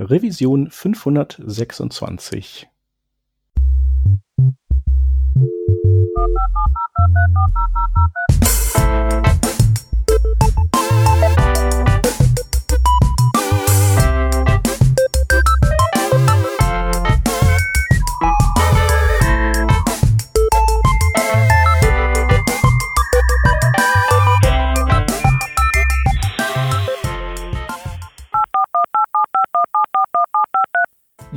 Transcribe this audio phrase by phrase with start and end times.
[0.00, 2.66] Revision 526.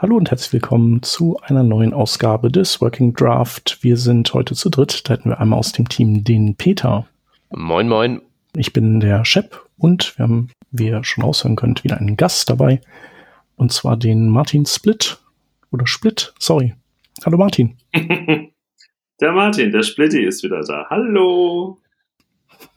[0.00, 3.78] Hallo und herzlich willkommen zu einer neuen Ausgabe des Working Draft.
[3.80, 5.08] Wir sind heute zu dritt.
[5.08, 7.08] Da hätten wir einmal aus dem Team den Peter.
[7.50, 8.22] Moin, moin.
[8.54, 12.48] Ich bin der Shep und wir haben, wie ihr schon raushören könnt, wieder einen Gast
[12.48, 12.80] dabei.
[13.56, 15.18] Und zwar den Martin Split.
[15.72, 16.76] Oder Split, sorry.
[17.26, 17.76] Hallo Martin.
[17.92, 20.86] der Martin, der Splitty ist wieder da.
[20.90, 21.76] Hallo.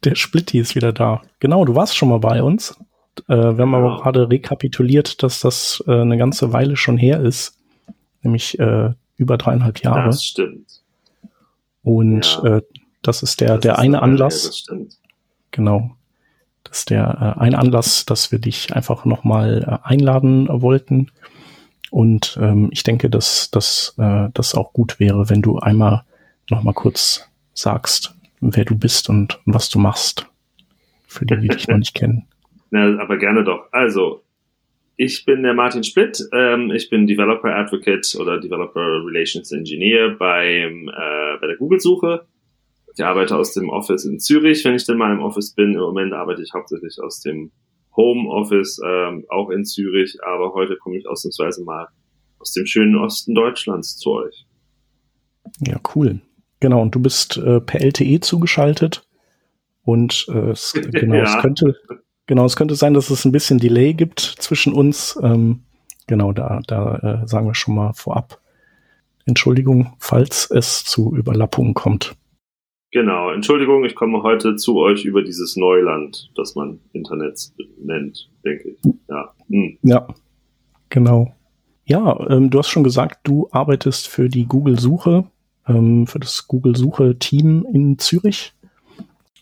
[0.05, 1.21] Der Splitty ist wieder da.
[1.39, 2.75] Genau, du warst schon mal bei uns.
[3.27, 7.57] Äh, wir haben aber gerade rekapituliert, dass das äh, eine ganze Weile schon her ist,
[8.21, 10.05] nämlich äh, über dreieinhalb Jahre.
[10.05, 10.81] Das stimmt.
[11.83, 12.57] Und ja.
[12.57, 12.61] äh,
[13.01, 14.43] das ist der, das der ist eine Anlass.
[14.43, 14.97] Das stimmt.
[15.51, 15.91] Genau.
[16.63, 21.11] Das ist der äh, eine Anlass, dass wir dich einfach nochmal äh, einladen wollten.
[21.89, 26.03] Und ähm, ich denke, dass, dass äh, das auch gut wäre, wenn du einmal
[26.49, 30.27] nochmal kurz sagst, wer du bist und was du machst.
[31.05, 32.27] Für die, die dich noch nicht kennen.
[32.71, 33.67] Na, aber gerne doch.
[33.71, 34.23] Also,
[34.95, 36.23] ich bin der Martin Splitt.
[36.33, 42.25] Ähm, ich bin Developer Advocate oder Developer Relations Engineer beim, äh, bei der Google-Suche.
[42.95, 45.73] Ich arbeite aus dem Office in Zürich, wenn ich denn mal im Office bin.
[45.73, 47.51] Im Moment arbeite ich hauptsächlich aus dem
[47.95, 50.17] Home Office, ähm, auch in Zürich.
[50.23, 51.87] Aber heute komme ich ausnahmsweise mal
[52.39, 54.45] aus dem schönen Osten Deutschlands zu euch.
[55.65, 56.21] Ja, cool.
[56.59, 59.03] Genau, und du bist äh, per LTE zugeschaltet.
[59.83, 61.23] Und äh, es, genau, ja.
[61.23, 61.75] es könnte
[62.31, 65.19] Genau, es könnte sein, dass es ein bisschen Delay gibt zwischen uns.
[65.21, 65.63] Ähm,
[66.07, 68.39] genau, da, da äh, sagen wir schon mal vorab.
[69.25, 72.15] Entschuldigung, falls es zu Überlappungen kommt.
[72.91, 77.51] Genau, Entschuldigung, ich komme heute zu euch über dieses Neuland, das man Internet
[77.83, 78.93] nennt, denke ich.
[79.09, 79.77] Ja, hm.
[79.81, 80.07] ja
[80.87, 81.35] genau.
[81.83, 85.25] Ja, ähm, du hast schon gesagt, du arbeitest für die Google-Suche,
[85.67, 88.53] ähm, für das Google-Suche-Team in Zürich.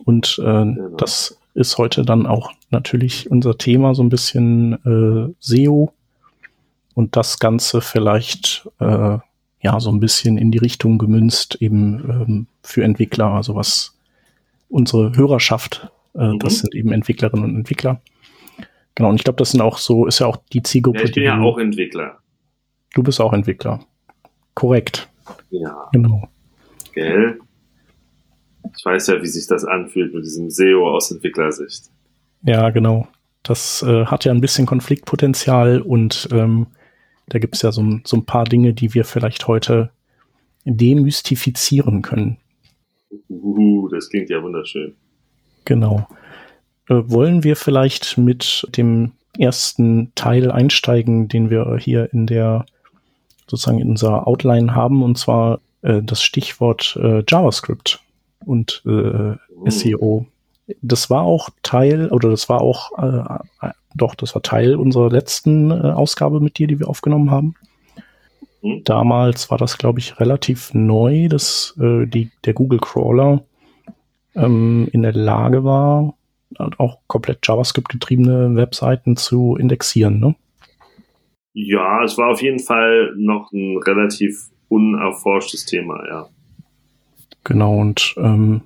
[0.06, 0.96] Und äh, genau.
[0.98, 5.94] das ist heute dann auch natürlich unser Thema so ein bisschen äh, SEO
[6.94, 9.18] und das Ganze vielleicht äh,
[9.62, 13.98] ja so ein bisschen in die Richtung gemünzt eben ähm, für Entwickler, also was
[14.70, 16.40] unsere Hörerschaft, äh, mhm.
[16.40, 18.02] das sind eben Entwicklerinnen und Entwickler.
[18.96, 21.00] Genau, und ich glaube, das sind auch so, ist ja auch die Zielgruppe.
[21.00, 22.20] Ja, ich bin ja auch Entwickler.
[22.94, 23.80] Du bist auch Entwickler.
[24.54, 25.10] Korrekt.
[25.52, 25.90] Ja.
[25.94, 26.28] Genau.
[26.94, 27.40] Gell?
[28.78, 31.90] Ich weiß ja, wie sich das anfühlt mit diesem SEO aus Entwicklersicht.
[32.44, 33.08] Ja, genau.
[33.44, 36.68] Das äh, hat ja ein bisschen Konfliktpotenzial und ähm,
[37.28, 39.92] da gibt es ja so, so ein paar Dinge, die wir vielleicht heute
[40.66, 42.38] demystifizieren können.
[43.30, 44.96] Uhu, das klingt ja wunderschön.
[45.66, 46.08] Genau.
[46.90, 52.66] Äh, wollen wir vielleicht mit dem ersten Teil einsteigen, den wir hier in der
[53.48, 58.00] sozusagen in unserer Outline haben, und zwar äh, das Stichwort äh, JavaScript
[58.46, 59.38] und äh, uh.
[59.70, 60.28] SEO
[60.82, 65.10] das war auch Teil, oder das war auch, äh, äh, doch, das war Teil unserer
[65.10, 67.56] letzten äh, Ausgabe mit dir, die wir aufgenommen haben.
[68.62, 68.84] Mhm.
[68.84, 73.44] Damals war das, glaube ich, relativ neu, dass äh, die, der Google Crawler
[74.36, 76.14] ähm, in der Lage war,
[76.78, 80.36] auch komplett JavaScript getriebene Webseiten zu indexieren, ne?
[81.54, 86.28] Ja, es war auf jeden Fall noch ein relativ unerforschtes Thema, ja.
[87.44, 88.62] Genau, und ähm,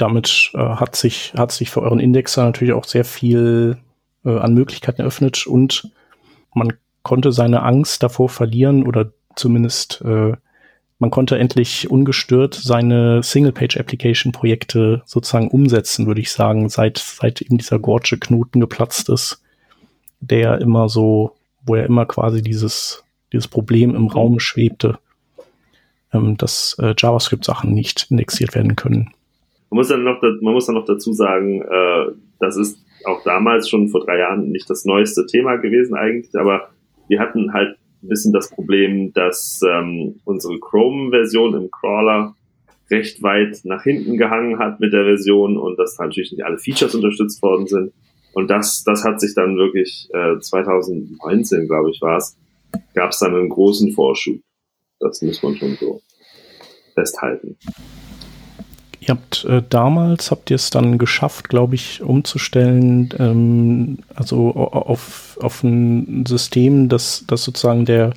[0.00, 3.78] damit äh, hat sich hat sich für euren Indexer natürlich auch sehr viel
[4.24, 5.90] äh, an Möglichkeiten eröffnet und
[6.54, 10.32] man konnte seine Angst davor verlieren oder zumindest äh,
[10.98, 17.78] man konnte endlich ungestört seine Single-Page-Application-Projekte sozusagen umsetzen, würde ich sagen, seit seit eben dieser
[17.78, 19.42] Gorge Knoten geplatzt ist,
[20.20, 24.98] der immer so, wo er immer quasi dieses dieses Problem im Raum schwebte,
[26.12, 29.14] ähm, dass äh, JavaScript-Sachen nicht indexiert werden können.
[29.70, 33.68] Man muss dann noch, man muss dann noch dazu sagen, äh, das ist auch damals
[33.68, 36.70] schon vor drei Jahren nicht das neueste Thema gewesen eigentlich, aber
[37.08, 42.34] wir hatten halt ein bisschen das Problem, dass ähm, unsere Chrome-Version im Crawler
[42.90, 46.94] recht weit nach hinten gehangen hat mit der Version und dass natürlich nicht alle Features
[46.94, 47.92] unterstützt worden sind.
[48.32, 52.36] Und das, das hat sich dann wirklich äh, 2019, glaube ich, war es,
[52.94, 54.40] gab es dann einen großen Vorschub.
[54.98, 56.00] Das muss man schon so
[56.94, 57.56] festhalten.
[59.00, 65.38] Ihr habt äh, damals, habt ihr es dann geschafft, glaube ich, umzustellen, ähm, also auf,
[65.40, 68.12] auf ein System, das, das sozusagen der,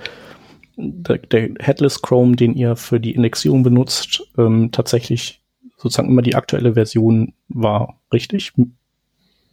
[0.75, 5.41] der, der Headless Chrome, den ihr für die Indexierung benutzt, ähm, tatsächlich
[5.77, 8.51] sozusagen immer die aktuelle Version war, richtig?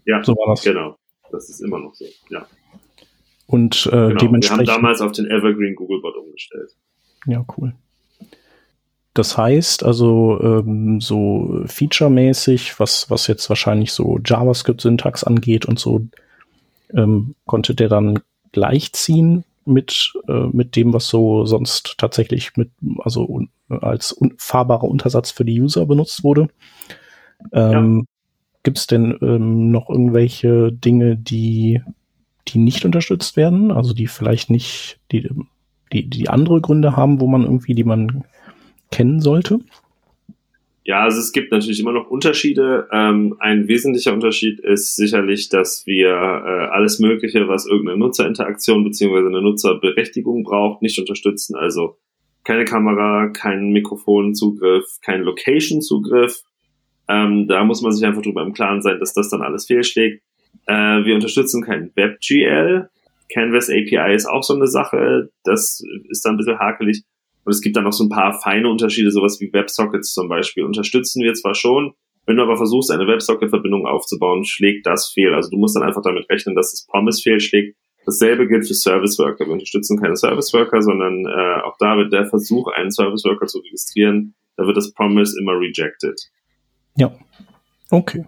[0.06, 0.64] Ja, so war das.
[0.64, 0.96] genau.
[1.30, 2.44] Das ist immer noch so, ja.
[3.46, 4.14] Und äh, genau.
[4.14, 4.66] dementsprechend.
[4.66, 6.76] Wir haben damals auf den Evergreen Googlebot umgestellt.
[7.26, 7.74] Ja, cool.
[9.20, 16.06] Das heißt also ähm, so featuremäßig, was was jetzt wahrscheinlich so JavaScript-Syntax angeht und so,
[16.94, 18.20] ähm, konnte der dann
[18.52, 22.70] gleichziehen mit äh, mit dem, was so sonst tatsächlich mit
[23.00, 26.48] also un, als un, fahrbarer Untersatz für die User benutzt wurde.
[27.52, 28.04] Ähm, ja.
[28.62, 31.82] Gibt es denn ähm, noch irgendwelche Dinge, die
[32.48, 35.28] die nicht unterstützt werden, also die vielleicht nicht die
[35.92, 38.24] die die andere Gründe haben, wo man irgendwie die man
[38.90, 39.60] kennen sollte?
[40.82, 42.88] Ja, also es gibt natürlich immer noch Unterschiede.
[42.90, 49.28] Ähm, ein wesentlicher Unterschied ist sicherlich, dass wir äh, alles Mögliche, was irgendeine Nutzerinteraktion beziehungsweise
[49.28, 51.54] eine Nutzerberechtigung braucht, nicht unterstützen.
[51.54, 51.96] Also
[52.44, 56.42] keine Kamera, kein Mikrofonzugriff, kein Location-Zugriff.
[57.08, 60.22] Ähm, da muss man sich einfach drüber im Klaren sein, dass das dann alles fehlschlägt.
[60.66, 62.88] Äh, wir unterstützen kein WebGL.
[63.32, 65.30] Canvas API ist auch so eine Sache.
[65.44, 67.04] Das ist dann ein bisschen hakelig.
[67.44, 70.64] Und es gibt dann noch so ein paar feine Unterschiede, sowas wie WebSockets zum Beispiel.
[70.64, 71.94] Unterstützen wir zwar schon,
[72.26, 75.34] wenn du aber versuchst, eine WebSocket-Verbindung aufzubauen, schlägt das fehl.
[75.34, 77.76] Also du musst dann einfach damit rechnen, dass das Promise fehlschlägt.
[78.06, 79.46] Dasselbe gilt für Service Worker.
[79.46, 83.46] Wir unterstützen keine Service Worker, sondern äh, auch da wird der Versuch, einen Service Worker
[83.46, 86.20] zu registrieren, da wird das Promise immer rejected.
[86.96, 87.12] Ja,
[87.90, 88.26] okay.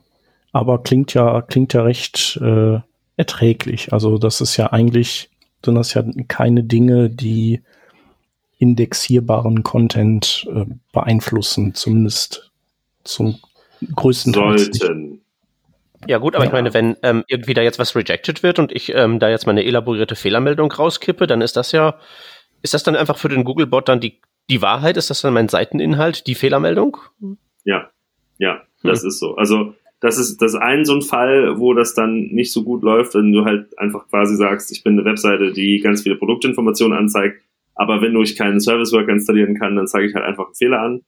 [0.53, 2.81] Aber klingt ja, klingt ja recht äh,
[3.17, 3.93] erträglich.
[3.93, 5.31] Also das ist ja eigentlich,
[5.65, 7.62] sind das ja keine Dinge, die
[8.62, 12.53] indexierbaren Content äh, beeinflussen, zumindest
[13.03, 13.41] zum
[13.97, 14.56] größten Teil.
[14.56, 15.20] Sollten.
[16.06, 16.49] Ja gut, aber ja.
[16.49, 19.47] ich meine, wenn ähm, irgendwie da jetzt was rejected wird und ich ähm, da jetzt
[19.47, 21.99] meine elaborierte Fehlermeldung rauskippe, dann ist das ja,
[22.62, 24.97] ist das dann einfach für den Googlebot dann die, die Wahrheit?
[24.97, 26.99] Ist das dann mein Seiteninhalt, die Fehlermeldung?
[27.65, 27.91] Ja,
[28.38, 29.08] ja, das hm.
[29.08, 29.35] ist so.
[29.35, 33.17] Also das ist das ein so ein Fall, wo das dann nicht so gut läuft,
[33.17, 37.43] wenn du halt einfach quasi sagst, ich bin eine Webseite, die ganz viele Produktinformationen anzeigt
[37.82, 40.81] aber wenn ich keinen Service Worker installieren kann, dann zeige ich halt einfach einen Fehler
[40.81, 41.00] an.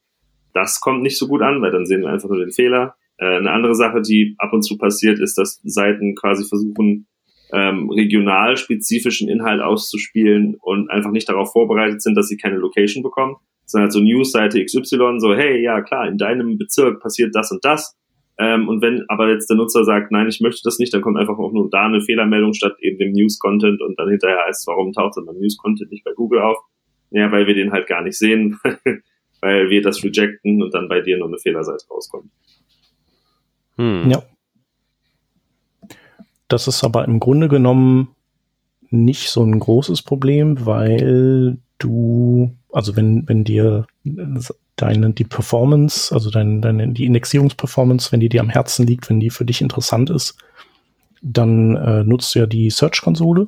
[0.53, 2.97] Das kommt nicht so gut an, weil dann sehen wir einfach nur den Fehler.
[3.17, 7.07] Äh, eine andere Sache, die ab und zu passiert, ist, dass Seiten quasi versuchen,
[7.53, 13.05] ähm, regional spezifischen Inhalt auszuspielen und einfach nicht darauf vorbereitet sind, dass sie keine Location
[13.05, 13.37] bekommen,
[13.67, 17.65] sondern halt so News-Seite XY, so, hey, ja klar, in deinem Bezirk passiert das und
[17.65, 17.97] das.
[18.37, 21.19] Ähm, und wenn aber jetzt der Nutzer sagt, nein, ich möchte das nicht, dann kommt
[21.19, 24.93] einfach auch nur da eine Fehlermeldung statt eben dem News-Content und dann hinterher heißt, warum
[24.93, 26.59] taucht dann beim News-Content nicht bei Google auf?
[27.11, 28.59] Ja, weil wir den halt gar nicht sehen,
[29.41, 32.31] weil wir das rejecten und dann bei dir nur eine Fehlerseite rauskommt.
[33.77, 34.11] Hm.
[34.11, 34.23] Ja.
[36.49, 38.15] Das ist aber im Grunde genommen
[38.91, 43.87] nicht so ein großes Problem, weil du, also wenn, wenn dir
[44.77, 49.21] deine, die Performance, also deine, deine, die Indexierungsperformance, wenn die dir am Herzen liegt, wenn
[49.21, 50.37] die für dich interessant ist,
[51.23, 53.47] dann äh, nutzt du ja die Search-Konsole.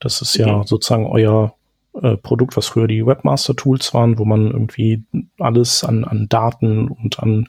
[0.00, 0.64] Das ist ja mhm.
[0.64, 1.54] sozusagen euer
[2.02, 5.02] äh, Produkt, was früher die Webmaster-Tools waren, wo man irgendwie
[5.38, 7.48] alles an, an Daten und an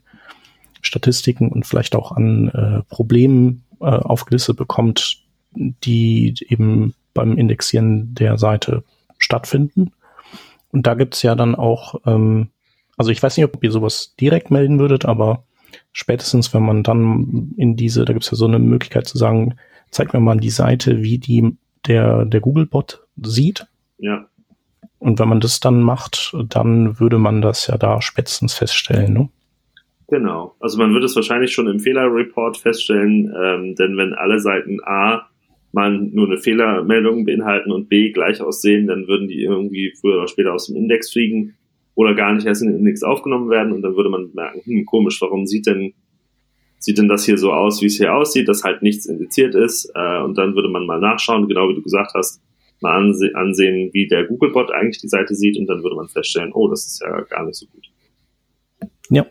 [0.82, 5.22] Statistiken und vielleicht auch an äh, Problemen äh, aufgelistet bekommt,
[5.54, 8.84] die eben beim Indexieren der Seite
[9.18, 9.92] stattfinden.
[10.72, 12.50] Und da gibt's ja dann auch ähm,
[12.98, 15.44] also ich weiß nicht, ob ihr sowas direkt melden würdet, aber
[15.94, 19.56] spätestens, wenn man dann in diese, da gibt es ja so eine Möglichkeit zu sagen,
[19.92, 21.56] zeig mir mal die Seite, wie die
[21.86, 23.68] der, der Googlebot sieht.
[24.00, 24.26] Ja.
[25.00, 29.30] Und wenn man das dann macht, dann würde man das ja da spätestens feststellen, ne?
[30.10, 30.56] Genau.
[30.60, 35.28] Also man würde es wahrscheinlich schon im Fehlerreport feststellen, ähm, denn wenn alle Seiten A
[35.72, 40.28] mal nur eine Fehlermeldung beinhalten und B gleich aussehen, dann würden die irgendwie früher oder
[40.28, 41.56] später aus dem Index fliegen
[41.96, 44.86] oder gar nicht erst in den Index aufgenommen werden und dann würde man merken, hm,
[44.86, 45.94] komisch, warum sieht denn
[46.80, 49.92] sieht denn das hier so aus, wie es hier aussieht, dass halt nichts indiziert ist
[49.96, 52.42] äh, und dann würde man mal nachschauen, genau wie du gesagt hast,
[52.82, 56.52] mal anse ansehen, wie der Googlebot eigentlich die Seite sieht und dann würde man feststellen,
[56.54, 57.88] oh, das ist ja gar nicht so gut.
[59.10, 59.26] Ja.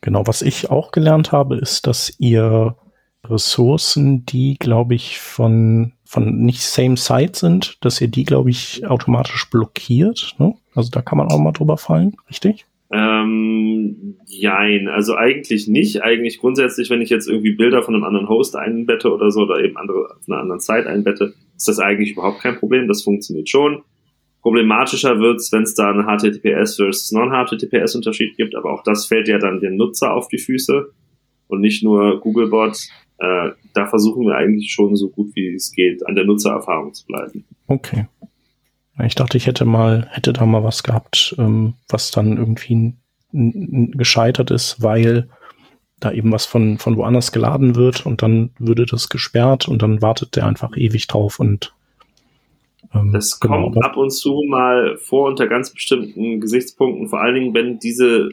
[0.00, 2.76] Genau, was ich auch gelernt habe, ist, dass ihr
[3.28, 8.86] Ressourcen, die, glaube ich, von, von nicht same site sind, dass ihr die, glaube ich,
[8.86, 10.34] automatisch blockiert.
[10.38, 10.54] Ne?
[10.74, 12.66] Also da kann man auch mal drüber fallen, richtig?
[12.92, 16.02] Ähm, jein, also eigentlich nicht.
[16.02, 19.64] Eigentlich grundsätzlich, wenn ich jetzt irgendwie Bilder von einem anderen Host einbette oder so, oder
[19.64, 22.88] eben andere auf einer anderen Site einbette, ist das eigentlich überhaupt kein Problem.
[22.88, 23.82] Das funktioniert schon.
[24.42, 29.28] Problematischer wird's, wenn es da einen HTTPS versus Non-HTTPS Unterschied gibt, aber auch das fällt
[29.28, 30.92] ja dann dem Nutzer auf die Füße
[31.46, 32.76] und nicht nur Googlebot.
[33.22, 37.06] Äh, da versuchen wir eigentlich schon so gut wie es geht, an der Nutzererfahrung zu
[37.06, 37.44] bleiben.
[37.68, 38.08] Okay.
[39.04, 42.94] Ich dachte, ich hätte mal, hätte da mal was gehabt, ähm, was dann irgendwie
[43.32, 45.28] gescheitert ist, weil
[46.00, 50.02] da eben was von, von woanders geladen wird und dann würde das gesperrt und dann
[50.02, 51.72] wartet der einfach ewig drauf und
[52.92, 57.36] ähm, das genau, kommt ab und zu mal vor unter ganz bestimmten Gesichtspunkten, vor allen
[57.36, 58.30] Dingen, wenn diese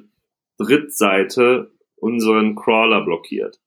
[0.58, 3.60] Drittseite unseren Crawler blockiert.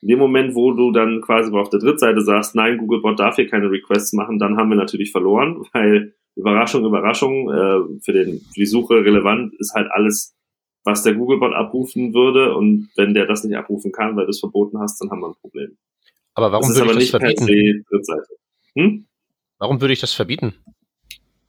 [0.00, 3.48] In dem Moment, wo du dann quasi auf der Drittseite sagst, nein, Googlebot darf hier
[3.48, 8.60] keine Requests machen, dann haben wir natürlich verloren, weil Überraschung, Überraschung, äh, für, den, für
[8.60, 10.36] die Suche relevant ist halt alles,
[10.84, 14.40] was der Googlebot abrufen würde und wenn der das nicht abrufen kann, weil du es
[14.40, 15.76] verboten hast, dann haben wir ein Problem.
[16.34, 17.84] Aber warum würde ich das verbieten?
[18.74, 19.06] Hm?
[19.58, 20.54] Warum würde ich das verbieten?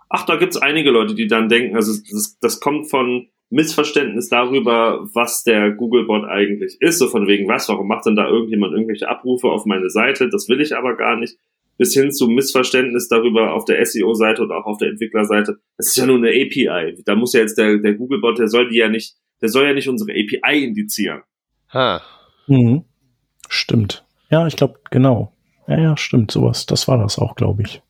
[0.10, 5.08] Ach, da gibt's einige Leute, die dann denken, also das, das kommt von Missverständnis darüber,
[5.14, 9.10] was der Googlebot eigentlich ist, so von wegen was, warum macht denn da irgendjemand irgendwelche
[9.10, 11.38] Abrufe auf meine Seite, das will ich aber gar nicht,
[11.78, 15.98] bis hin zu Missverständnis darüber auf der SEO-Seite und auch auf der Entwicklerseite, das ist
[15.98, 18.90] ja nur eine API, da muss ja jetzt der, der Googlebot, der soll die ja
[18.90, 21.22] nicht, der soll ja nicht unsere API indizieren.
[21.74, 22.02] Ha.
[22.48, 22.84] Mhm.
[23.48, 24.06] Stimmt.
[24.30, 25.34] Ja, ich glaube, genau.
[25.68, 26.66] Ja, ja, stimmt, sowas.
[26.66, 27.82] Das war das auch, glaube ich.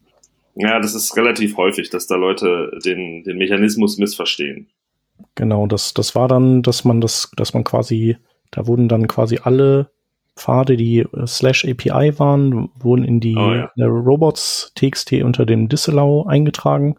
[0.56, 4.70] Ja, das ist relativ häufig, dass da Leute den, den Mechanismus missverstehen.
[5.36, 8.18] Genau, das, das war dann, dass man das, dass man quasi,
[8.52, 9.90] da wurden dann quasi alle
[10.36, 13.86] Pfade, die äh, slash API waren, wurden in die oh, ja.
[13.86, 16.96] Robots TXT unter dem Disallow eingetragen.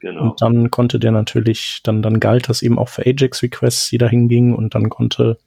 [0.00, 0.30] Genau.
[0.30, 4.08] Und dann konnte der natürlich, dann, dann galt das eben auch für Ajax-Requests, die da
[4.08, 5.38] hingingen und dann konnte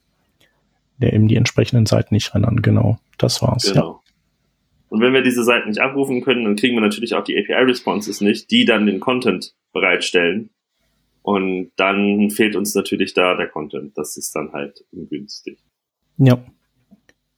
[0.98, 2.62] der eben die entsprechenden Seiten nicht rendern.
[2.62, 3.72] Genau, das war's.
[3.72, 3.92] Genau.
[3.92, 4.00] Ja.
[4.88, 8.20] Und wenn wir diese Seiten nicht abrufen können, dann kriegen wir natürlich auch die API-Responses
[8.20, 10.50] nicht, die dann den Content bereitstellen.
[11.24, 13.96] Und dann fehlt uns natürlich da der Content.
[13.96, 15.58] Das ist dann halt ungünstig.
[16.18, 16.38] Ja.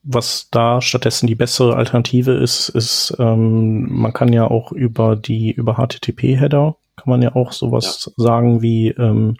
[0.03, 5.53] Was da stattdessen die bessere Alternative ist, ist, ähm, man kann ja auch über die,
[5.53, 8.23] über HTTP-Header, kann man ja auch sowas ja.
[8.25, 9.37] sagen wie, ähm,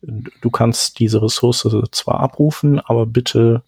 [0.00, 3.64] du kannst diese Ressource zwar abrufen, aber bitte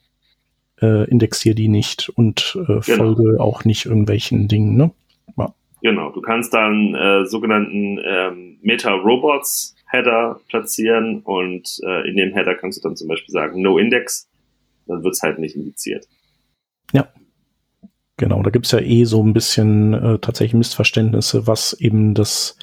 [0.81, 2.83] äh, indexier die nicht und äh, genau.
[2.83, 4.93] folge auch nicht irgendwelchen Dingen, ne?
[5.37, 5.53] Ja.
[5.83, 8.59] Genau, du kannst dann äh, sogenannten ähm,
[9.95, 14.29] Meta-Robots-Header platzieren und äh, in dem Header kannst du dann zum Beispiel sagen No Index,
[14.87, 16.07] dann wird es halt nicht indiziert.
[16.93, 17.09] Ja.
[18.17, 22.57] Genau, da gibt's ja eh so ein bisschen äh, tatsächlich Missverständnisse, was eben das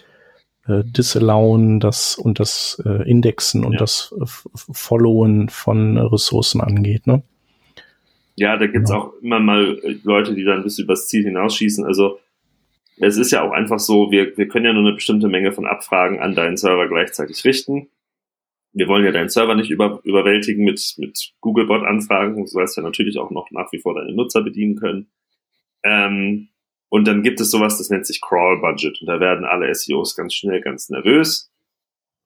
[0.65, 3.79] äh, Disallowen das und das äh, Indexen und ja.
[3.79, 4.25] das äh,
[4.71, 7.05] Followen von Ressourcen angeht.
[7.05, 7.23] Ne?
[8.35, 11.85] Ja, da gibt's auch immer mal äh, Leute, die dann ein bisschen übers Ziel hinausschießen.
[11.85, 12.19] Also
[13.07, 15.65] es ist ja auch einfach so, wir, wir können ja nur eine bestimmte Menge von
[15.65, 17.89] Abfragen an deinen Server gleichzeitig richten.
[18.73, 22.37] Wir wollen ja deinen Server nicht über, überwältigen mit, mit Googlebot-Anfragen.
[22.37, 25.11] Du sollst ja natürlich auch noch nach wie vor deine Nutzer bedienen können.
[25.83, 26.49] Ähm,
[26.89, 29.01] und dann gibt es sowas, das nennt sich Crawl Budget.
[29.01, 31.51] Und da werden alle SEOs ganz schnell ganz nervös,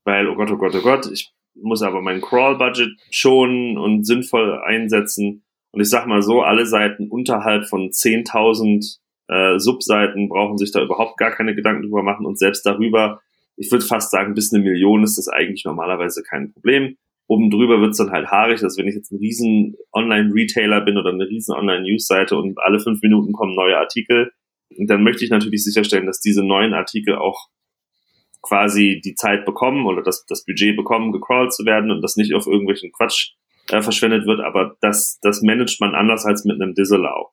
[0.04, 4.06] weil, oh Gott, oh Gott, oh Gott, ich muss aber mein Crawl Budget schonen und
[4.06, 5.46] sinnvoll einsetzen.
[5.72, 10.84] Und ich sag mal so, alle Seiten unterhalb von 10.000 äh, Subseiten brauchen sich da
[10.84, 13.22] überhaupt gar keine Gedanken drüber machen und selbst darüber,
[13.58, 16.98] ich würde fast sagen, bis eine Million ist das eigentlich normalerweise kein Problem.
[17.28, 21.10] Oben drüber wird's dann halt haarig, dass wenn ich jetzt ein riesen Online-Retailer bin oder
[21.12, 24.32] eine riesen Online-News-Seite und alle fünf Minuten kommen neue Artikel,
[24.78, 27.48] dann möchte ich natürlich sicherstellen, dass diese neuen Artikel auch
[28.42, 32.34] quasi die Zeit bekommen oder das, das Budget bekommen, gecrawlt zu werden und das nicht
[32.36, 33.32] auf irgendwelchen Quatsch
[33.70, 37.32] äh, verschwendet wird, aber das, das managt man anders als mit einem Disallow.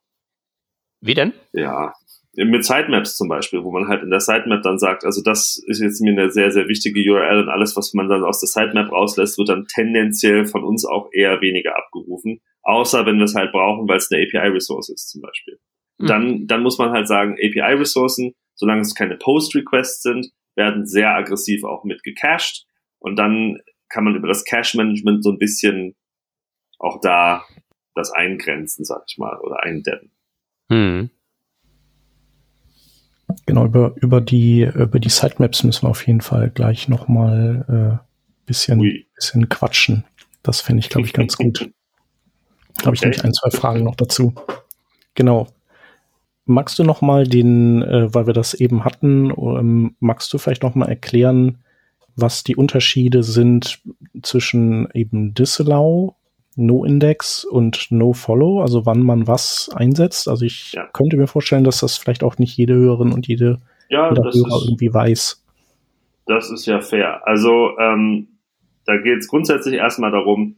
[1.02, 1.32] Wie denn?
[1.52, 1.92] Ja,
[2.34, 5.80] mit Sitemaps zum Beispiel, wo man halt in der Sitemap dann sagt, also das ist
[5.80, 8.90] jetzt mir eine sehr, sehr wichtige URL und alles, was man dann aus der Sitemap
[8.90, 12.40] rauslässt, wird dann tendenziell von uns auch eher weniger abgerufen.
[12.62, 15.58] Außer wenn wir es halt brauchen, weil es eine API-Ressource ist zum Beispiel.
[15.98, 16.06] Mhm.
[16.06, 21.64] Dann, dann muss man halt sagen, API-Ressourcen, solange es keine Post-Requests sind, werden sehr aggressiv
[21.64, 22.64] auch mit gecached
[22.98, 23.58] und dann
[23.90, 25.96] kann man über das Cache-Management so ein bisschen
[26.78, 27.44] auch da
[27.94, 30.11] das eingrenzen, sag ich mal, oder eindämmen.
[30.72, 31.10] Hm.
[33.44, 38.46] Genau, über, über die, über die Sitemaps müssen wir auf jeden Fall gleich nochmal äh,
[38.46, 40.04] bisschen, bisschen quatschen.
[40.42, 41.70] Das finde ich, glaube ich, ganz gut.
[42.84, 44.34] Habe ich nämlich ein, zwei Fragen noch dazu.
[45.14, 45.46] Genau.
[46.46, 50.62] Magst du noch mal den, äh, weil wir das eben hatten, ähm, magst du vielleicht
[50.62, 51.58] noch mal erklären,
[52.16, 53.80] was die Unterschiede sind
[54.22, 56.16] zwischen eben Disallow,
[56.56, 60.28] No-Index und No-Follow, also wann man was einsetzt?
[60.28, 60.86] Also ich ja.
[60.92, 64.36] könnte mir vorstellen, dass das vielleicht auch nicht jede Hörerin und jede ja, Hörer ist,
[64.36, 65.42] irgendwie weiß.
[66.26, 67.26] Das ist ja fair.
[67.26, 68.38] Also ähm,
[68.84, 70.56] da geht es grundsätzlich erstmal darum,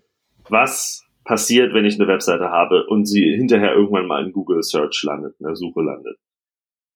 [0.48, 5.02] was passiert, wenn ich eine Webseite habe und sie hinterher irgendwann mal in Google Search
[5.04, 6.16] landet, in der Suche landet.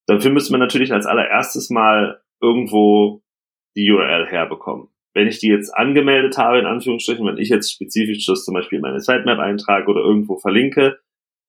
[0.06, 3.22] Dafür müssen wir natürlich als allererstes mal irgendwo
[3.76, 4.88] die URL herbekommen.
[5.18, 8.76] Wenn ich die jetzt angemeldet habe, in Anführungsstrichen, wenn ich jetzt spezifisch das zum Beispiel
[8.76, 11.00] in meine Sitemap eintrage oder irgendwo verlinke,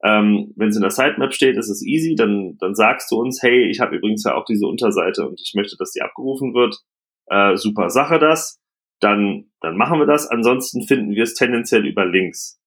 [0.04, 3.44] ähm, wenn es in der Sitemap steht, ist es easy, dann, dann sagst du uns,
[3.44, 6.80] hey, ich habe übrigens ja auch diese Unterseite und ich möchte, dass die abgerufen wird.
[7.28, 8.60] Äh, super Sache das.
[9.02, 10.26] Dann, dann machen wir das.
[10.26, 12.60] Ansonsten finden wir es tendenziell über Links.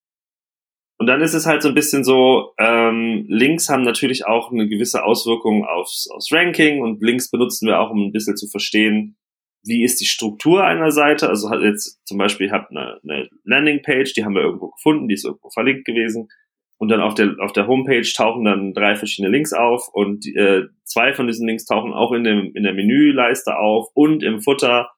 [0.97, 4.69] Und dann ist es halt so ein bisschen so, ähm, Links haben natürlich auch eine
[4.69, 9.17] gewisse Auswirkung aufs, aufs Ranking und Links benutzen wir auch, um ein bisschen zu verstehen,
[9.63, 11.29] wie ist die Struktur einer Seite.
[11.29, 15.07] Also hat jetzt zum Beispiel, ich habe eine, eine Landingpage, die haben wir irgendwo gefunden,
[15.07, 16.29] die ist irgendwo verlinkt gewesen.
[16.77, 20.63] Und dann auf der, auf der Homepage tauchen dann drei verschiedene Links auf und äh,
[20.83, 24.89] zwei von diesen Links tauchen auch in, dem, in der Menüleiste auf und im Futter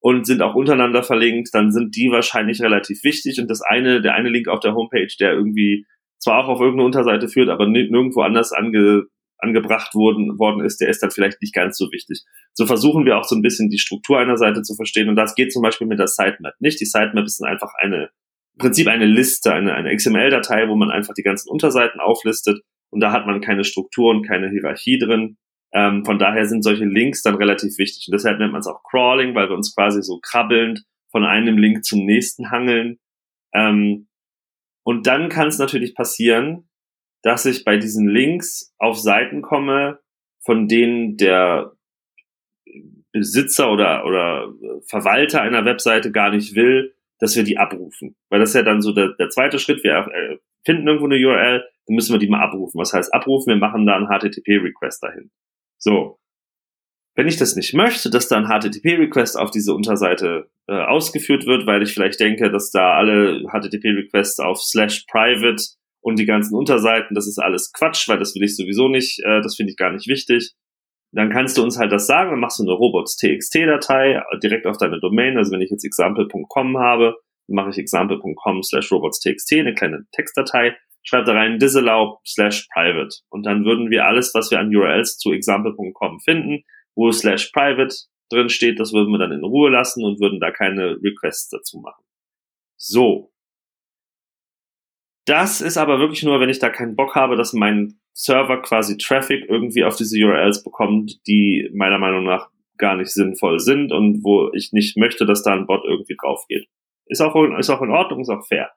[0.00, 3.40] und sind auch untereinander verlinkt, dann sind die wahrscheinlich relativ wichtig.
[3.40, 5.86] Und das eine, der eine Link auf der Homepage, der irgendwie
[6.18, 9.04] zwar auch auf irgendeine Unterseite führt, aber nirgendwo anders ange,
[9.42, 12.22] angebracht worden, worden ist, der ist dann vielleicht nicht ganz so wichtig.
[12.54, 15.34] So versuchen wir auch so ein bisschen die Struktur einer Seite zu verstehen und das
[15.34, 16.80] geht zum Beispiel mit der Sitemap nicht.
[16.80, 18.10] Die Sitemap ist einfach eine,
[18.54, 23.00] im Prinzip eine Liste, eine, eine XML-Datei, wo man einfach die ganzen Unterseiten auflistet und
[23.00, 25.36] da hat man keine Struktur und keine Hierarchie drin.
[25.74, 28.82] Ähm, von daher sind solche Links dann relativ wichtig und deshalb nennt man es auch
[28.88, 32.98] Crawling, weil wir uns quasi so krabbelnd von einem Link zum nächsten hangeln.
[33.54, 34.08] Ähm,
[34.84, 36.68] und dann kann es natürlich passieren,
[37.22, 40.00] dass ich bei diesen Links auf Seiten komme,
[40.44, 41.72] von denen der
[43.12, 44.52] Besitzer oder, oder
[44.86, 48.16] Verwalter einer Webseite gar nicht will, dass wir die abrufen.
[48.30, 49.84] Weil das ist ja dann so der, der zweite Schritt.
[49.84, 52.80] Wir äh, finden irgendwo eine URL, dann müssen wir die mal abrufen.
[52.80, 53.52] Was heißt abrufen?
[53.52, 55.30] Wir machen da einen HTTP-Request dahin.
[55.78, 56.18] So.
[57.14, 61.66] Wenn ich das nicht möchte, dass da ein HTTP-Request auf diese Unterseite äh, ausgeführt wird,
[61.66, 65.62] weil ich vielleicht denke, dass da alle HTTP-Requests auf slash private
[66.02, 69.40] und die ganzen Unterseiten, das ist alles Quatsch, weil das will ich sowieso nicht, äh,
[69.40, 70.52] das finde ich gar nicht wichtig.
[71.14, 74.98] Dann kannst du uns halt das sagen, dann machst du eine robots.txt-Datei direkt auf deine
[74.98, 75.36] Domain.
[75.36, 77.16] Also wenn ich jetzt example.com habe,
[77.48, 83.14] mache ich example.com slash robots.txt, eine kleine Textdatei, schreibe da rein disallow slash private.
[83.28, 87.94] Und dann würden wir alles, was wir an URLs zu example.com finden, wo slash private
[88.30, 91.78] drin steht, das würden wir dann in Ruhe lassen und würden da keine Requests dazu
[91.78, 92.04] machen.
[92.76, 93.31] So,
[95.24, 98.96] das ist aber wirklich nur, wenn ich da keinen Bock habe, dass mein Server quasi
[98.98, 104.24] Traffic irgendwie auf diese URLs bekommt, die meiner Meinung nach gar nicht sinnvoll sind und
[104.24, 106.66] wo ich nicht möchte, dass da ein Bot irgendwie drauf geht.
[107.06, 108.72] Ist auch, ist auch in Ordnung, ist auch fair.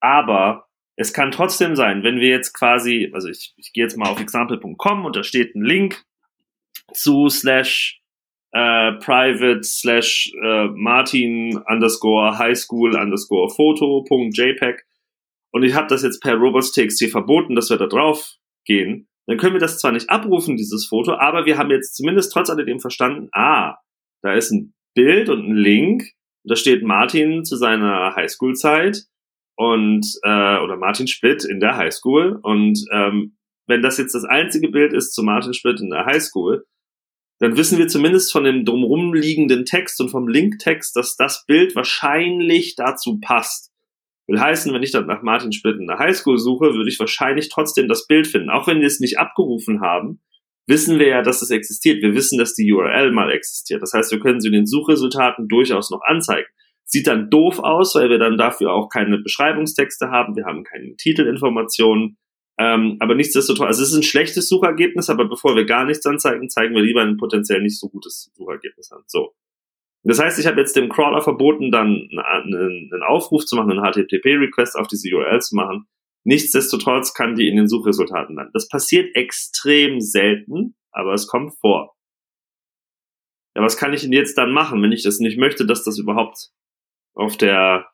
[0.00, 4.08] Aber es kann trotzdem sein, wenn wir jetzt quasi, also ich, ich gehe jetzt mal
[4.08, 6.04] auf example.com und da steht ein Link
[6.92, 8.00] zu slash
[8.52, 14.82] äh, private slash äh, martin underscore highschool underscore photo.jpg
[15.52, 18.34] und ich habe das jetzt per robots.txt verboten, dass wir da drauf
[18.64, 22.32] gehen, dann können wir das zwar nicht abrufen, dieses Foto, aber wir haben jetzt zumindest
[22.32, 23.76] trotz alledem verstanden, ah,
[24.22, 26.02] da ist ein Bild und ein Link,
[26.44, 29.04] und da steht Martin zu seiner Highschool-Zeit
[29.56, 32.38] und äh, oder Martin Splitt in der Highschool.
[32.42, 33.36] Und ähm,
[33.66, 36.64] wenn das jetzt das einzige Bild ist zu Martin Splitt in der Highschool,
[37.38, 41.74] dann wissen wir zumindest von dem drumherum liegenden Text und vom Linktext, dass das Bild
[41.74, 43.71] wahrscheinlich dazu passt.
[44.32, 47.50] Will heißen, wenn ich dann nach Martin Splitt in der Highschool suche, würde ich wahrscheinlich
[47.50, 48.48] trotzdem das Bild finden.
[48.48, 50.22] Auch wenn wir es nicht abgerufen haben,
[50.66, 52.02] wissen wir ja, dass es existiert.
[52.02, 53.82] Wir wissen, dass die URL mal existiert.
[53.82, 56.48] Das heißt, wir können sie in den Suchresultaten durchaus noch anzeigen.
[56.86, 60.34] Sieht dann doof aus, weil wir dann dafür auch keine Beschreibungstexte haben.
[60.34, 62.16] Wir haben keine Titelinformationen.
[62.58, 66.48] Ähm, aber nichtsdestotrotz, also es ist ein schlechtes Suchergebnis, aber bevor wir gar nichts anzeigen,
[66.48, 69.02] zeigen wir lieber ein potenziell nicht so gutes Suchergebnis an.
[69.08, 69.34] So.
[70.04, 74.76] Das heißt, ich habe jetzt dem Crawler verboten, dann einen, Aufruf zu machen, einen HTTP-Request
[74.76, 75.86] auf diese URL zu machen.
[76.24, 78.52] Nichtsdestotrotz kann die in den Suchresultaten landen.
[78.52, 81.94] Das passiert extrem selten, aber es kommt vor.
[83.54, 85.98] Ja, was kann ich denn jetzt dann machen, wenn ich das nicht möchte, dass das
[85.98, 86.50] überhaupt
[87.14, 87.86] auf der,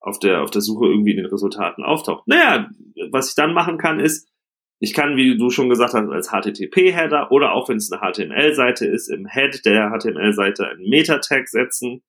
[0.00, 2.26] auf der, auf der Suche irgendwie in den Resultaten auftaucht?
[2.26, 2.68] Naja,
[3.10, 4.28] was ich dann machen kann, ist,
[4.78, 8.86] ich kann, wie du schon gesagt hast, als HTTP-Header oder auch wenn es eine HTML-Seite
[8.86, 12.02] ist, im Head der HTML-Seite einen Meta-Tag setzen.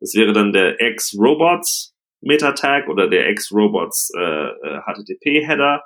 [0.00, 5.82] Das wäre dann der X-Robots Meta-Tag oder der X-Robots äh, HTTP-Header.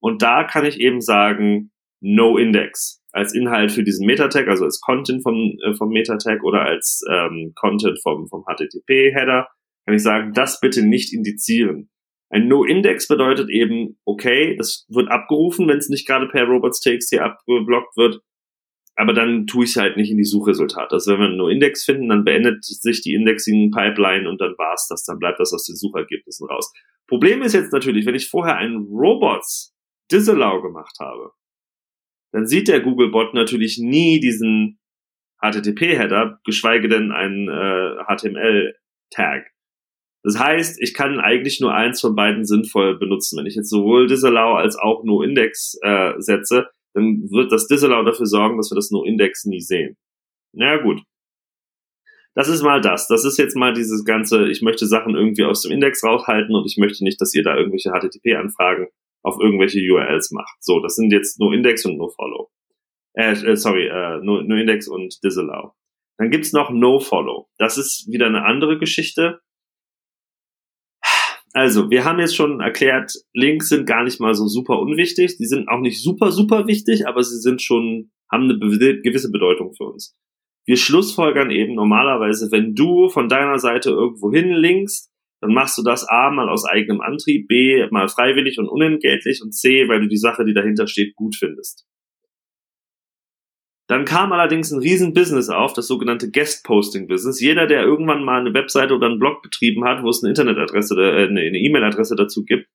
[0.00, 4.80] Und da kann ich eben sagen, no index als Inhalt für diesen Meta-Tag, also als
[4.80, 9.48] Content vom, äh, vom Meta-Tag oder als ähm, Content vom, vom HTTP-Header,
[9.84, 11.90] kann ich sagen, das bitte nicht indizieren.
[12.30, 17.96] Ein No-Index bedeutet eben, okay, das wird abgerufen, wenn es nicht gerade per robots.txt abgeblockt
[17.96, 18.20] wird,
[18.96, 20.92] aber dann tue ich es halt nicht in die Suchresultate.
[20.92, 25.04] Also wenn wir einen No-Index finden, dann beendet sich die Indexing-Pipeline und dann war's das,
[25.04, 26.72] dann bleibt das aus den Suchergebnissen raus.
[27.06, 29.74] Problem ist jetzt natürlich, wenn ich vorher einen Robots
[30.10, 31.30] Disallow gemacht habe,
[32.32, 34.78] dann sieht der Googlebot natürlich nie diesen
[35.40, 39.46] HTTP-Header, geschweige denn einen äh, HTML-Tag.
[40.22, 43.38] Das heißt, ich kann eigentlich nur eins von beiden sinnvoll benutzen.
[43.38, 48.26] Wenn ich jetzt sowohl Disallow als auch NoIndex äh, setze, dann wird das Disallow dafür
[48.26, 49.96] sorgen, dass wir das NoIndex nie sehen.
[50.52, 51.02] Na ja, gut.
[52.34, 53.08] Das ist mal das.
[53.08, 56.66] Das ist jetzt mal dieses ganze, ich möchte Sachen irgendwie aus dem Index raushalten und
[56.66, 58.88] ich möchte nicht, dass ihr da irgendwelche HTTP-Anfragen
[59.22, 60.56] auf irgendwelche URLs macht.
[60.60, 62.50] So, das sind jetzt nur Index und no Follow.
[63.14, 65.72] Äh, äh sorry, äh, nur, nur Index und Disallow.
[66.18, 67.48] Dann gibt's noch No Follow.
[67.58, 69.40] Das ist wieder eine andere Geschichte.
[71.52, 75.36] Also, wir haben jetzt schon erklärt, Links sind gar nicht mal so super unwichtig.
[75.38, 79.72] Die sind auch nicht super, super wichtig, aber sie sind schon, haben eine gewisse Bedeutung
[79.74, 80.14] für uns.
[80.66, 85.82] Wir schlussfolgern eben normalerweise, wenn du von deiner Seite irgendwo hin linkst, dann machst du
[85.82, 90.08] das A mal aus eigenem Antrieb, B mal freiwillig und unentgeltlich und C, weil du
[90.08, 91.87] die Sache, die dahinter steht, gut findest.
[93.88, 97.40] Dann kam allerdings ein riesen Business auf, das sogenannte Guest-Posting-Business.
[97.40, 100.94] Jeder, der irgendwann mal eine Webseite oder einen Blog betrieben hat, wo es eine Internetadresse,
[100.94, 102.68] äh, eine E-Mail-Adresse dazu gibt,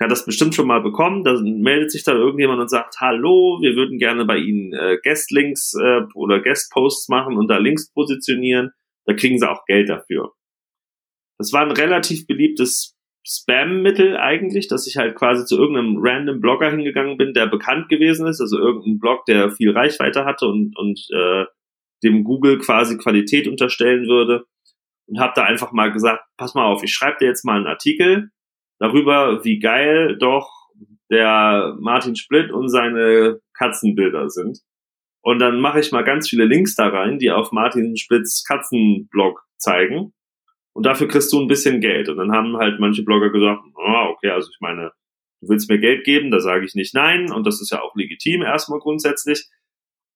[0.00, 1.24] hat das bestimmt schon mal bekommen.
[1.24, 5.74] Dann meldet sich da irgendjemand und sagt, hallo, wir würden gerne bei Ihnen äh, Guest-Links
[5.74, 8.70] äh, oder Guest-Posts machen und da Links positionieren.
[9.06, 10.32] Da kriegen sie auch Geld dafür.
[11.38, 16.70] Das war ein relativ beliebtes Spam-Mittel eigentlich, dass ich halt quasi zu irgendeinem random Blogger
[16.70, 21.00] hingegangen bin, der bekannt gewesen ist, also irgendein Blog, der viel Reichweite hatte und, und
[21.12, 21.44] äh,
[22.02, 24.44] dem Google quasi Qualität unterstellen würde
[25.06, 27.66] und habe da einfach mal gesagt, pass mal auf, ich schreibe dir jetzt mal einen
[27.66, 28.30] Artikel
[28.78, 30.48] darüber, wie geil doch
[31.10, 34.60] der Martin Splitt und seine Katzenbilder sind.
[35.22, 39.42] Und dann mache ich mal ganz viele Links da rein, die auf Martin Splitts Katzenblog
[39.58, 40.14] zeigen.
[40.72, 42.08] Und dafür kriegst du ein bisschen Geld.
[42.08, 44.92] Und dann haben halt manche Blogger gesagt, ah, okay, also ich meine,
[45.40, 47.32] du willst mir Geld geben, da sage ich nicht nein.
[47.32, 49.48] Und das ist ja auch legitim erstmal grundsätzlich.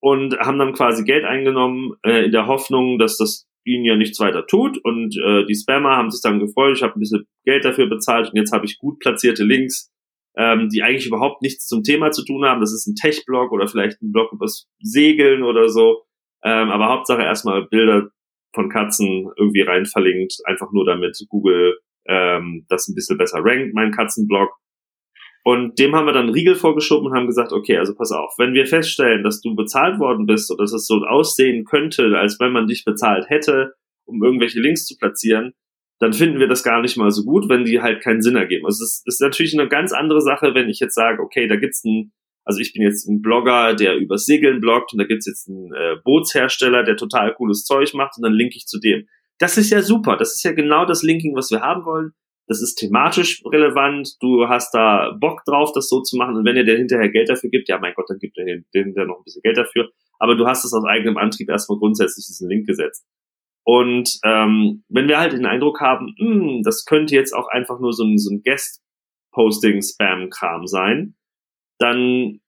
[0.01, 4.21] Und haben dann quasi Geld eingenommen äh, in der Hoffnung, dass das ihnen ja nichts
[4.21, 4.79] weiter tut.
[4.85, 8.29] Und äh, die Spammer haben sich dann gefreut, ich habe ein bisschen Geld dafür bezahlt
[8.29, 9.91] und jetzt habe ich gut platzierte Links,
[10.37, 12.61] ähm, die eigentlich überhaupt nichts zum Thema zu tun haben.
[12.61, 16.05] Das ist ein Tech-Blog oder vielleicht ein Blog übers Segeln oder so.
[16.45, 18.11] Ähm, aber Hauptsache erstmal Bilder
[18.55, 23.75] von Katzen irgendwie rein verlinkt, einfach nur damit Google ähm, das ein bisschen besser rankt,
[23.75, 24.51] mein Katzenblog.
[25.47, 28.55] Und dem haben wir dann Riegel vorgeschoben und haben gesagt, okay, also pass auf, wenn
[28.55, 32.53] wir feststellen, dass du bezahlt worden bist oder dass es so aussehen könnte, als wenn
[32.53, 33.75] man dich bezahlt hätte,
[34.07, 35.53] um irgendwelche Links zu platzieren,
[36.01, 38.65] dann finden wir das gar nicht mal so gut, wenn die halt keinen Sinn ergeben.
[38.65, 41.85] Also es ist natürlich eine ganz andere Sache, wenn ich jetzt sage, okay, da gibt's
[41.85, 42.13] ein
[42.45, 45.73] also ich bin jetzt ein Blogger, der über Segeln bloggt und da gibt's jetzt einen
[45.73, 49.07] äh, Bootshersteller, der total cooles Zeug macht und dann linke ich zu dem.
[49.39, 50.17] Das ist ja super.
[50.17, 52.13] Das ist ja genau das Linking, was wir haben wollen.
[52.47, 54.17] Das ist thematisch relevant.
[54.21, 56.37] Du hast da Bock drauf, das so zu machen.
[56.37, 58.65] Und wenn ihr dir hinterher Geld dafür gibt, ja mein Gott, dann gibt ihr dem
[58.71, 59.89] hinterher noch ein bisschen Geld dafür.
[60.19, 63.07] Aber du hast es aus eigenem Antrieb erstmal grundsätzlich diesen Link gesetzt.
[63.65, 67.81] Und ähm, wenn wir halt den Eindruck haben, mh, hm, das könnte jetzt auch einfach
[67.81, 71.17] nur so ein, so ein Guest-Posting-Spam-Kram sein,
[71.79, 72.41] dann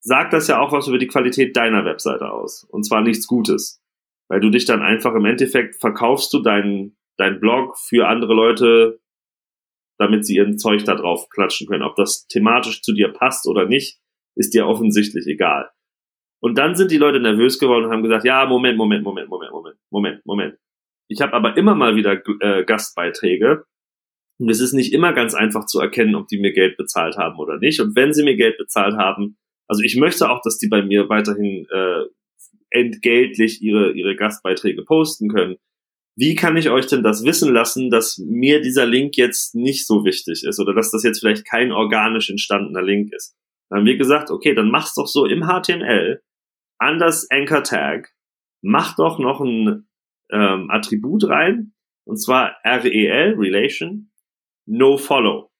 [0.00, 2.64] sagt das ja auch was über die Qualität deiner Webseite aus.
[2.64, 3.82] Und zwar nichts Gutes.
[4.28, 9.00] Weil du dich dann einfach im Endeffekt verkaufst du deinen dein Blog für andere Leute,
[9.98, 11.82] damit sie ihren Zeug da drauf klatschen können.
[11.82, 14.00] Ob das thematisch zu dir passt oder nicht,
[14.36, 15.70] ist dir offensichtlich egal.
[16.42, 19.52] Und dann sind die Leute nervös geworden und haben gesagt, ja, Moment, Moment, Moment, Moment,
[19.52, 20.58] Moment, Moment, Moment.
[21.08, 23.64] Ich habe aber immer mal wieder äh, Gastbeiträge,
[24.40, 27.38] und es ist nicht immer ganz einfach zu erkennen, ob die mir Geld bezahlt haben
[27.38, 27.78] oder nicht.
[27.78, 29.36] Und wenn sie mir Geld bezahlt haben,
[29.68, 32.04] also ich möchte auch, dass die bei mir weiterhin äh,
[32.70, 35.56] entgeltlich ihre, ihre Gastbeiträge posten können.
[36.16, 40.04] Wie kann ich euch denn das wissen lassen, dass mir dieser Link jetzt nicht so
[40.04, 43.36] wichtig ist oder dass das jetzt vielleicht kein organisch entstandener Link ist?
[43.68, 46.22] Dann haben wir gesagt, okay, dann mach's doch so im HTML
[46.78, 48.10] an das Anchor Tag,
[48.62, 49.86] mach doch noch ein
[50.32, 51.74] ähm, Attribut rein,
[52.04, 54.09] und zwar REL, Relation,
[54.70, 55.50] No Follow.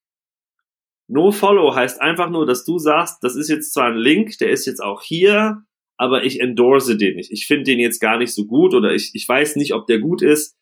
[1.08, 4.50] No Follow heißt einfach nur, dass du sagst, das ist jetzt zwar ein Link, der
[4.50, 5.64] ist jetzt auch hier,
[5.96, 7.32] aber ich endorse den nicht.
[7.32, 9.98] Ich finde den jetzt gar nicht so gut oder ich, ich weiß nicht, ob der
[9.98, 10.56] gut ist.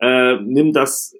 [0.00, 1.14] Äh, nimm das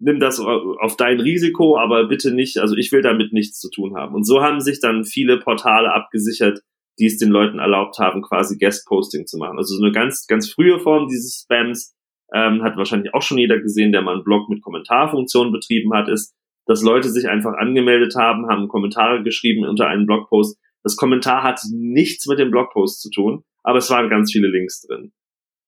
[0.00, 3.96] nimm das auf dein Risiko, aber bitte nicht, also ich will damit nichts zu tun
[3.96, 4.14] haben.
[4.14, 6.62] Und so haben sich dann viele Portale abgesichert,
[6.98, 9.58] die es den Leuten erlaubt haben, quasi Guest-Posting zu machen.
[9.58, 11.94] Also so eine ganz, ganz frühe Form dieses Spams,
[12.34, 16.08] ähm, hat wahrscheinlich auch schon jeder gesehen, der mal einen Blog mit Kommentarfunktion betrieben hat,
[16.08, 16.34] ist,
[16.66, 20.58] dass Leute sich einfach angemeldet haben, haben Kommentare geschrieben unter einen Blogpost.
[20.82, 24.80] Das Kommentar hat nichts mit dem Blogpost zu tun, aber es waren ganz viele Links
[24.82, 25.12] drin.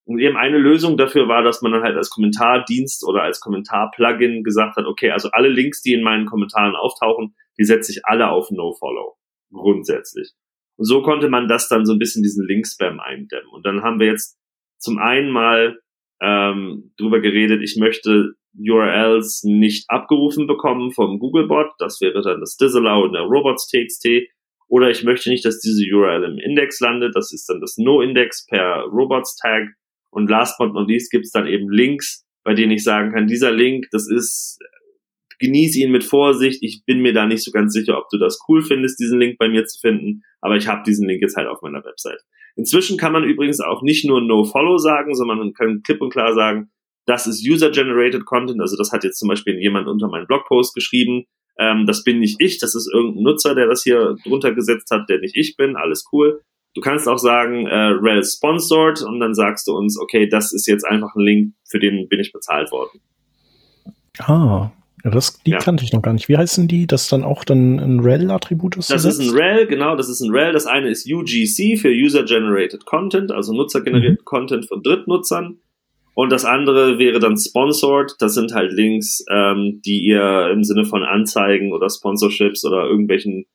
[0.05, 4.43] Und eben eine Lösung dafür war, dass man dann halt als Kommentardienst oder als Kommentar-Plugin
[4.43, 8.29] gesagt hat, okay, also alle Links, die in meinen Kommentaren auftauchen, die setze ich alle
[8.29, 9.15] auf No-Follow.
[9.51, 10.31] Grundsätzlich.
[10.75, 13.49] Und so konnte man das dann so ein bisschen diesen Link-Spam eindämmen.
[13.51, 14.37] Und dann haben wir jetzt
[14.77, 15.79] zum einen mal
[16.23, 21.71] ähm, drüber geredet, ich möchte URLs nicht abgerufen bekommen vom Googlebot.
[21.79, 24.07] Das wäre dann das Disallow in der robots.txt.
[24.67, 27.15] Oder ich möchte nicht, dass diese URL im Index landet.
[27.15, 29.69] Das ist dann das No-Index per Robots-Tag.
[30.11, 33.27] Und last but not least gibt es dann eben Links, bei denen ich sagen kann,
[33.27, 34.59] dieser Link, das ist,
[35.39, 36.59] genieße ihn mit Vorsicht.
[36.61, 39.37] Ich bin mir da nicht so ganz sicher, ob du das cool findest, diesen Link
[39.37, 40.21] bei mir zu finden.
[40.41, 42.21] Aber ich habe diesen Link jetzt halt auf meiner Website.
[42.55, 46.33] Inzwischen kann man übrigens auch nicht nur No-Follow sagen, sondern man kann klipp und klar
[46.33, 46.69] sagen,
[47.05, 48.61] das ist User-Generated Content.
[48.61, 51.25] Also das hat jetzt zum Beispiel jemand unter meinen Blogpost geschrieben.
[51.59, 55.09] Ähm, das bin nicht ich, das ist irgendein Nutzer, der das hier drunter gesetzt hat,
[55.09, 55.75] der nicht ich bin.
[55.75, 56.41] Alles cool.
[56.75, 60.67] Du kannst auch sagen, äh, Rel sponsored und dann sagst du uns, okay, das ist
[60.67, 62.99] jetzt einfach ein Link, für den bin ich bezahlt worden.
[64.19, 64.71] Ah,
[65.03, 65.57] ja, das, die ja.
[65.57, 66.29] kannte ich noch gar nicht.
[66.29, 66.87] Wie heißen die?
[66.87, 68.89] Das dann auch dann ein REL-Attribut ist?
[68.89, 70.53] Das ist ein REL, genau, das ist ein REL.
[70.53, 74.25] Das eine ist UGC für User Generated Content, also nutzergenerierten mhm.
[74.25, 75.59] Content von Drittnutzern.
[76.15, 78.15] Und das andere wäre dann Sponsored.
[78.19, 83.45] Das sind halt Links, ähm, die ihr im Sinne von Anzeigen oder Sponsorships oder irgendwelchen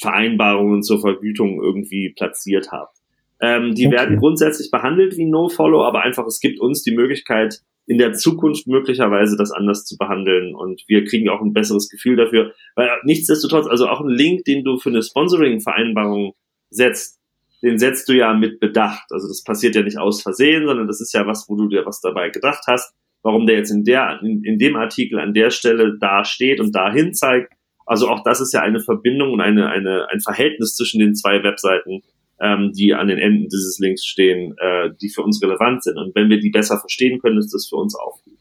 [0.00, 2.98] Vereinbarungen zur Vergütung irgendwie platziert habt.
[3.40, 3.96] Ähm, die okay.
[3.96, 8.66] werden grundsätzlich behandelt wie No-Follow, aber einfach es gibt uns die Möglichkeit, in der Zukunft
[8.66, 13.66] möglicherweise das anders zu behandeln und wir kriegen auch ein besseres Gefühl dafür, weil nichtsdestotrotz,
[13.66, 16.34] also auch ein Link, den du für eine Sponsoring-Vereinbarung
[16.70, 17.20] setzt,
[17.62, 19.06] den setzt du ja mit Bedacht.
[19.10, 21.86] Also das passiert ja nicht aus Versehen, sondern das ist ja was, wo du dir
[21.86, 22.94] was dabei gedacht hast.
[23.22, 26.74] Warum der jetzt in der, in, in dem Artikel an der Stelle da steht und
[26.74, 27.52] dahin zeigt.
[27.86, 31.42] Also auch das ist ja eine Verbindung und eine, eine, ein Verhältnis zwischen den zwei
[31.44, 32.02] Webseiten,
[32.40, 35.98] ähm, die an den Enden dieses Links stehen, äh, die für uns relevant sind.
[35.98, 38.38] Und wenn wir die besser verstehen können, ist das für uns auch gut.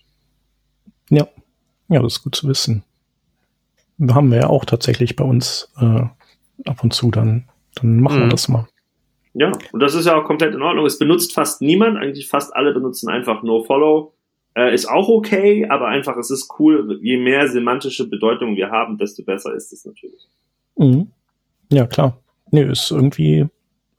[1.10, 1.28] Ja,
[1.90, 2.84] ja, das ist gut zu wissen.
[4.10, 6.04] Haben wir ja auch tatsächlich bei uns äh,
[6.66, 8.24] ab und zu, dann, dann machen mhm.
[8.24, 8.68] wir das mal.
[9.34, 10.86] Ja, und das ist ja auch komplett in Ordnung.
[10.86, 14.14] Es benutzt fast niemand, eigentlich fast alle benutzen einfach No-Follow.
[14.56, 17.00] Äh, ist auch okay, aber einfach, es ist cool.
[17.02, 20.28] Je mehr semantische Bedeutung wir haben, desto besser ist es natürlich.
[20.76, 21.12] Mhm.
[21.72, 22.20] Ja, klar.
[22.52, 23.48] Nee, ist irgendwie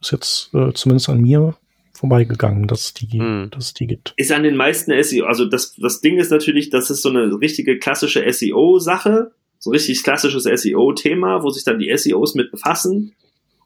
[0.02, 1.54] ist jetzt äh, zumindest an mir
[1.94, 3.48] vorbeigegangen, dass die, hm.
[3.50, 4.14] dass es die gibt.
[4.16, 7.40] Ist an den meisten SEO, also das, das Ding ist natürlich, das ist so eine
[7.40, 13.14] richtige klassische SEO-Sache, so ein richtig klassisches SEO-Thema, wo sich dann die SEOs mit befassen.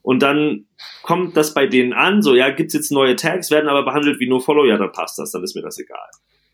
[0.03, 0.65] Und dann
[1.01, 4.29] kommt das bei denen an, so, ja, gibt's jetzt neue Tags, werden aber behandelt wie
[4.29, 6.07] nur Follow, ja, dann passt das, dann ist mir das egal.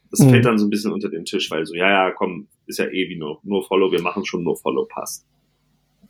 [0.09, 0.29] Das mhm.
[0.29, 2.85] fällt dann so ein bisschen unter den Tisch, weil so, ja, ja, komm, ist ja
[2.85, 5.25] eh wie nur, nur Follow, wir machen schon nur Follow, passt.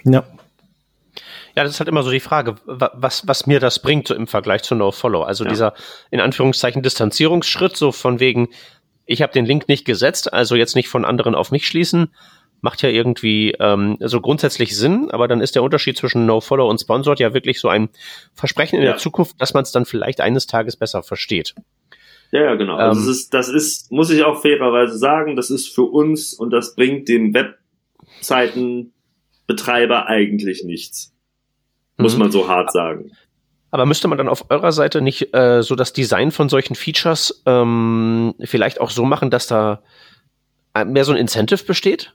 [0.04, 0.24] Ja.
[1.56, 4.26] Ja, das ist halt immer so die Frage, was, was mir das bringt so im
[4.26, 5.22] Vergleich zu No-Follow.
[5.22, 5.52] Also ja.
[5.52, 5.74] dieser,
[6.10, 8.50] in Anführungszeichen, Distanzierungsschritt, so von wegen,
[9.06, 12.12] ich habe den Link nicht gesetzt, also jetzt nicht von anderen auf mich schließen,
[12.62, 16.80] macht ja irgendwie ähm, so grundsätzlich Sinn, aber dann ist der Unterschied zwischen No-Follow und
[16.80, 17.90] Sponsored ja wirklich so ein
[18.34, 18.92] Versprechen in ja.
[18.92, 21.54] der Zukunft, dass man es dann vielleicht eines Tages besser versteht.
[22.32, 22.78] Ja, ja, genau.
[22.78, 25.84] Also ähm, also das, ist, das ist, muss ich auch fairerweise sagen, das ist für
[25.84, 31.13] uns und das bringt dem Webseitenbetreiber eigentlich nichts
[31.98, 32.20] muss mhm.
[32.20, 33.12] man so hart sagen.
[33.72, 37.42] Aber müsste man dann auf eurer Seite nicht äh, so das Design von solchen Features
[37.48, 39.82] ähm, vielleicht auch so machen, dass da
[40.76, 42.14] äh, mehr so ein Incentive besteht?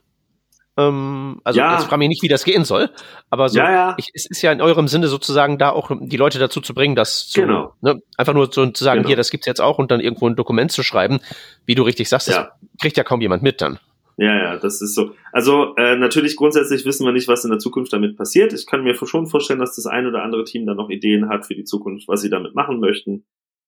[0.77, 1.73] Ähm, also ja.
[1.73, 2.89] jetzt frage mich nicht, wie das gehen soll,
[3.29, 3.95] aber so, ja, ja.
[3.97, 6.95] Ich, es ist ja in eurem Sinne sozusagen da auch die Leute dazu zu bringen,
[6.95, 7.73] das zu, genau.
[7.81, 9.07] ne, einfach nur so zu sagen, genau.
[9.07, 11.19] hier, das gibt's jetzt auch und dann irgendwo ein Dokument zu schreiben,
[11.65, 12.47] wie du richtig sagst, das
[12.79, 13.79] kriegt ja kaum jemand mit dann.
[14.19, 15.15] Ja, ja, das ist so.
[15.31, 18.51] Also äh, natürlich grundsätzlich wissen wir nicht, was in der Zukunft damit passiert.
[18.51, 21.45] Ich kann mir schon vorstellen, dass das ein oder andere Team da noch Ideen hat
[21.45, 23.23] für die Zukunft, was sie damit machen möchten.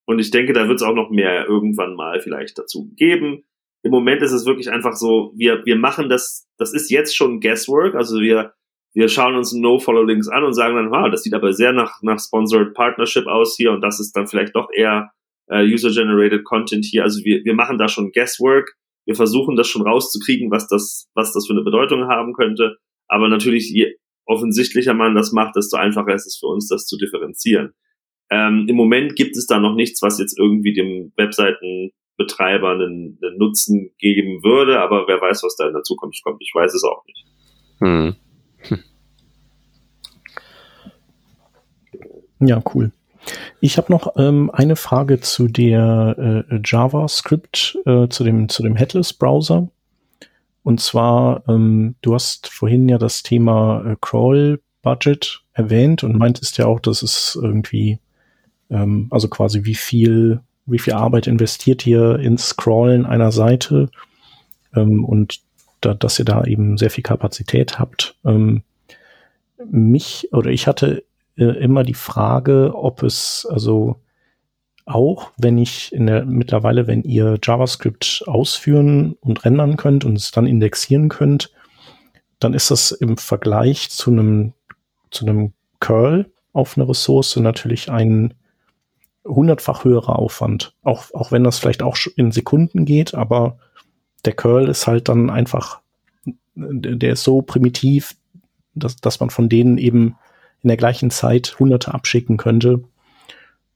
[0.06, 3.44] Und ich denke, da wird es auch noch mehr irgendwann mal vielleicht dazu geben.
[3.82, 7.40] Im Moment ist es wirklich einfach so, wir, wir machen das, das ist jetzt schon
[7.40, 8.54] Guesswork, also wir,
[8.94, 12.20] wir schauen uns No-Follow-Links an und sagen dann, wow, das sieht aber sehr nach, nach
[12.20, 15.12] Sponsored Partnership aus hier und das ist dann vielleicht doch eher
[15.48, 17.04] äh, User-Generated Content hier.
[17.04, 21.34] Also wir, wir machen da schon Guesswork wir versuchen das schon rauszukriegen, was das, was
[21.34, 22.78] das für eine Bedeutung haben könnte.
[23.08, 26.98] Aber natürlich, je offensichtlicher man das macht, desto einfacher ist es für uns, das zu
[26.98, 27.74] differenzieren.
[28.30, 33.18] Ähm, Im Moment gibt es da noch nichts, was jetzt irgendwie dem Webseitenbetreiber Betreiber einen,
[33.24, 36.42] einen Nutzen geben würde, aber wer weiß, was da in der Zukunft kommt.
[36.42, 37.26] Ich weiß es auch nicht.
[37.80, 38.16] Hm.
[42.42, 42.92] Ja, cool.
[43.60, 48.76] Ich habe noch ähm, eine Frage zu der äh, JavaScript, äh, zu dem zu dem
[48.76, 49.70] Headless Browser.
[50.64, 56.58] Und zwar, ähm, du hast vorhin ja das Thema äh, Crawl Budget erwähnt und meintest
[56.58, 58.00] ja auch, dass es irgendwie,
[58.70, 63.90] ähm, also quasi wie viel, wie viel Arbeit investiert ihr ins Scrollen einer Seite
[64.76, 65.40] ähm, und
[65.82, 68.16] da, dass ihr da eben sehr viel Kapazität habt.
[68.24, 68.64] Ähm,
[69.70, 71.04] mich oder ich hatte
[71.42, 73.98] äh, immer die Frage, ob es also
[74.86, 80.32] auch, wenn ich in der mittlerweile, wenn ihr JavaScript ausführen und rendern könnt und es
[80.32, 81.52] dann indexieren könnt,
[82.40, 84.54] dann ist das im Vergleich zu einem
[85.12, 88.34] zu einem Curl auf eine Ressource natürlich ein
[89.26, 90.74] hundertfach höherer Aufwand.
[90.84, 93.58] Auch, auch wenn das vielleicht auch in Sekunden geht, aber
[94.26, 95.82] der Curl ist halt dann einfach,
[96.56, 98.16] der ist so primitiv,
[98.74, 100.16] dass, dass man von denen eben
[100.64, 102.84] in der gleichen Zeit hunderte abschicken könnte.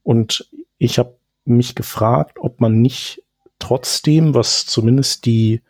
[0.02, 3.22] Und ich habe mich gefragt, ob man nicht
[3.58, 5.60] trotzdem, was zumindest die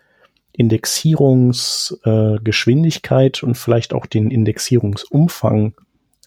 [0.53, 5.75] Indexierungsgeschwindigkeit äh, und vielleicht auch den Indexierungsumfang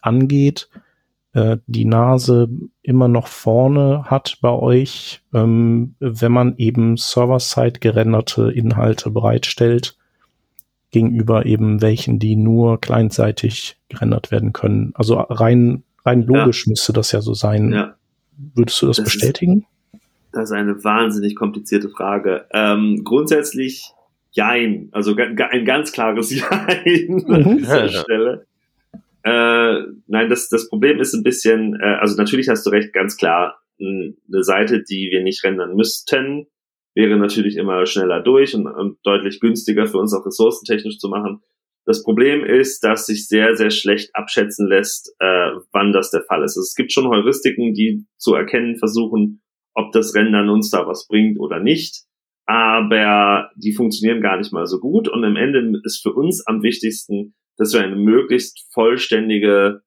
[0.01, 0.69] angeht,
[1.33, 2.49] äh, die Nase
[2.81, 9.98] immer noch vorne hat bei euch, ähm, wenn man eben server-side gerenderte Inhalte bereitstellt,
[10.91, 14.91] gegenüber eben welchen, die nur clientseitig gerendert werden können.
[14.95, 16.71] Also rein, rein logisch ja.
[16.71, 17.71] müsste das ja so sein.
[17.71, 17.95] Ja.
[18.55, 19.65] Würdest du das, das bestätigen?
[19.91, 22.45] Ist, das ist eine wahnsinnig komplizierte Frage.
[22.51, 23.93] Ähm, grundsätzlich
[24.31, 24.89] Jein.
[24.91, 27.57] Also ein ganz klares Jein an mhm.
[27.57, 28.45] dieser ja, Stelle.
[29.23, 33.17] Äh, nein, das, das Problem ist ein bisschen, äh, also natürlich hast du recht, ganz
[33.17, 36.47] klar, eine Seite, die wir nicht rendern müssten,
[36.99, 41.41] wäre natürlich immer schneller durch und, und deutlich günstiger für uns auch ressourcentechnisch zu machen.
[41.85, 46.43] Das Problem ist, dass sich sehr, sehr schlecht abschätzen lässt, äh, wann das der Fall
[46.43, 46.57] ist.
[46.57, 49.41] Also es gibt schon Heuristiken, die zu erkennen versuchen,
[49.73, 52.03] ob das Rendern uns da was bringt oder nicht
[52.49, 55.07] aber die funktionieren gar nicht mal so gut.
[55.07, 59.83] Und am Ende ist für uns am wichtigsten, dass wir eine möglichst vollständige,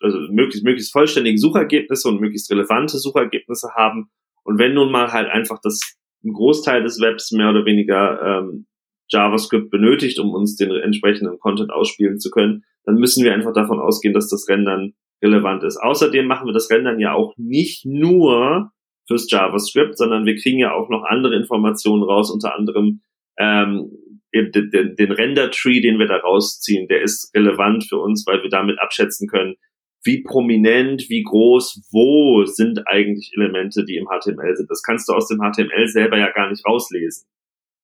[0.00, 4.10] also möglichst, möglichst vollständige Suchergebnisse und möglichst relevante Suchergebnisse haben.
[4.44, 5.80] Und wenn nun mal halt einfach das
[6.24, 8.66] ein Großteil des Webs mehr oder weniger ähm,
[9.08, 13.80] JavaScript benötigt, um uns den entsprechenden Content ausspielen zu können, dann müssen wir einfach davon
[13.80, 15.76] ausgehen, dass das Rendern relevant ist.
[15.76, 18.70] Außerdem machen wir das Rendern ja auch nicht nur
[19.06, 23.00] fürs JavaScript, sondern wir kriegen ja auch noch andere Informationen raus, unter anderem
[23.38, 23.90] ähm,
[24.32, 28.78] den, den, Render-Tree, den wir da rausziehen, der ist relevant für uns, weil wir damit
[28.78, 29.56] abschätzen können,
[30.04, 34.70] wie prominent, wie groß, wo sind eigentlich Elemente, die im HTML sind.
[34.70, 37.26] Das kannst du aus dem HTML selber ja gar nicht rauslesen.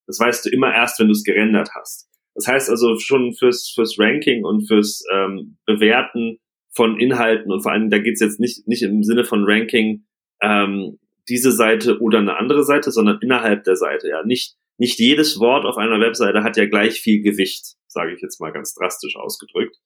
[0.06, 2.08] Das weißt du immer erst, wenn du es gerendert hast.
[2.34, 6.38] Das heißt also schon fürs, fürs Ranking und fürs ähm, Bewerten
[6.74, 10.04] von Inhalten und vor allem, da geht's jetzt nicht, nicht im Sinne von Ranking,
[10.42, 10.98] ähm,
[11.28, 14.08] diese Seite oder eine andere Seite, sondern innerhalb der Seite.
[14.08, 18.20] Ja, nicht nicht jedes Wort auf einer Webseite hat ja gleich viel Gewicht, sage ich
[18.20, 19.76] jetzt mal ganz drastisch ausgedrückt.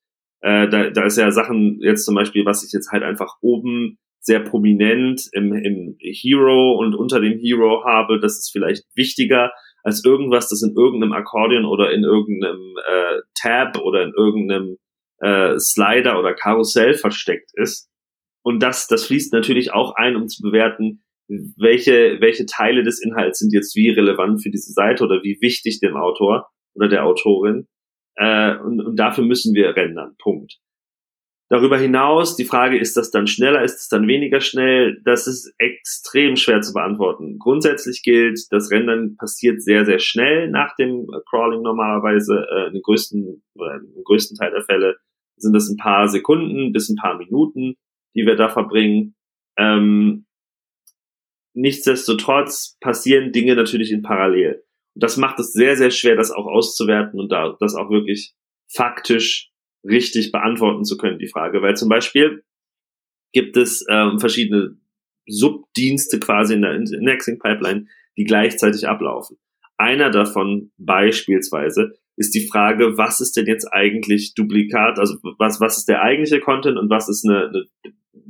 [0.41, 3.99] Äh, da, da ist ja Sachen jetzt zum Beispiel, was ich jetzt halt einfach oben
[4.21, 9.51] sehr prominent im, im Hero und unter dem Hero habe, das ist vielleicht wichtiger
[9.83, 14.77] als irgendwas, das in irgendeinem Akkordeon oder in irgendeinem äh, Tab oder in irgendeinem
[15.21, 17.89] äh, Slider oder Karussell versteckt ist.
[18.43, 21.03] Und das, das fließt natürlich auch ein, um zu bewerten,
[21.57, 25.81] welche, welche Teile des Inhalts sind jetzt wie relevant für diese Seite oder wie wichtig
[25.81, 27.69] dem Autor oder der Autorin.
[28.21, 30.15] Äh, und, und dafür müssen wir rendern.
[30.19, 30.59] Punkt.
[31.49, 35.01] Darüber hinaus, die Frage, ist das dann schneller, ist es dann weniger schnell?
[35.05, 37.39] Das ist extrem schwer zu beantworten.
[37.39, 42.47] Grundsätzlich gilt, das Rendern passiert sehr, sehr schnell nach dem Crawling normalerweise.
[42.55, 44.97] Äh, in den größten, oder im größten Teil der Fälle
[45.37, 47.75] sind das ein paar Sekunden bis ein paar Minuten,
[48.15, 49.17] die wir da verbringen.
[49.59, 50.27] Ähm,
[51.55, 54.63] Nichtsdestotrotz passieren Dinge natürlich in Parallel.
[55.01, 58.35] Das macht es sehr, sehr schwer, das auch auszuwerten und da, das auch wirklich
[58.69, 59.51] faktisch
[59.85, 61.63] richtig beantworten zu können, die Frage.
[61.63, 62.45] Weil zum Beispiel
[63.33, 64.77] gibt es ähm, verschiedene
[65.27, 67.87] Subdienste quasi in der Indexing Pipeline,
[68.17, 69.39] die gleichzeitig ablaufen.
[69.77, 75.79] Einer davon beispielsweise ist die Frage, was ist denn jetzt eigentlich Duplikat, also was, was
[75.79, 77.65] ist der eigentliche Content und was ist eine, eine,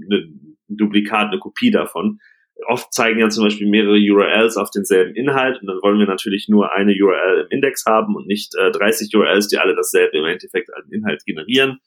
[0.05, 0.33] eine
[0.69, 2.21] Duplikat, eine Kopie davon
[2.67, 6.49] oft zeigen ja zum Beispiel mehrere URLs auf denselben Inhalt und dann wollen wir natürlich
[6.49, 10.25] nur eine URL im Index haben und nicht äh, 30 URLs, die alle dasselbe im
[10.27, 11.79] Endeffekt an Inhalt generieren.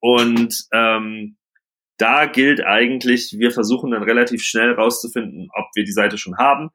[0.00, 1.36] Und ähm,
[1.98, 6.70] da gilt eigentlich, wir versuchen dann relativ schnell rauszufinden, ob wir die Seite schon haben.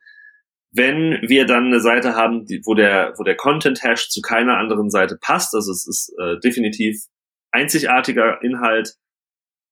[0.74, 4.90] wenn wir dann eine Seite haben, die, wo der, wo der Content-Hash zu keiner anderen
[4.90, 6.98] Seite passt, also es ist äh, definitiv
[7.52, 8.96] einzigartiger Inhalt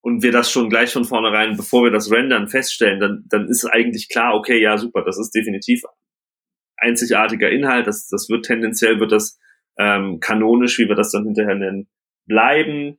[0.02, 3.64] und wir das schon gleich von vornherein, bevor wir das rendern, feststellen, dann, dann ist
[3.64, 5.82] eigentlich klar, okay, ja, super, das ist definitiv
[6.76, 9.38] einzigartiger Inhalt, das, das wird tendenziell, wird das
[9.78, 11.88] ähm, kanonisch, wie wir das dann hinterher nennen,
[12.26, 12.98] bleiben.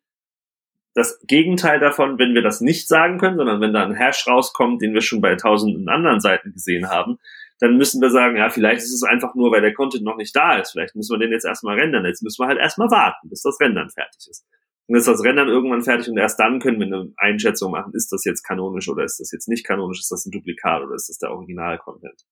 [0.93, 4.81] Das Gegenteil davon, wenn wir das nicht sagen können, sondern wenn da ein Hash rauskommt,
[4.81, 7.17] den wir schon bei tausenden anderen Seiten gesehen haben,
[7.61, 10.35] dann müssen wir sagen, ja, vielleicht ist es einfach nur, weil der Content noch nicht
[10.35, 10.71] da ist.
[10.71, 12.05] Vielleicht müssen wir den jetzt erstmal rendern.
[12.05, 14.47] Jetzt müssen wir halt erstmal warten, bis das Rendern fertig ist.
[14.87, 18.11] Und ist das Rendern irgendwann fertig und erst dann können wir eine Einschätzung machen, ist
[18.11, 21.07] das jetzt kanonisch oder ist das jetzt nicht kanonisch, ist das ein Duplikat oder ist
[21.07, 22.25] das der Original-Content.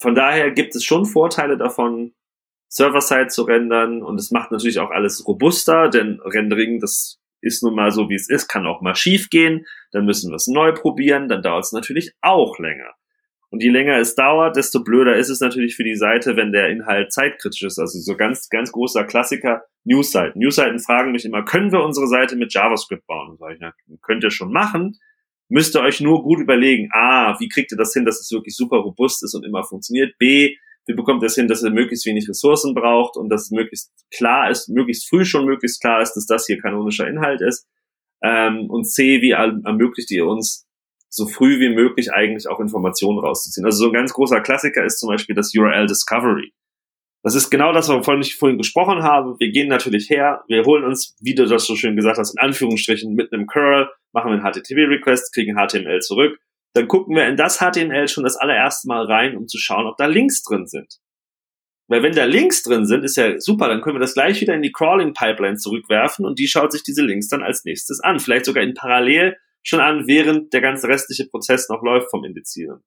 [0.00, 2.14] Von daher gibt es schon Vorteile davon,
[2.68, 7.74] Server-Side zu rendern und es macht natürlich auch alles robuster, denn Rendering, das ist nun
[7.74, 10.72] mal so, wie es ist, kann auch mal schief gehen, dann müssen wir es neu
[10.72, 12.94] probieren, dann dauert es natürlich auch länger.
[13.50, 16.70] Und je länger es dauert, desto blöder ist es natürlich für die Seite, wenn der
[16.70, 17.78] Inhalt zeitkritisch ist.
[17.78, 20.40] Also so ganz, ganz großer Klassiker, Newsseiten.
[20.40, 23.36] Newsseiten fragen mich immer, können wir unsere Seite mit JavaScript bauen?
[23.38, 24.98] sag ich, na, könnt ihr schon machen.
[25.48, 28.54] Müsst ihr euch nur gut überlegen, A, wie kriegt ihr das hin, dass es wirklich
[28.54, 30.16] super robust ist und immer funktioniert?
[30.16, 30.54] B,
[30.86, 33.92] wie bekommt ihr es hin, dass ihr möglichst wenig Ressourcen braucht und dass es möglichst
[34.14, 37.66] klar ist, möglichst früh schon möglichst klar ist, dass das hier kanonischer Inhalt ist?
[38.22, 40.68] Ähm, und C, wie ermöglicht ihr uns
[41.10, 43.66] so früh wie möglich eigentlich auch Informationen rauszuziehen.
[43.66, 46.52] Also so ein ganz großer Klassiker ist zum Beispiel das URL Discovery.
[47.22, 49.34] Das ist genau das, wovon ich vorhin gesprochen habe.
[49.38, 52.40] Wir gehen natürlich her, wir holen uns, wie du das so schön gesagt hast, in
[52.40, 56.38] Anführungsstrichen mit einem Curl, machen wir einen HTTP-Request, kriegen HTML zurück.
[56.72, 59.96] Dann gucken wir in das HTML schon das allererste Mal rein, um zu schauen, ob
[59.96, 61.00] da Links drin sind.
[61.88, 64.54] Weil wenn da Links drin sind, ist ja super, dann können wir das gleich wieder
[64.54, 68.20] in die Crawling-Pipeline zurückwerfen und die schaut sich diese Links dann als nächstes an.
[68.20, 72.82] Vielleicht sogar in parallel schon an, während der ganze restliche Prozess noch läuft vom Indizieren.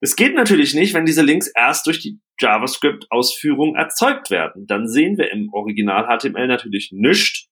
[0.00, 4.66] Es geht natürlich nicht, wenn diese Links erst durch die JavaScript-Ausführung erzeugt werden.
[4.66, 7.48] Dann sehen wir im Original HTML natürlich nichts,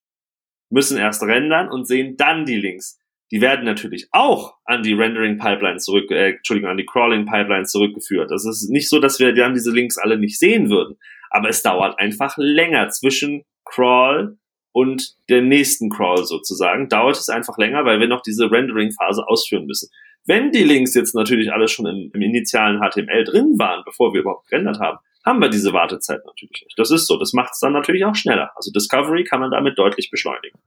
[0.69, 2.99] müssen erst rendern und sehen dann die Links.
[3.31, 7.65] Die werden natürlich auch an die Rendering Pipeline zurück, äh, Entschuldigung, an die Crawling Pipeline
[7.65, 8.29] zurückgeführt.
[8.29, 10.99] Das ist nicht so, dass wir dann diese Links alle nicht sehen würden.
[11.31, 14.37] Aber es dauert einfach länger zwischen Crawl
[14.73, 19.65] und der nächsten Crawl sozusagen, dauert es einfach länger, weil wir noch diese Rendering-Phase ausführen
[19.65, 19.89] müssen.
[20.25, 24.21] Wenn die Links jetzt natürlich alles schon im, im initialen HTML drin waren, bevor wir
[24.21, 26.77] überhaupt gerendert haben, haben wir diese Wartezeit natürlich nicht.
[26.77, 27.17] Das ist so.
[27.17, 28.51] Das macht es dann natürlich auch schneller.
[28.55, 30.59] Also Discovery kann man damit deutlich beschleunigen.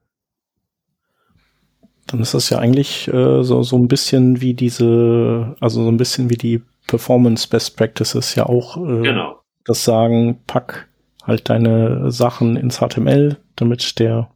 [2.07, 5.97] Dann ist das ja eigentlich äh, so, so ein bisschen wie diese, also so ein
[5.97, 9.41] bisschen wie die Performance Best Practices ja auch äh, genau.
[9.65, 10.87] das sagen, pack
[11.23, 14.31] halt deine Sachen ins HTML, damit der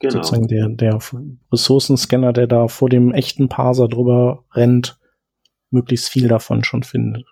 [0.00, 0.22] genau.
[0.22, 0.98] sozusagen der, der
[1.52, 4.96] Ressourcenscanner, der da vor dem echten Parser drüber rennt,
[5.70, 7.26] möglichst viel davon schon findet.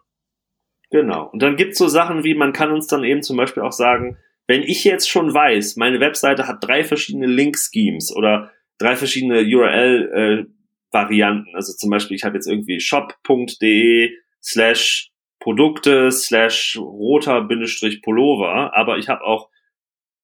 [0.90, 1.30] Genau.
[1.32, 4.18] Und dann gibt's so Sachen wie, man kann uns dann eben zum Beispiel auch sagen,
[4.46, 11.52] wenn ich jetzt schon weiß, meine Webseite hat drei verschiedene Link-Schemes oder drei verschiedene URL-Varianten,
[11.52, 14.10] äh, also zum Beispiel, ich habe jetzt irgendwie shop.de
[14.42, 19.48] slash Produkte slash roter Bindestrich Pullover, aber ich habe auch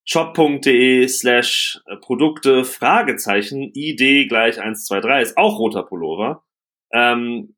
[0.09, 6.44] shop.de slash Produkte Fragezeichen ID gleich 123 ist auch roter Pullover,
[6.92, 7.56] ähm,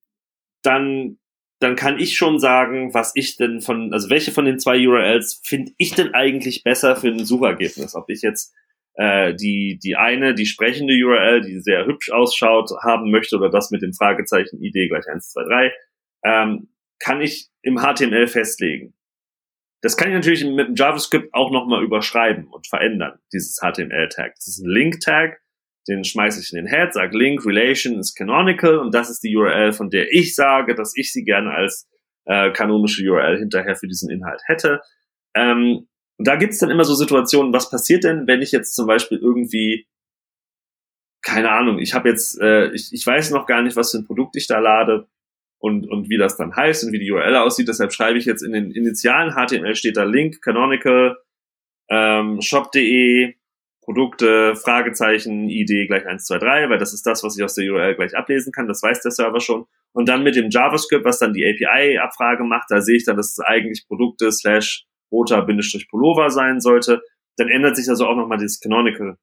[0.63, 1.21] dann
[1.61, 5.43] dann kann ich schon sagen, was ich denn von, also welche von den zwei URLs
[5.45, 7.95] finde ich denn eigentlich besser für ein Suchergebnis?
[7.95, 8.55] Ob ich jetzt
[8.95, 13.71] äh, die, die eine, die sprechende URL, die sehr hübsch ausschaut, haben möchte oder das
[13.71, 15.73] mit dem Fragezeichen ID gleich 123.
[16.25, 18.95] Ähm, kann ich im HTML festlegen.
[19.83, 24.35] Das kann ich natürlich mit dem JavaScript auch nochmal überschreiben und verändern, dieses HTML-Tag.
[24.35, 25.41] Das ist ein Link-Tag,
[25.89, 29.35] den schmeiße ich in den Head, sage Link Relation is canonical und das ist die
[29.35, 31.89] URL, von der ich sage, dass ich sie gerne als
[32.27, 34.83] äh, kanonische URL hinterher für diesen Inhalt hätte.
[35.35, 39.19] Ähm, da gibt's dann immer so Situationen, was passiert denn, wenn ich jetzt zum Beispiel
[39.19, 39.87] irgendwie,
[41.23, 44.07] keine Ahnung, ich habe jetzt, äh, ich, ich weiß noch gar nicht, was für ein
[44.07, 45.09] Produkt ich da lade,
[45.61, 47.69] und, und wie das dann heißt und wie die URL aussieht.
[47.69, 51.19] Deshalb schreibe ich jetzt in den initialen HTML steht da Link, Canonical,
[51.91, 53.35] ähm, shop.de,
[53.83, 58.17] Produkte, Fragezeichen, ID gleich 123, weil das ist das, was ich aus der URL gleich
[58.17, 58.69] ablesen kann.
[58.69, 59.67] Das weiß der Server schon.
[59.93, 63.33] Und dann mit dem JavaScript, was dann die API-Abfrage macht, da sehe ich dann, dass
[63.33, 67.03] es eigentlich Produkte slash roter Bindestrich Pullover sein sollte.
[67.37, 69.17] Dann ändert sich also auch nochmal dieses Canonical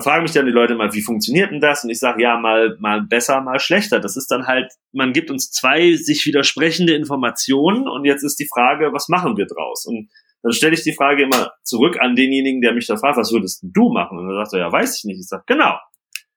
[0.00, 1.84] da fragen mich dann die Leute mal, wie funktioniert denn das?
[1.84, 4.00] Und ich sage, ja, mal, mal besser, mal schlechter.
[4.00, 8.48] Das ist dann halt, man gibt uns zwei sich widersprechende Informationen und jetzt ist die
[8.52, 9.84] Frage, was machen wir draus?
[9.86, 10.08] Und
[10.42, 13.62] dann stelle ich die Frage immer zurück an denjenigen, der mich da fragt, was würdest
[13.62, 14.18] du machen?
[14.18, 15.20] Und dann sagt er, ja, weiß ich nicht.
[15.20, 15.78] Ich sage, genau.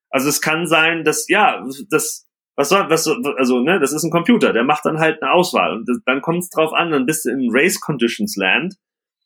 [0.10, 3.08] Also es kann sein, dass, ja, das, Was soll, was,
[3.38, 6.22] also, ne, das ist ein Computer, der macht dann halt eine Auswahl und das, dann
[6.22, 8.76] kommt es drauf an, dann bist du in Race Conditions Land,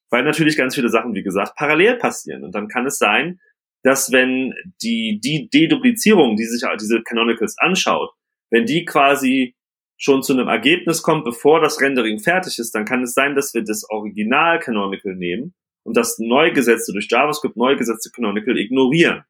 [0.10, 2.44] weil natürlich ganz viele Sachen, wie gesagt, parallel passieren.
[2.46, 3.40] Und dann kann es sein,
[3.88, 8.12] dass wenn die, die Deduplizierung, die sich diese Canonicals anschaut,
[8.52, 9.56] wenn die quasi
[9.98, 13.54] schon zu einem Ergebnis kommt, bevor das Rendering fertig ist, dann kann es sein, dass
[13.54, 19.24] wir das Original Canonical nehmen und das neu gesetzte, durch JavaScript neu gesetzte Canonical ignorieren.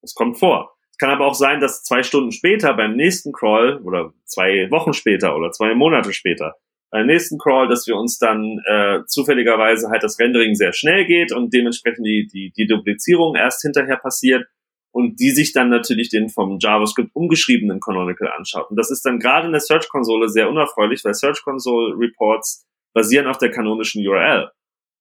[0.00, 4.12] Das kommt vor kann aber auch sein, dass zwei Stunden später beim nächsten Crawl oder
[4.26, 6.56] zwei Wochen später oder zwei Monate später
[6.90, 11.32] beim nächsten Crawl, dass wir uns dann äh, zufälligerweise halt das Rendering sehr schnell geht
[11.32, 14.46] und dementsprechend die, die, die Duplizierung erst hinterher passiert
[14.92, 18.70] und die sich dann natürlich den vom JavaScript umgeschriebenen Canonical anschaut.
[18.70, 22.66] Und das ist dann gerade in der Search Console sehr unerfreulich, weil Search Console Reports
[22.92, 24.50] basieren auf der kanonischen URL.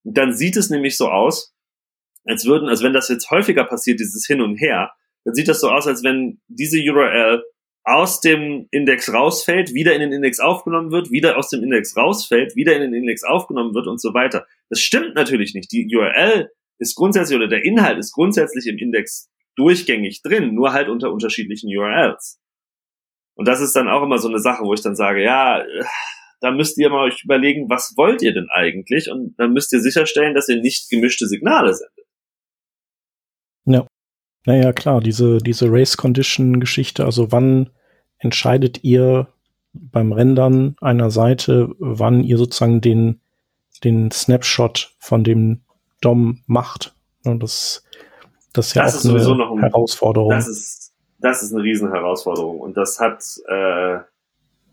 [0.04, 1.56] Und dann sieht es nämlich so aus,
[2.26, 4.92] als würden, als wenn das jetzt häufiger passiert, dieses Hin und Her,
[5.26, 7.44] dann sieht das so aus, als wenn diese URL
[7.90, 12.56] aus dem Index rausfällt, wieder in den Index aufgenommen wird, wieder aus dem Index rausfällt,
[12.56, 14.46] wieder in den Index aufgenommen wird und so weiter.
[14.70, 15.72] Das stimmt natürlich nicht.
[15.72, 20.88] Die URL ist grundsätzlich oder der Inhalt ist grundsätzlich im Index durchgängig drin, nur halt
[20.88, 22.40] unter unterschiedlichen URLs.
[23.36, 25.64] Und das ist dann auch immer so eine Sache, wo ich dann sage, ja,
[26.42, 29.10] da müsst ihr mal euch überlegen, was wollt ihr denn eigentlich?
[29.12, 32.06] Und dann müsst ihr sicherstellen, dass ihr nicht gemischte Signale sendet.
[33.66, 33.88] Ja.
[34.46, 37.70] Naja, klar, diese, diese Race Condition Geschichte, also wann
[38.20, 39.28] entscheidet ihr
[39.74, 43.22] beim Rendern einer Seite, wann ihr sozusagen den,
[43.84, 45.62] den Snapshot von dem
[46.02, 46.96] DOM macht?
[47.26, 47.84] Und das,
[48.54, 50.32] das ist ja das auch ist eine noch ein, Herausforderung.
[50.32, 52.60] Das ist, das ist eine Riesenherausforderung.
[52.60, 54.00] Und das hat, äh,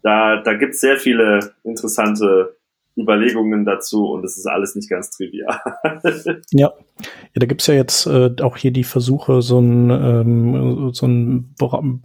[0.03, 2.57] da, da gibt es sehr viele interessante
[2.97, 5.61] Überlegungen dazu und es ist alles nicht ganz trivial.
[6.51, 6.73] ja.
[6.99, 11.55] Ja, da gibt's ja jetzt äh, auch hier die Versuche, so ein, ähm, so ein,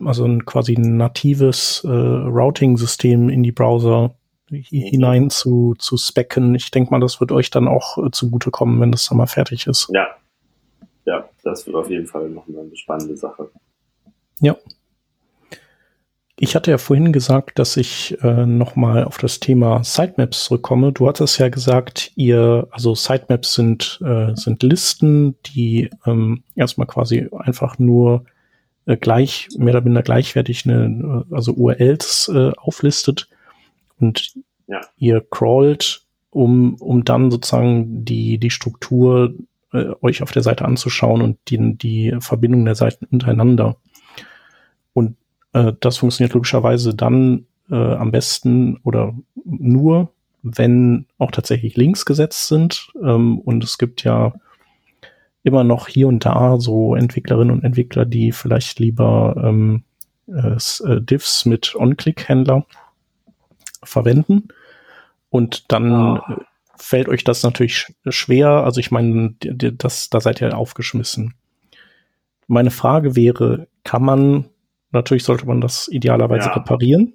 [0.03, 4.15] also ein quasi natives äh, Routing-System in die Browser
[4.49, 6.55] hinein zu, zu specken.
[6.55, 9.67] Ich denke mal, das wird euch dann auch äh, zugutekommen, wenn das dann mal fertig
[9.67, 9.89] ist.
[9.93, 10.07] Ja.
[11.05, 13.49] Ja, das wird auf jeden Fall noch eine spannende Sache.
[14.39, 14.55] Ja.
[16.43, 20.91] Ich hatte ja vorhin gesagt, dass ich äh, nochmal auf das Thema Sitemaps zurückkomme.
[20.91, 27.29] Du hattest ja gesagt, ihr, also Sitemaps sind, äh, sind Listen, die ähm, erstmal quasi
[27.31, 28.25] einfach nur
[28.87, 33.29] äh, gleich, mehr oder minder gleichwertig eine, äh, also URLs äh, auflistet
[33.99, 34.33] und
[34.65, 34.81] ja.
[34.97, 39.35] ihr crawlt, um, um dann sozusagen die, die Struktur
[39.73, 43.75] äh, euch auf der Seite anzuschauen und die, die Verbindung der Seiten untereinander.
[44.93, 45.15] Und
[45.53, 50.11] äh, das funktioniert logischerweise dann äh, am besten oder nur,
[50.43, 52.91] wenn auch tatsächlich Links gesetzt sind.
[53.01, 54.33] Ähm, und es gibt ja
[55.43, 59.83] immer noch hier und da so Entwicklerinnen und Entwickler, die vielleicht lieber ähm,
[60.27, 62.65] äh, äh Diffs mit On-Click-Händler
[63.83, 64.49] verwenden.
[65.29, 66.21] Und dann oh.
[66.75, 68.49] fällt euch das natürlich schwer.
[68.49, 71.33] Also ich meine, das, da seid ihr aufgeschmissen.
[72.47, 74.45] Meine Frage wäre, kann man
[74.91, 76.53] Natürlich sollte man das idealerweise ja.
[76.53, 77.13] reparieren.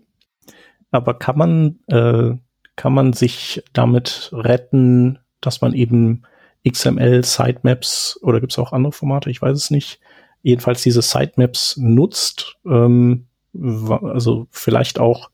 [0.90, 2.36] Aber kann man, äh,
[2.76, 6.22] kann man sich damit retten, dass man eben
[6.68, 10.00] XML Sitemaps oder gibt es auch andere Formate, ich weiß es nicht,
[10.42, 15.30] jedenfalls diese Sitemaps nutzt, ähm, also vielleicht auch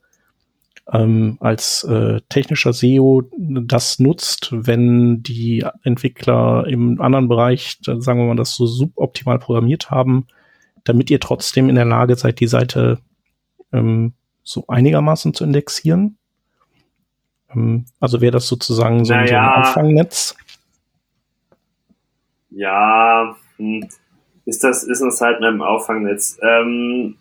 [0.93, 8.26] ähm, als äh, technischer SEO das nutzt, wenn die Entwickler im anderen Bereich, sagen wir
[8.26, 10.26] mal, das so suboptimal programmiert haben,
[10.85, 12.99] damit ihr trotzdem in der Lage seid, die Seite
[13.72, 16.18] ähm, so einigermaßen zu indexieren?
[17.55, 20.37] Ähm, also wäre das sozusagen so, naja, so ein Auffangnetz?
[22.51, 23.89] Ja, hm.
[24.45, 26.39] ist das ist eine Sitemap im Auffangnetz?
[26.43, 27.16] Ähm,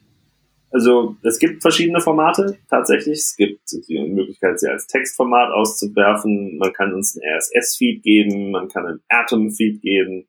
[0.71, 3.19] also es gibt verschiedene Formate tatsächlich.
[3.19, 6.57] Es gibt die Möglichkeit, sie als Textformat auszuwerfen.
[6.57, 10.27] Man kann uns ein RSS-Feed geben, man kann ein Atom-Feed geben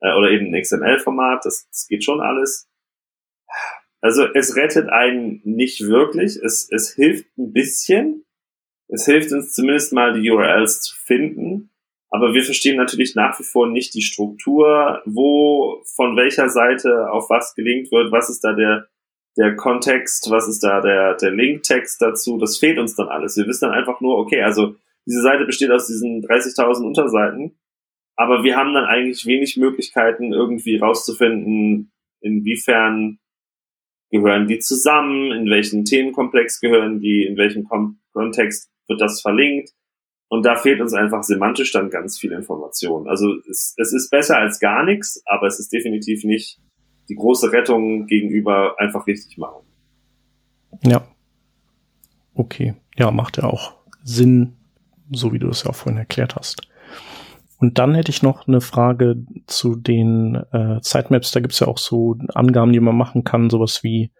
[0.00, 1.44] äh, oder eben ein XML-Format.
[1.44, 2.68] Das, das geht schon alles.
[4.00, 6.36] Also es rettet einen nicht wirklich.
[6.36, 8.24] Es, es hilft ein bisschen.
[8.88, 11.70] Es hilft uns zumindest mal die URLs zu finden.
[12.10, 17.30] Aber wir verstehen natürlich nach wie vor nicht die Struktur, wo von welcher Seite auf
[17.30, 18.88] was gelinkt wird, was ist da der,
[19.38, 22.36] der Kontext, was ist da der, der Linktext dazu.
[22.36, 23.38] Das fehlt uns dann alles.
[23.38, 24.74] Wir wissen dann einfach nur, okay, also
[25.06, 27.58] diese Seite besteht aus diesen 30.000 Unterseiten,
[28.14, 33.18] aber wir haben dann eigentlich wenig Möglichkeiten irgendwie rauszufinden, inwiefern
[34.12, 39.70] gehören die zusammen, in welchen Themenkomplex gehören die, in welchem Kom Kontext wird das verlinkt.
[40.28, 43.08] Und da fehlt uns einfach semantisch dann ganz viel Information.
[43.08, 46.60] Also es, es ist besser als gar nichts, aber es ist definitiv nicht
[47.08, 49.66] die große Rettung gegenüber einfach richtig machen.
[50.84, 51.06] Ja.
[52.34, 52.74] Okay.
[52.96, 54.56] Ja, macht ja auch Sinn,
[55.10, 56.60] so wie du es ja auch vorhin erklärt hast.
[57.62, 61.30] Und dann hätte ich noch eine Frage zu den äh, Sitemaps.
[61.30, 64.10] Da gibt's ja auch so Angaben, die man machen kann, sowas wie,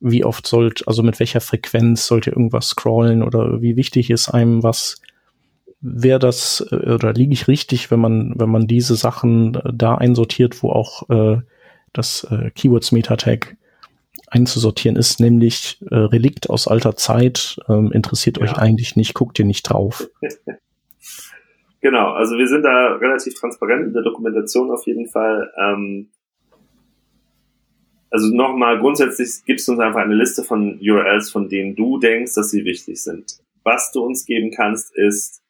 [0.00, 4.30] wie oft sollt, also mit welcher Frequenz sollt ihr irgendwas scrollen oder wie wichtig ist
[4.30, 5.02] einem was.
[5.82, 9.96] Wäre das äh, oder liege ich richtig, wenn man, wenn man diese Sachen äh, da
[9.96, 11.42] einsortiert, wo auch äh,
[11.92, 13.58] das äh, Keywords Meta Tag
[14.28, 18.44] einzusortieren ist, nämlich äh, Relikt aus alter Zeit, ähm, interessiert ja.
[18.44, 20.08] euch eigentlich nicht, guckt ihr nicht drauf.
[21.80, 25.52] genau, also wir sind da relativ transparent in der Dokumentation auf jeden Fall.
[25.58, 26.10] Ähm,
[28.10, 32.34] also nochmal, grundsätzlich gibst du uns einfach eine Liste von URLs, von denen du denkst,
[32.34, 33.38] dass sie wichtig sind.
[33.64, 35.42] Was du uns geben kannst, ist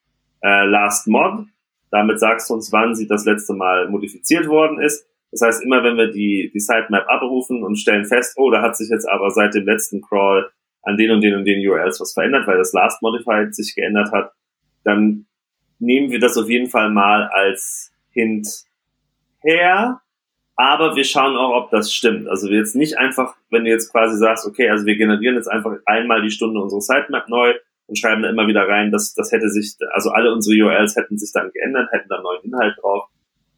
[0.43, 1.47] äh, Last Mod.
[1.91, 5.07] Damit sagst du uns, wann sie das letzte Mal modifiziert worden ist.
[5.31, 8.76] Das heißt, immer wenn wir die, die Sitemap abrufen und stellen fest, oh, da hat
[8.76, 10.51] sich jetzt aber seit dem letzten Crawl
[10.83, 14.11] an den und den und den URLs was verändert, weil das Last Modified sich geändert
[14.11, 14.33] hat,
[14.85, 15.26] dann
[15.79, 18.49] nehmen wir das auf jeden Fall mal als Hint
[19.41, 20.01] her.
[20.57, 22.29] Aber wir schauen auch, ob das stimmt.
[22.29, 25.76] Also jetzt nicht einfach, wenn du jetzt quasi sagst, okay, also wir generieren jetzt einfach
[25.87, 27.55] einmal die Stunde unsere Sitemap neu
[27.87, 31.16] und schreiben da immer wieder rein, dass das hätte sich, also alle unsere URLs hätten
[31.16, 33.09] sich dann geändert, hätten dann neuen Inhalt drauf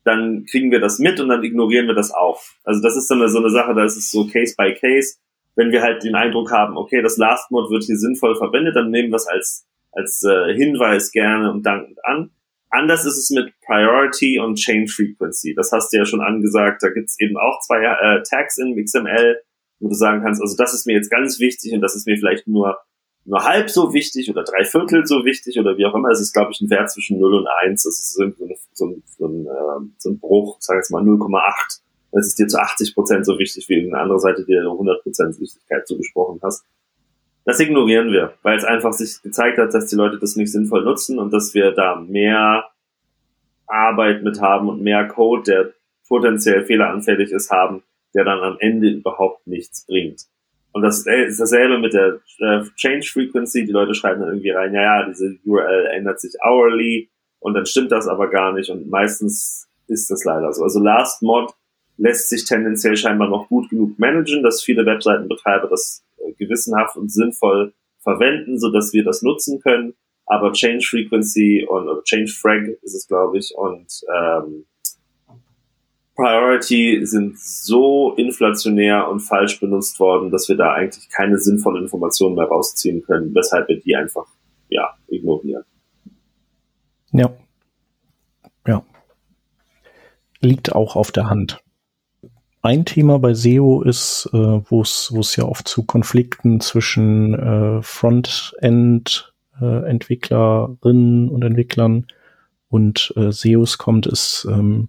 [0.05, 2.41] dann kriegen wir das mit und dann ignorieren wir das auch.
[2.64, 5.16] Also das ist dann so eine Sache, da ist es so Case by Case.
[5.57, 8.91] Wenn wir halt den Eindruck haben, okay, das Last Mode wird hier sinnvoll verwendet, dann
[8.91, 12.30] nehmen wir es als, als äh, Hinweis gerne und dankend an.
[12.70, 15.55] Anders ist es mit Priority und Change Frequency.
[15.55, 16.82] Das hast du ja schon angesagt.
[16.82, 19.41] Da gibt's eben auch zwei äh, Tags in XML,
[19.80, 22.16] wo du sagen kannst, also das ist mir jetzt ganz wichtig und das ist mir
[22.16, 22.78] vielleicht nur
[23.24, 26.09] nur halb so wichtig oder drei Viertel so wichtig oder wie auch immer.
[26.11, 27.82] Es ist, glaube ich, ein Wert zwischen 0 und 1.
[27.82, 28.34] Das ist so ein,
[28.72, 31.80] so ein, so ein, äh, so ein Bruch, sag ich jetzt mal 0,8.
[32.12, 35.38] Das ist dir zu 80 Prozent so wichtig, wie eine andere Seite dir 100 Prozent
[35.38, 36.64] Wichtigkeit zugesprochen hast.
[37.51, 40.85] Das ignorieren wir, weil es einfach sich gezeigt hat, dass die Leute das nicht sinnvoll
[40.85, 42.71] nutzen und dass wir da mehr
[43.67, 45.73] Arbeit mit haben und mehr Code, der
[46.07, 47.83] potenziell fehleranfällig ist, haben,
[48.15, 50.27] der dann am Ende überhaupt nichts bringt.
[50.71, 53.65] Und das ist dasselbe mit der äh, Change Frequency.
[53.65, 57.67] Die Leute schreiben dann irgendwie rein, ja, ja, diese URL ändert sich hourly und dann
[57.67, 60.63] stimmt das aber gar nicht und meistens ist das leider so.
[60.63, 61.53] Also Last Mod
[62.01, 67.13] lässt sich tendenziell scheinbar noch gut genug managen, dass viele Webseitenbetreiber das äh, gewissenhaft und
[67.13, 69.95] sinnvoll verwenden, so dass wir das nutzen können.
[70.25, 74.65] Aber Change Frequency und Change Frag ist es, glaube ich, und ähm,
[76.15, 82.35] Priority sind so inflationär und falsch benutzt worden, dass wir da eigentlich keine sinnvolle Information
[82.35, 84.27] mehr rausziehen können, weshalb wir die einfach,
[84.69, 85.65] ja, ignorieren.
[87.13, 87.33] Ja.
[88.67, 88.85] Ja.
[90.41, 91.63] Liegt auch auf der Hand.
[92.63, 99.33] Ein Thema bei SEO ist, äh, wo es ja oft zu Konflikten zwischen äh, Frontend
[99.59, 102.07] äh, und Entwicklern
[102.69, 104.89] und äh, SEOs kommt, ist ähm,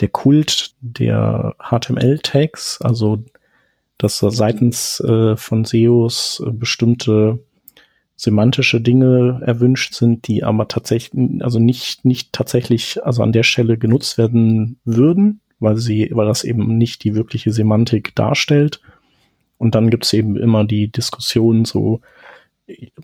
[0.00, 3.22] der Kult der HTML-Tags, also
[3.96, 7.38] dass seitens äh, von SEOs äh, bestimmte
[8.16, 13.78] semantische Dinge erwünscht sind, die aber tatsächlich, also nicht, nicht tatsächlich, also an der Stelle
[13.78, 18.80] genutzt werden würden, weil sie, weil das eben nicht die wirkliche Semantik darstellt.
[19.58, 22.00] Und dann gibt's eben immer die Diskussion so,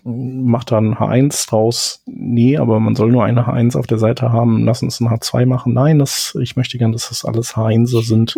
[0.03, 2.01] macht da ein H1 draus.
[2.05, 4.65] Nee, aber man soll nur eine H1 auf der Seite haben.
[4.65, 5.73] Lass uns ein H2 machen.
[5.73, 8.37] Nein, das, ich möchte gern, dass das alles H1er sind.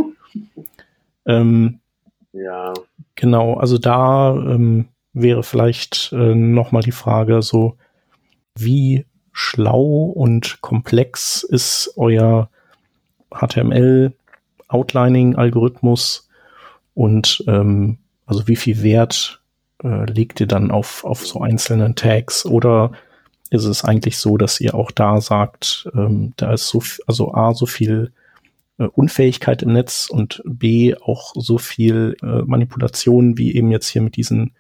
[1.26, 1.80] Ähm,
[2.34, 2.74] ja.
[3.16, 7.78] Genau, also da ähm, wäre vielleicht äh, nochmal die Frage so,
[8.56, 12.50] wie schlau und komplex ist euer
[13.40, 14.14] HTML
[14.68, 16.30] Outlining Algorithmus
[16.94, 19.42] und ähm, also wie viel Wert
[19.84, 22.92] äh, legt ihr dann auf, auf so einzelnen Tags oder
[23.50, 27.54] ist es eigentlich so, dass ihr auch da sagt, ähm, da ist so, also A,
[27.54, 28.12] so viel
[28.80, 34.02] äh, Unfähigkeit im Netz und B, auch so viel äh, Manipulation wie eben jetzt hier
[34.02, 34.54] mit diesen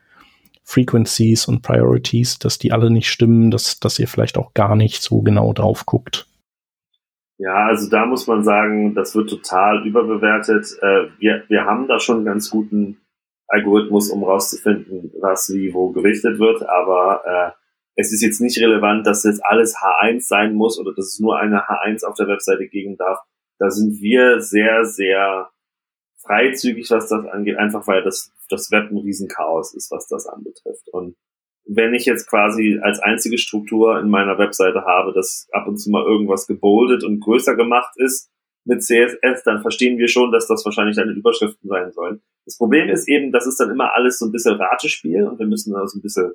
[0.63, 5.01] Frequencies und Priorities, dass die alle nicht stimmen, dass, dass ihr vielleicht auch gar nicht
[5.01, 6.28] so genau drauf guckt.
[7.43, 10.77] Ja, also da muss man sagen, das wird total überbewertet.
[10.81, 13.01] Äh, wir, wir haben da schon einen ganz guten
[13.49, 16.63] Algorithmus, um rauszufinden, was wie wo gewichtet wird.
[16.69, 17.51] Aber äh,
[17.99, 21.37] es ist jetzt nicht relevant, dass jetzt alles H1 sein muss oder dass es nur
[21.37, 23.19] eine H1 auf der Webseite geben darf.
[23.59, 25.49] Da sind wir sehr, sehr
[26.25, 30.87] freizügig, was das angeht, einfach weil das, das Web ein Riesenchaos ist, was das anbetrifft.
[30.93, 31.17] Und
[31.66, 35.89] wenn ich jetzt quasi als einzige Struktur in meiner Webseite habe, dass ab und zu
[35.89, 38.30] mal irgendwas geboldet und größer gemacht ist,
[38.66, 42.22] mit CSS, dann verstehen wir schon, dass das wahrscheinlich deine Überschriften sein sollen.
[42.45, 45.45] Das Problem ist eben, das ist dann immer alles so ein bisschen Ratespiel und wir
[45.45, 46.34] müssen da so ein bisschen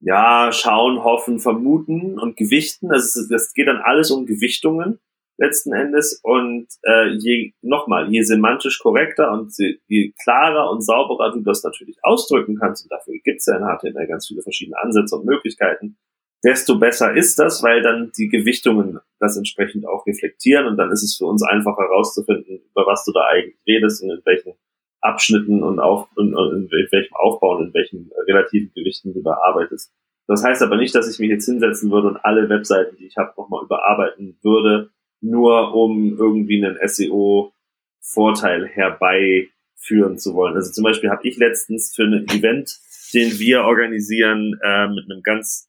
[0.00, 2.90] ja, schauen, hoffen, vermuten und gewichten.
[2.90, 4.98] Also das geht dann alles um Gewichtungen
[5.42, 9.52] letzten Endes und äh, je nochmal, je semantisch korrekter und
[9.88, 14.06] je klarer und sauberer du das natürlich ausdrücken kannst, und dafür gibt's ja in HTML
[14.06, 15.96] ganz viele verschiedene Ansätze und Möglichkeiten,
[16.44, 21.02] desto besser ist das, weil dann die Gewichtungen das entsprechend auch reflektieren und dann ist
[21.02, 24.54] es für uns einfach herauszufinden, über was du da eigentlich redest und in welchen
[25.00, 29.92] Abschnitten und, auf, und, in welchem Aufbau und in welchen relativen Gewichten du da arbeitest.
[30.28, 33.16] Das heißt aber nicht, dass ich mich jetzt hinsetzen würde und alle Webseiten, die ich
[33.16, 34.91] habe, nochmal überarbeiten würde,
[35.22, 40.54] nur um irgendwie einen SEO-Vorteil herbeiführen zu wollen.
[40.54, 42.78] Also zum Beispiel habe ich letztens für ein Event,
[43.14, 45.68] den wir organisieren, äh, mit einem ganz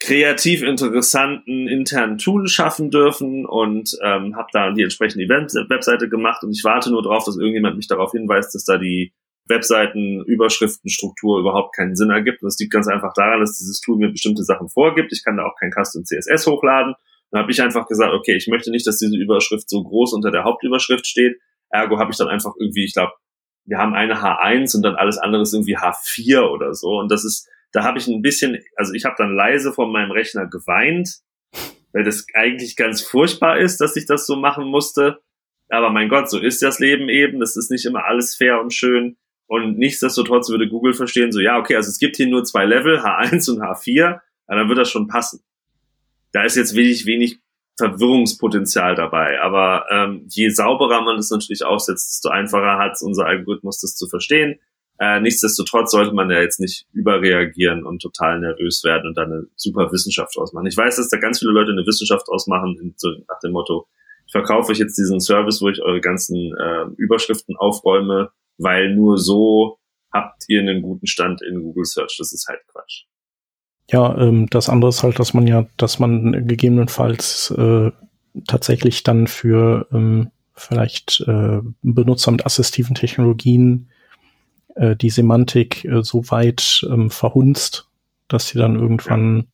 [0.00, 6.52] kreativ interessanten internen Tool schaffen dürfen und ähm, habe da die entsprechende Event-Webseite gemacht und
[6.52, 9.12] ich warte nur darauf, dass irgendjemand mich darauf hinweist, dass da die
[9.48, 12.42] Webseiten-Überschriftenstruktur überhaupt keinen Sinn ergibt.
[12.42, 15.12] Und das liegt ganz einfach daran, dass dieses Tool mir bestimmte Sachen vorgibt.
[15.12, 16.94] Ich kann da auch kein Custom CSS hochladen.
[17.30, 20.30] Dann habe ich einfach gesagt, okay, ich möchte nicht, dass diese Überschrift so groß unter
[20.30, 21.36] der Hauptüberschrift steht.
[21.70, 23.12] Ergo habe ich dann einfach irgendwie, ich glaube,
[23.66, 26.98] wir haben eine H1 und dann alles andere ist irgendwie H4 oder so.
[26.98, 30.10] Und das ist da habe ich ein bisschen, also ich habe dann leise von meinem
[30.10, 31.18] Rechner geweint,
[31.92, 35.18] weil das eigentlich ganz furchtbar ist, dass ich das so machen musste.
[35.68, 37.40] Aber mein Gott, so ist das Leben eben.
[37.40, 39.16] Das ist nicht immer alles fair und schön.
[39.46, 42.98] Und nichtsdestotrotz würde Google verstehen, so, ja, okay, also es gibt hier nur zwei Level,
[42.98, 45.40] H1 und H4, dann wird das schon passen.
[46.38, 47.40] Da ist jetzt wenig, wenig
[47.78, 49.40] Verwirrungspotenzial dabei.
[49.40, 54.06] Aber ähm, je sauberer man das natürlich aufsetzt, desto einfacher hat unser Algorithmus, das zu
[54.06, 54.60] verstehen.
[55.00, 59.46] Äh, nichtsdestotrotz sollte man ja jetzt nicht überreagieren und total nervös werden und dann eine
[59.56, 60.68] super Wissenschaft draus machen.
[60.68, 63.88] Ich weiß, dass da ganz viele Leute eine Wissenschaft draus machen, so nach dem Motto,
[64.26, 69.18] ich verkaufe euch jetzt diesen Service, wo ich eure ganzen äh, Überschriften aufräume, weil nur
[69.18, 69.80] so
[70.12, 72.14] habt ihr einen guten Stand in Google Search.
[72.16, 73.06] Das ist halt Quatsch.
[73.90, 77.90] Ja, ähm, das andere ist halt, dass man ja, dass man gegebenenfalls äh,
[78.46, 83.88] tatsächlich dann für ähm, vielleicht äh, Benutzer mit assistiven Technologien
[84.74, 87.88] äh, die Semantik äh, so weit ähm, verhunzt,
[88.28, 89.46] dass sie dann irgendwann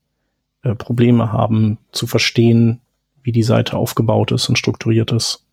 [0.62, 2.80] äh, Probleme haben zu verstehen,
[3.22, 5.47] wie die Seite aufgebaut ist und strukturiert ist.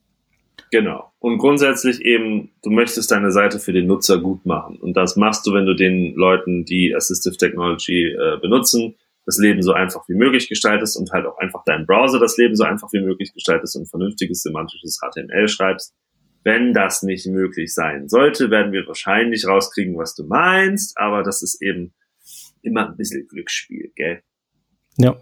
[0.72, 1.11] Genau.
[1.22, 4.78] Und grundsätzlich eben, du möchtest deine Seite für den Nutzer gut machen.
[4.78, 8.96] Und das machst du, wenn du den Leuten, die Assistive Technology äh, benutzen,
[9.28, 12.56] das Leben so einfach wie möglich gestaltest und halt auch einfach deinen Browser das Leben
[12.56, 15.94] so einfach wie möglich gestaltest und vernünftiges semantisches HTML schreibst.
[16.44, 21.44] Wenn das nicht möglich sein sollte, werden wir wahrscheinlich rauskriegen, was du meinst, aber das
[21.44, 21.94] ist eben
[22.64, 24.24] immer ein bisschen Glücksspiel, gell?
[24.98, 25.16] Ja.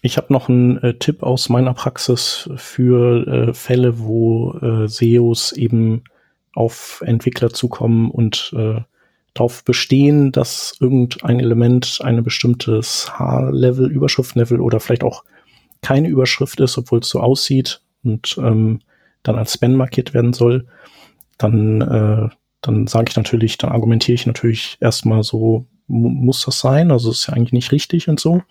[0.00, 5.52] Ich habe noch einen äh, Tipp aus meiner Praxis für äh, Fälle, wo äh, SEOs
[5.52, 6.04] eben
[6.54, 8.80] auf Entwickler zukommen und äh,
[9.34, 15.24] darauf bestehen, dass irgendein Element eine bestimmtes H-Level, Überschriftlevel oder vielleicht auch
[15.82, 17.80] keine Überschrift ist, obwohl es so aussieht.
[18.02, 18.80] Und ähm,
[19.22, 20.66] dann als Spam markiert werden soll,
[21.36, 22.28] dann, äh,
[22.60, 26.90] dann sage ich natürlich, dann argumentiere ich natürlich erstmal so, muss das sein?
[26.90, 28.42] Also ist ja eigentlich nicht richtig und so.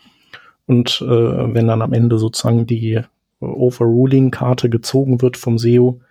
[0.68, 3.02] Und äh, wenn dann am Ende sozusagen die
[3.40, 6.02] Overruling-Karte gezogen wird vom SEO,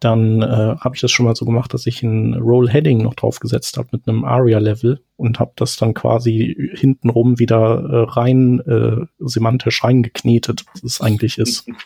[0.00, 3.76] dann äh, habe ich das schon mal so gemacht, dass ich ein Roll-Heading noch draufgesetzt
[3.76, 9.84] habe mit einem ARIA-Level und habe das dann quasi hintenrum wieder äh, rein äh, semantisch
[9.84, 11.66] reingeknetet, was es eigentlich ist.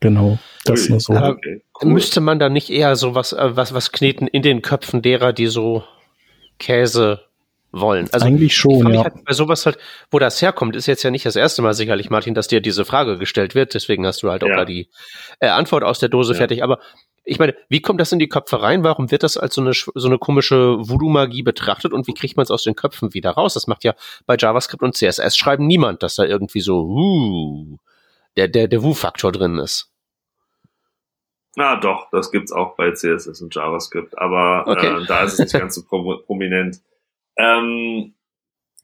[0.00, 1.12] Genau, das nur so.
[1.12, 1.90] Okay, cool.
[1.90, 5.32] Müsste man da nicht eher so was, äh, was, was kneten in den Köpfen derer,
[5.32, 5.82] die so
[6.60, 7.22] Käse
[7.72, 8.08] wollen?
[8.12, 9.04] Also eigentlich schon, ja.
[9.04, 9.78] Halt bei sowas halt,
[10.10, 12.84] wo das herkommt, ist jetzt ja nicht das erste Mal sicherlich, Martin, dass dir diese
[12.84, 13.74] Frage gestellt wird.
[13.74, 14.56] Deswegen hast du halt auch ja.
[14.56, 14.88] da die
[15.40, 16.38] äh, Antwort aus der Dose ja.
[16.38, 16.62] fertig.
[16.62, 16.78] Aber
[17.24, 18.84] ich meine, wie kommt das in die Köpfe rein?
[18.84, 22.44] Warum wird das als so eine, so eine komische Voodoo-Magie betrachtet und wie kriegt man
[22.44, 23.54] es aus den Köpfen wieder raus?
[23.54, 23.94] Das macht ja
[24.26, 27.76] bei JavaScript und CSS schreiben niemand, dass da irgendwie so, uh,
[28.36, 29.92] der, der, der Wu-Faktor drin ist.
[31.56, 35.02] Na doch, das gibt's auch bei CSS und JavaScript, aber okay.
[35.02, 36.80] äh, da ist es nicht ganz so prominent.
[37.38, 38.14] Ähm,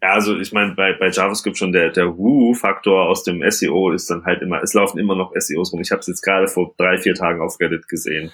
[0.00, 4.10] ja, also ich meine, bei, bei JavaScript schon der, der Woo-Faktor aus dem SEO ist
[4.10, 5.80] dann halt immer, es laufen immer noch SEOs rum.
[5.80, 8.30] Ich habe es jetzt gerade vor drei, vier Tagen auf Reddit gesehen.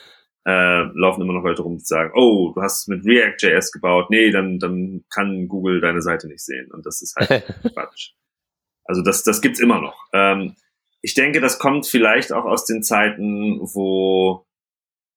[0.47, 4.11] Äh, laufen immer noch Leute rum, die sagen, oh, du hast es mit React.js gebaut.
[4.11, 6.71] Nee, dann, dann kann Google deine Seite nicht sehen.
[6.73, 8.14] Und das ist halt Quatsch.
[8.85, 10.09] Also das, das gibt's immer noch.
[10.12, 10.57] Ähm,
[11.03, 14.45] ich denke, das kommt vielleicht auch aus den Zeiten, wo,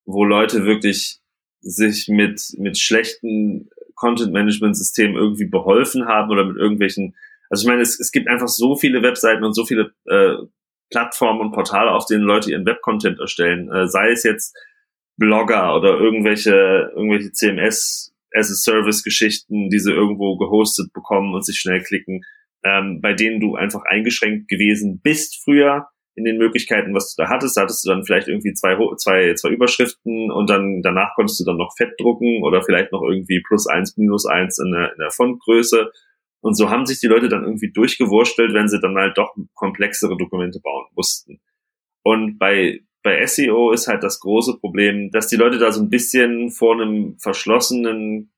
[0.06, 1.20] wo Leute wirklich
[1.62, 7.16] sich mit, mit schlechten Content-Management-Systemen irgendwie beholfen haben oder mit irgendwelchen,
[7.50, 10.36] also ich meine, es, es gibt einfach so viele Webseiten und so viele äh,
[10.90, 14.56] Plattformen und Portale, auf denen Leute ihren Web-Content erstellen, äh, sei es jetzt
[15.18, 21.46] Blogger oder irgendwelche, irgendwelche CMS as a Service Geschichten, die sie irgendwo gehostet bekommen und
[21.46, 22.22] sich schnell klicken,
[22.64, 27.30] ähm, bei denen du einfach eingeschränkt gewesen bist früher in den Möglichkeiten, was du da
[27.30, 27.58] hattest.
[27.58, 31.46] Da hattest du dann vielleicht irgendwie zwei, zwei, zwei Überschriften und dann danach konntest du
[31.46, 35.00] dann noch fett drucken oder vielleicht noch irgendwie plus eins, minus eins in der, in
[35.00, 35.92] der Fontgröße.
[36.42, 40.18] Und so haben sich die Leute dann irgendwie durchgewurstelt, wenn sie dann halt doch komplexere
[40.18, 41.42] Dokumente bauen mussten.
[42.04, 45.90] Und bei, bei SEO ist halt das große Problem, dass die Leute da so ein
[45.90, 48.34] bisschen vor einem verschlossenen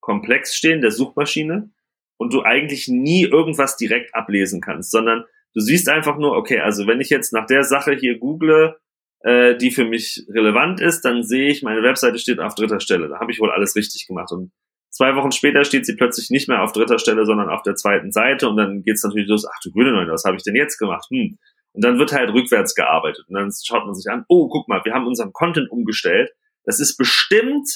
[0.00, 1.70] Komplex stehen, der Suchmaschine,
[2.16, 6.86] und du eigentlich nie irgendwas direkt ablesen kannst, sondern du siehst einfach nur, okay, also
[6.86, 8.76] wenn ich jetzt nach der Sache hier google,
[9.20, 13.08] äh, die für mich relevant ist, dann sehe ich, meine Webseite steht auf dritter Stelle.
[13.08, 14.32] Da habe ich wohl alles richtig gemacht.
[14.32, 14.52] Und
[14.90, 18.12] zwei Wochen später steht sie plötzlich nicht mehr auf dritter Stelle, sondern auf der zweiten
[18.12, 18.48] Seite.
[18.48, 21.06] Und dann geht's natürlich los, ach du grüne Neune, was habe ich denn jetzt gemacht?
[21.10, 21.38] Hm.
[21.74, 23.24] Und dann wird halt rückwärts gearbeitet.
[23.28, 26.30] Und dann schaut man sich an, oh, guck mal, wir haben unseren Content umgestellt.
[26.64, 27.66] Das ist bestimmt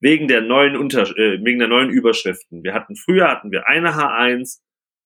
[0.00, 2.62] wegen der neuen Unter äh, wegen der neuen Überschriften.
[2.62, 4.58] Wir hatten früher hatten wir eine H1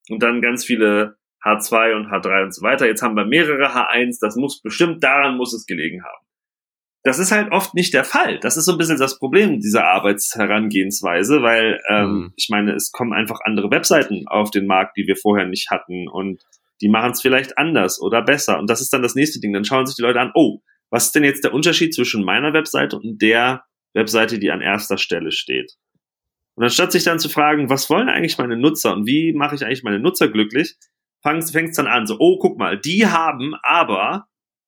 [0.09, 2.87] und dann ganz viele H2 und H3 und so weiter.
[2.87, 4.19] Jetzt haben wir mehrere H1.
[4.21, 6.27] Das muss bestimmt daran muss es gelegen haben.
[7.03, 8.39] Das ist halt oft nicht der Fall.
[8.41, 12.33] Das ist so ein bisschen das Problem dieser Arbeitsherangehensweise, weil ähm, mhm.
[12.37, 16.09] ich meine, es kommen einfach andere Webseiten auf den Markt, die wir vorher nicht hatten
[16.09, 16.43] und
[16.83, 18.59] die machen es vielleicht anders oder besser.
[18.59, 19.53] Und das ist dann das nächste Ding.
[19.53, 20.61] Dann schauen sich die Leute an, oh,
[20.91, 23.65] was ist denn jetzt der Unterschied zwischen meiner Webseite und der
[23.95, 25.77] Webseite, die an erster Stelle steht.
[26.55, 29.65] Und anstatt sich dann zu fragen, was wollen eigentlich meine Nutzer und wie mache ich
[29.65, 30.77] eigentlich meine Nutzer glücklich,
[31.23, 34.27] fängt es dann an, so, oh, guck mal, die haben aber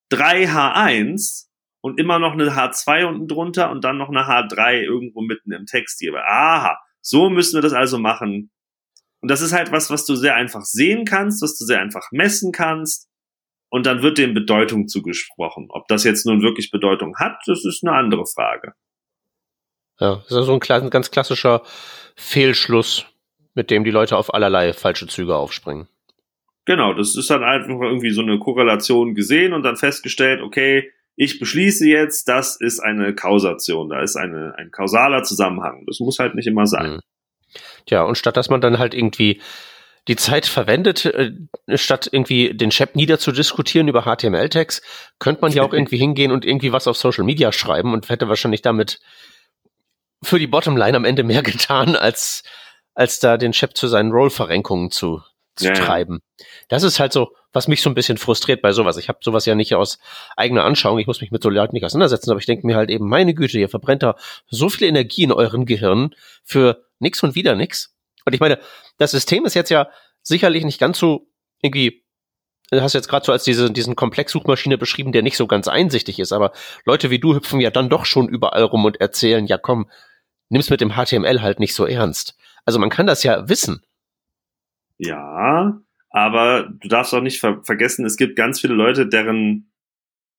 [0.09, 1.47] drei H1
[1.81, 5.67] und immer noch eine H2 unten drunter und dann noch eine H3 irgendwo mitten im
[5.67, 6.15] Text hier.
[6.15, 8.51] Aha, so müssen wir das also machen.
[9.21, 12.09] Und das ist halt was, was du sehr einfach sehen kannst, was du sehr einfach
[12.11, 13.09] messen kannst.
[13.71, 15.69] Und dann wird dem Bedeutung zugesprochen.
[15.71, 18.75] Ob das jetzt nun wirklich Bedeutung hat, das ist eine andere Frage.
[19.99, 21.63] Ja, das ist so ein ganz klassischer
[22.17, 23.07] Fehlschluss,
[23.55, 25.89] mit dem die Leute auf allerlei falsche Züge aufspringen.
[26.65, 31.39] Genau, das ist dann einfach irgendwie so eine Korrelation gesehen und dann festgestellt, okay, ich
[31.39, 35.85] beschließe jetzt, das ist eine Kausation, da ist eine, ein kausaler Zusammenhang.
[35.87, 36.95] Das muss halt nicht immer sein.
[36.95, 37.01] Mhm.
[37.87, 39.41] Tja, und statt dass man dann halt irgendwie
[40.09, 41.33] die Zeit verwendet, äh,
[41.77, 44.83] statt irgendwie den Chat niederzudiskutieren über HTML-Tags,
[45.19, 48.29] könnte man ja auch irgendwie hingehen und irgendwie was auf Social Media schreiben und hätte
[48.29, 49.01] wahrscheinlich damit
[50.23, 52.43] für die Bottomline am Ende mehr getan, als,
[52.95, 55.23] als da den Chef zu seinen Roll-Verrenkungen zu,
[55.55, 56.21] zu ja, treiben.
[56.69, 58.97] Das ist halt so, was mich so ein bisschen frustriert bei sowas.
[58.97, 59.99] Ich habe sowas ja nicht aus
[60.37, 62.91] eigener Anschauung, ich muss mich mit so Leuten nicht auseinandersetzen, aber ich denke mir halt
[62.91, 64.17] eben, meine Güte, ihr verbrennt da
[64.49, 67.95] so viel Energie in euren Gehirn für nix und wieder nix.
[68.25, 68.59] Und ich meine,
[68.99, 69.89] das System ist jetzt ja
[70.23, 71.29] sicherlich nicht ganz so
[71.61, 72.03] irgendwie
[72.71, 76.19] du hast jetzt gerade so als diese, diesen Komplex-Suchmaschine beschrieben, der nicht so ganz einsichtig
[76.19, 76.53] ist, aber
[76.85, 79.91] Leute wie du hüpfen ja dann doch schon überall rum und erzählen, ja komm,
[80.49, 82.35] nimm's mit dem HTML halt nicht so ernst.
[82.65, 83.83] Also man kann das ja wissen.
[85.05, 89.73] Ja, aber du darfst auch nicht ver vergessen, es gibt ganz viele Leute, deren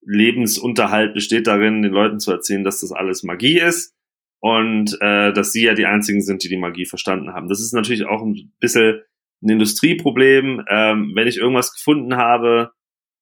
[0.00, 3.94] Lebensunterhalt besteht darin, den Leuten zu erzählen, dass das alles Magie ist
[4.40, 7.48] und äh, dass sie ja die einzigen sind, die die Magie verstanden haben.
[7.48, 9.02] Das ist natürlich auch ein bisschen
[9.42, 10.64] ein Industrieproblem.
[10.68, 12.72] Ähm, wenn ich irgendwas gefunden habe,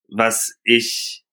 [0.09, 1.25] was ich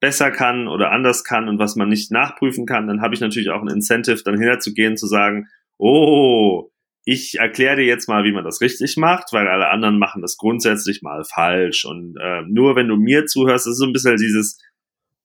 [0.00, 3.50] besser kann oder anders kann und was man nicht nachprüfen kann, dann habe ich natürlich
[3.50, 6.70] auch ein Incentive, dann hinzugehen, zu sagen, oh,
[7.04, 10.36] ich erkläre dir jetzt mal, wie man das richtig macht, weil alle anderen machen das
[10.36, 11.84] grundsätzlich mal falsch.
[11.84, 14.58] Und äh, nur wenn du mir zuhörst, das ist so ein bisschen dieses,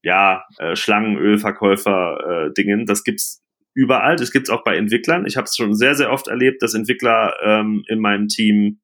[0.02, 5.26] ja, äh, Schlangenölverkäufer-Dingen, äh, das gibt's überall, das gibt's auch bei Entwicklern.
[5.26, 8.80] Ich habe es schon sehr, sehr oft erlebt, dass Entwickler ähm, in meinem Team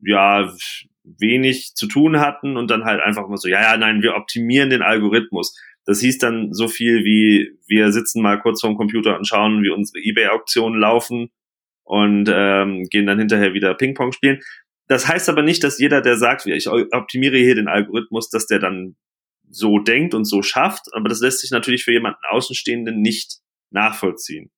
[0.00, 0.50] ja
[1.04, 4.70] wenig zu tun hatten und dann halt einfach mal so, ja, ja, nein, wir optimieren
[4.70, 5.54] den Algorithmus.
[5.84, 9.70] Das hieß dann so viel wie, wir sitzen mal kurz vorm Computer und schauen, wie
[9.70, 11.30] unsere Ebay-Auktionen laufen
[11.92, 14.40] und ähm, gehen dann hinterher wieder Ping-Pong spielen.
[14.88, 18.60] Das heißt aber nicht, dass jeder, der sagt, ich optimiere hier den Algorithmus, dass der
[18.60, 18.96] dann
[19.50, 23.40] so denkt und so schafft, aber das lässt sich natürlich für jemanden Außenstehenden nicht
[23.70, 24.50] nachvollziehen.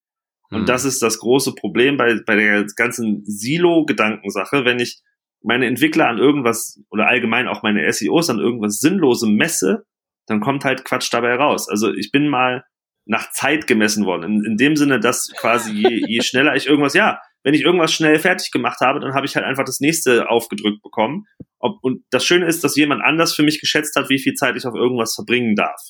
[0.50, 0.66] Und hm.
[0.66, 5.00] das ist das große Problem bei, bei der ganzen Silo-Gedankensache, wenn ich
[5.42, 9.84] meine Entwickler an irgendwas oder allgemein auch meine SEOs an irgendwas Sinnlosem messe,
[10.28, 11.68] dann kommt halt Quatsch dabei raus.
[11.68, 12.64] Also ich bin mal
[13.06, 14.24] nach Zeit gemessen worden.
[14.24, 17.92] In, in dem Sinne, dass quasi je, je schneller ich irgendwas, ja, wenn ich irgendwas
[17.92, 21.26] schnell fertig gemacht habe, dann habe ich halt einfach das nächste aufgedrückt bekommen.
[21.58, 24.56] Ob, und das Schöne ist, dass jemand anders für mich geschätzt hat, wie viel Zeit
[24.56, 25.80] ich auf irgendwas verbringen darf.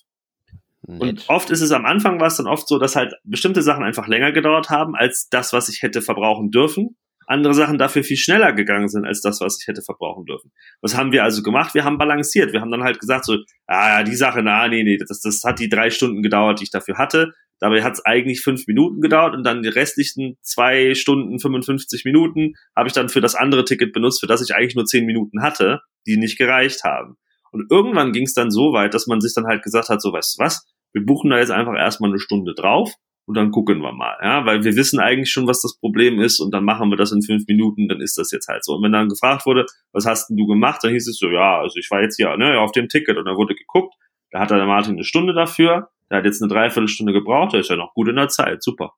[0.87, 1.01] Nett.
[1.01, 3.85] Und oft ist es am Anfang war es dann oft so, dass halt bestimmte Sachen
[3.85, 6.97] einfach länger gedauert haben als das, was ich hätte verbrauchen dürfen.
[7.27, 10.53] Andere Sachen dafür viel schneller gegangen sind als das, was ich hätte verbrauchen dürfen.
[10.81, 11.75] Was haben wir also gemacht?
[11.75, 12.53] Wir haben balanciert.
[12.53, 15.59] Wir haben dann halt gesagt so, ah, die Sache, na, nee, nee, das, das hat
[15.59, 17.33] die drei Stunden gedauert, die ich dafür hatte.
[17.61, 22.55] Dabei hat es eigentlich fünf Minuten gedauert und dann die restlichen zwei Stunden 55 Minuten
[22.77, 25.43] habe ich dann für das andere Ticket benutzt, für das ich eigentlich nur zehn Minuten
[25.43, 27.17] hatte, die nicht gereicht haben.
[27.53, 30.13] Und irgendwann ging es dann so weit, dass man sich dann halt gesagt hat, so,
[30.13, 32.93] weißt du was, wir buchen da jetzt einfach erstmal eine Stunde drauf
[33.27, 36.41] und dann gucken wir mal, ja, weil wir wissen eigentlich schon, was das Problem ist
[36.41, 38.75] und dann machen wir das in fünf Minuten, dann ist das jetzt halt so.
[38.75, 41.61] Und wenn dann gefragt wurde, was hast denn du gemacht, dann hieß es so, ja,
[41.61, 43.95] also ich war jetzt hier ne, auf dem Ticket und dann wurde geguckt,
[44.31, 47.71] da hat der Martin eine Stunde dafür, der hat jetzt eine Dreiviertelstunde gebraucht, der ist
[47.71, 48.93] ja noch gut in der Zeit, super.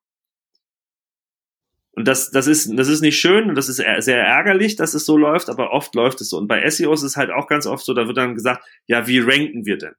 [1.92, 5.16] Und das, das ist, das ist nicht schön das ist sehr ärgerlich, dass es so
[5.16, 6.36] läuft, aber oft läuft es so.
[6.36, 9.06] Und bei SEOs ist es halt auch ganz oft so, da wird dann gesagt, ja,
[9.06, 9.94] wie ranken wir denn?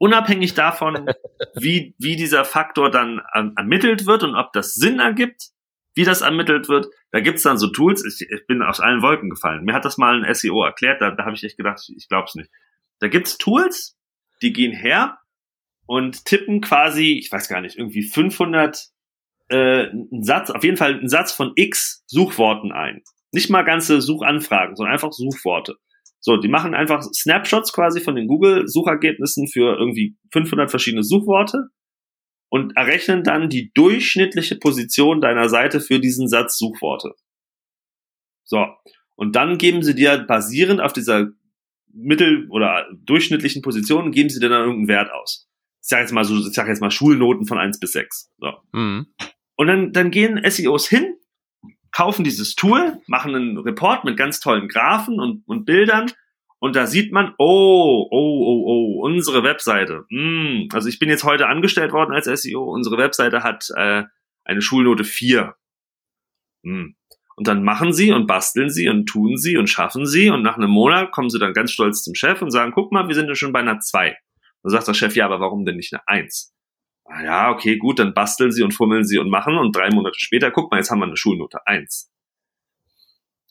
[0.00, 1.06] Unabhängig davon,
[1.54, 5.50] wie, wie dieser Faktor dann ähm, ermittelt wird und ob das Sinn ergibt,
[5.94, 9.28] wie das ermittelt wird, da gibt's dann so Tools, ich, ich bin aus allen Wolken
[9.28, 9.64] gefallen.
[9.64, 12.08] Mir hat das mal ein SEO erklärt, da, da habe ich echt gedacht, ich, ich
[12.08, 12.50] glaub's nicht.
[12.98, 13.98] Da gibt's Tools,
[14.42, 15.18] die gehen her
[15.86, 18.88] und tippen quasi, ich weiß gar nicht, irgendwie 500
[19.48, 23.02] äh, einen Satz, auf jeden Fall einen Satz von x Suchworten ein.
[23.32, 25.76] Nicht mal ganze Suchanfragen, sondern einfach Suchworte.
[26.20, 31.68] So, die machen einfach Snapshots quasi von den Google-Suchergebnissen für irgendwie 500 verschiedene Suchworte
[32.50, 37.14] und errechnen dann die durchschnittliche Position deiner Seite für diesen Satz Suchworte.
[38.44, 38.66] So,
[39.16, 41.28] und dann geben sie dir basierend auf dieser
[41.92, 45.48] mittel- oder durchschnittlichen Position, geben sie dir dann irgendeinen Wert aus.
[45.82, 48.30] Ich sage jetzt mal so, ich sag jetzt mal Schulnoten von eins bis sechs.
[48.38, 48.52] So.
[48.72, 49.06] Mhm.
[49.56, 51.16] Und dann, dann gehen SEOs hin
[51.92, 56.10] kaufen dieses Tool, machen einen Report mit ganz tollen Graphen und, und Bildern
[56.60, 60.04] und da sieht man, oh, oh, oh, oh, unsere Webseite.
[60.10, 62.62] Mm, also ich bin jetzt heute angestellt worden als SEO.
[62.62, 64.04] Unsere Webseite hat äh,
[64.44, 65.54] eine Schulnote 4.
[66.62, 66.88] Mm.
[67.36, 70.58] Und dann machen sie und basteln sie und tun sie und schaffen sie und nach
[70.58, 73.28] einem Monat kommen sie dann ganz stolz zum Chef und sagen, guck mal, wir sind
[73.28, 74.14] ja schon bei einer 2.
[74.62, 76.54] Dann sagt der Chef, ja, aber warum denn nicht eine 1?
[77.24, 80.50] Ja, okay, gut, dann basteln sie und fummeln sie und machen und drei Monate später,
[80.50, 82.10] guck mal, jetzt haben wir eine Schulnote eins.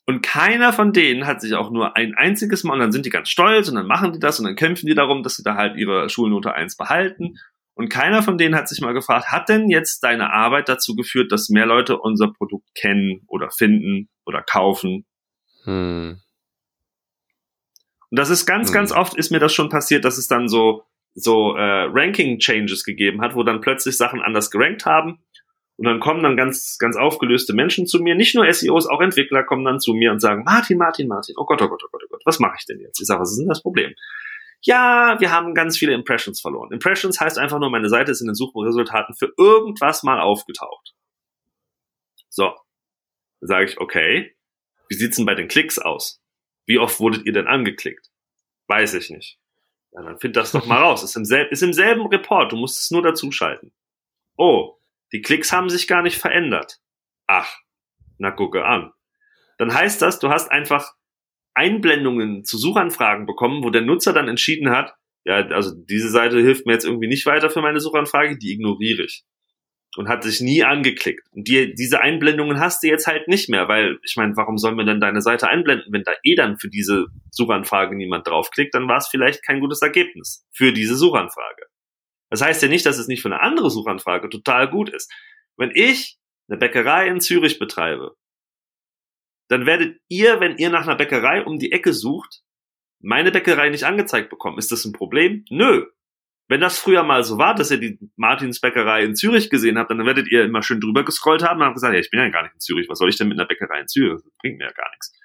[0.05, 3.11] Und keiner von denen hat sich auch nur ein einziges Mal, und dann sind die
[3.11, 5.55] ganz stolz und dann machen die das und dann kämpfen die darum, dass sie da
[5.55, 7.35] halt ihre Schulnote eins behalten.
[7.75, 11.31] Und keiner von denen hat sich mal gefragt, hat denn jetzt deine Arbeit dazu geführt,
[11.31, 15.05] dass mehr Leute unser Produkt kennen oder finden oder kaufen?
[15.65, 16.19] Hm.
[18.09, 18.73] Und das ist ganz, hm.
[18.73, 20.85] ganz oft ist mir das schon passiert, dass es dann so
[21.19, 25.19] so äh, Ranking-Changes gegeben hat, wo dann plötzlich Sachen anders gerankt haben.
[25.77, 29.43] Und dann kommen dann ganz, ganz aufgelöste Menschen zu mir, nicht nur SEOs, auch Entwickler
[29.43, 32.01] kommen dann zu mir und sagen, Martin, Martin, Martin, oh Gott, oh Gott, oh Gott,
[32.03, 32.99] oh Gott, was mache ich denn jetzt?
[32.99, 33.93] Ich sage, was ist denn das Problem?
[34.61, 36.73] Ja, wir haben ganz viele Impressions verloren.
[36.73, 40.93] Impressions heißt einfach nur, meine Seite ist in den Suchresultaten für irgendwas mal aufgetaucht.
[42.29, 42.53] So.
[43.41, 44.35] Sage ich, okay,
[44.89, 46.21] wie sieht's denn bei den Klicks aus?
[46.65, 48.09] Wie oft wurdet ihr denn angeklickt?
[48.67, 49.38] Weiß ich nicht.
[49.91, 51.03] Ja, dann find das doch mal raus.
[51.03, 52.51] Ist im, selben, ist im selben Report.
[52.51, 53.71] Du musst es nur dazuschalten.
[54.37, 54.77] Oh,
[55.11, 56.79] die Klicks haben sich gar nicht verändert.
[57.27, 57.57] Ach,
[58.17, 58.91] na gucke an.
[59.57, 60.93] Dann heißt das, du hast einfach
[61.53, 66.65] Einblendungen zu Suchanfragen bekommen, wo der Nutzer dann entschieden hat, ja, also diese Seite hilft
[66.65, 69.25] mir jetzt irgendwie nicht weiter für meine Suchanfrage, die ignoriere ich
[69.99, 71.27] und hat sich nie angeklickt.
[71.33, 74.77] Und die, diese Einblendungen hast du jetzt halt nicht mehr, weil ich meine, warum sollen
[74.77, 78.87] wir denn deine Seite einblenden, wenn da eh dann für diese Suchanfrage niemand draufklickt, dann
[78.87, 81.63] war es vielleicht kein gutes Ergebnis für diese Suchanfrage.
[82.29, 85.11] Das heißt ja nicht, dass es nicht für eine andere Suchanfrage total gut ist.
[85.57, 88.15] Wenn ich eine Bäckerei in Zürich betreibe,
[89.49, 92.43] dann werdet ihr, wenn ihr nach einer Bäckerei um die Ecke sucht,
[93.01, 94.59] meine Bäckerei nicht angezeigt bekommen.
[94.59, 95.43] Ist das ein Problem?
[95.49, 95.87] Nö,
[96.49, 99.91] wenn das früher mal so war, dass ihr die Martins Bäckerei in Zürich gesehen habt,
[99.91, 102.27] dann werdet ihr immer schön drüber gescrollt haben und habt gesagt, ja, ich bin ja
[102.29, 104.13] gar nicht in Zürich, was soll ich denn mit einer Bäckerei in Zürich?
[104.13, 105.15] Das bringt mir ja gar nichts.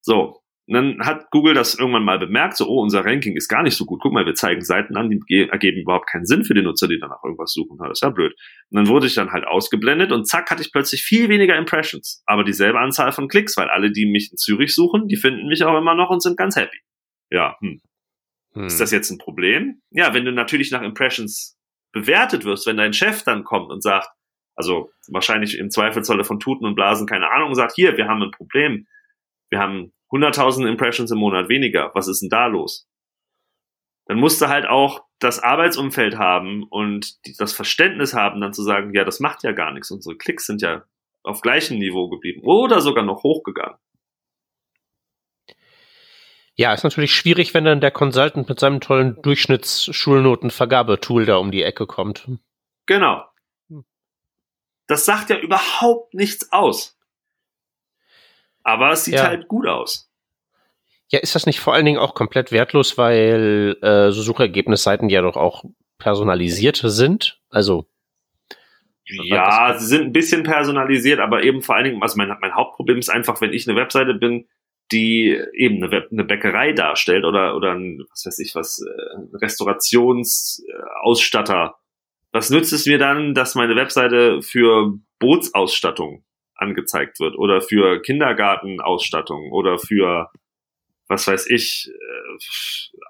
[0.00, 0.38] So.
[0.68, 3.76] Und dann hat Google das irgendwann mal bemerkt, so, oh, unser Ranking ist gar nicht
[3.76, 4.00] so gut.
[4.00, 7.00] Guck mal, wir zeigen Seiten an, die ergeben überhaupt keinen Sinn für die Nutzer, die
[7.00, 7.76] danach irgendwas suchen.
[7.78, 8.32] Das ist ja blöd.
[8.70, 12.22] Und dann wurde ich dann halt ausgeblendet und zack, hatte ich plötzlich viel weniger Impressions.
[12.26, 15.64] Aber dieselbe Anzahl von Klicks, weil alle, die mich in Zürich suchen, die finden mich
[15.64, 16.78] auch immer noch und sind ganz happy.
[17.30, 17.80] Ja, hm.
[18.54, 18.66] Hm.
[18.66, 19.82] Ist das jetzt ein Problem?
[19.90, 21.58] Ja, wenn du natürlich nach Impressions
[21.92, 24.08] bewertet wirst, wenn dein Chef dann kommt und sagt,
[24.54, 28.30] also wahrscheinlich im Zweifelsfalle von Tuten und Blasen keine Ahnung, sagt, hier, wir haben ein
[28.30, 28.86] Problem.
[29.50, 31.90] Wir haben 100.000 Impressions im Monat weniger.
[31.94, 32.86] Was ist denn da los?
[34.06, 38.92] Dann musst du halt auch das Arbeitsumfeld haben und das Verständnis haben, dann zu sagen,
[38.94, 39.90] ja, das macht ja gar nichts.
[39.90, 40.84] Unsere Klicks sind ja
[41.22, 43.78] auf gleichem Niveau geblieben oder sogar noch hochgegangen.
[46.54, 51.62] Ja, ist natürlich schwierig, wenn dann der Consultant mit seinem tollen Durchschnittsschulnotenvergabetool da um die
[51.62, 52.28] Ecke kommt.
[52.86, 53.24] Genau.
[54.86, 56.98] Das sagt ja überhaupt nichts aus.
[58.62, 59.24] Aber es sieht ja.
[59.24, 60.10] halt gut aus.
[61.08, 65.22] Ja, ist das nicht vor allen Dingen auch komplett wertlos, weil äh, so Suchergebnisseiten ja
[65.22, 65.64] doch auch
[65.98, 67.40] personalisiert sind?
[67.50, 67.88] Also
[69.04, 72.98] ja, sie sind ein bisschen personalisiert, aber eben vor allen Dingen, also mein, mein Hauptproblem
[72.98, 74.46] ist einfach, wenn ich eine Webseite bin,
[74.92, 81.76] die eben eine, eine Bäckerei darstellt oder, oder ein, was weiß ich was, äh, Restaurationsausstatter.
[82.32, 86.24] Was nützt es mir dann, dass meine Webseite für Bootsausstattung
[86.54, 90.30] angezeigt wird oder für Kindergartenausstattung oder für,
[91.08, 92.38] was weiß ich, äh,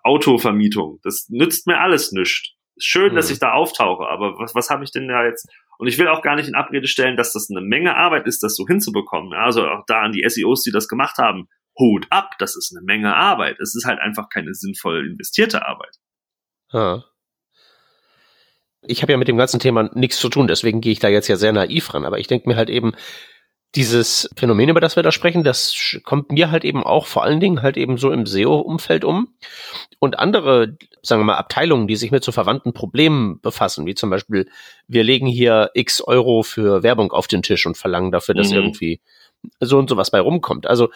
[0.03, 0.99] Autovermietung?
[1.03, 2.55] Das nützt mir alles nichts.
[2.79, 3.17] Schön, mhm.
[3.17, 5.49] dass ich da auftauche, aber was, was habe ich denn da jetzt?
[5.79, 8.43] Und ich will auch gar nicht in Abrede stellen, dass das eine Menge Arbeit ist,
[8.43, 9.33] das so hinzubekommen.
[9.33, 12.85] Also auch da an die SEOs, die das gemacht haben, Hut ab, das ist eine
[12.85, 13.59] Menge Arbeit.
[13.61, 15.97] Es ist halt einfach keine sinnvoll investierte Arbeit.
[16.73, 17.05] Ha.
[18.83, 21.29] Ich habe ja mit dem ganzen Thema nichts zu tun, deswegen gehe ich da jetzt
[21.29, 22.05] ja sehr naiv ran.
[22.05, 22.93] Aber ich denke mir halt eben,
[23.75, 27.41] dieses Phänomen, über das wir da sprechen, das kommt mir halt eben auch vor allen
[27.41, 29.35] Dingen halt eben so im SEO-Umfeld um.
[29.99, 34.11] Und andere, sagen wir mal, Abteilungen, die sich mit so verwandten Problemen befassen, wie zum
[34.11, 34.49] Beispiel,
[34.89, 38.57] wir legen hier x Euro für Werbung auf den Tisch und verlangen dafür, dass mhm.
[38.57, 39.01] irgendwie
[39.61, 40.67] so und so was bei rumkommt.
[40.67, 40.91] Also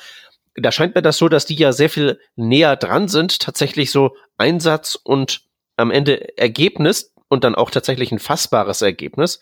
[0.57, 4.16] da scheint mir das so, dass die ja sehr viel näher dran sind, tatsächlich so
[4.38, 5.42] Einsatz und
[5.76, 9.40] am Ende Ergebnis und dann auch tatsächlich ein fassbares Ergebnis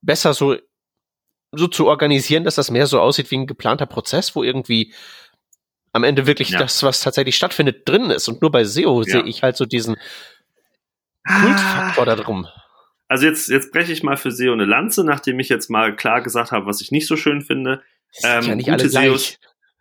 [0.00, 0.56] besser so
[1.52, 4.92] so zu organisieren, dass das mehr so aussieht wie ein geplanter Prozess, wo irgendwie
[5.92, 6.58] am Ende wirklich ja.
[6.58, 8.28] das, was tatsächlich stattfindet, drin ist.
[8.28, 9.12] Und nur bei SEO ja.
[9.12, 9.96] sehe ich halt so diesen
[11.26, 12.06] Kultfaktor ah.
[12.06, 12.46] da drum.
[13.08, 16.20] Also jetzt, jetzt breche ich mal für SEO eine Lanze, nachdem ich jetzt mal klar
[16.20, 17.82] gesagt habe, was ich nicht so schön finde.
[18.22, 19.38] Ähm, ja nicht alle SEOs,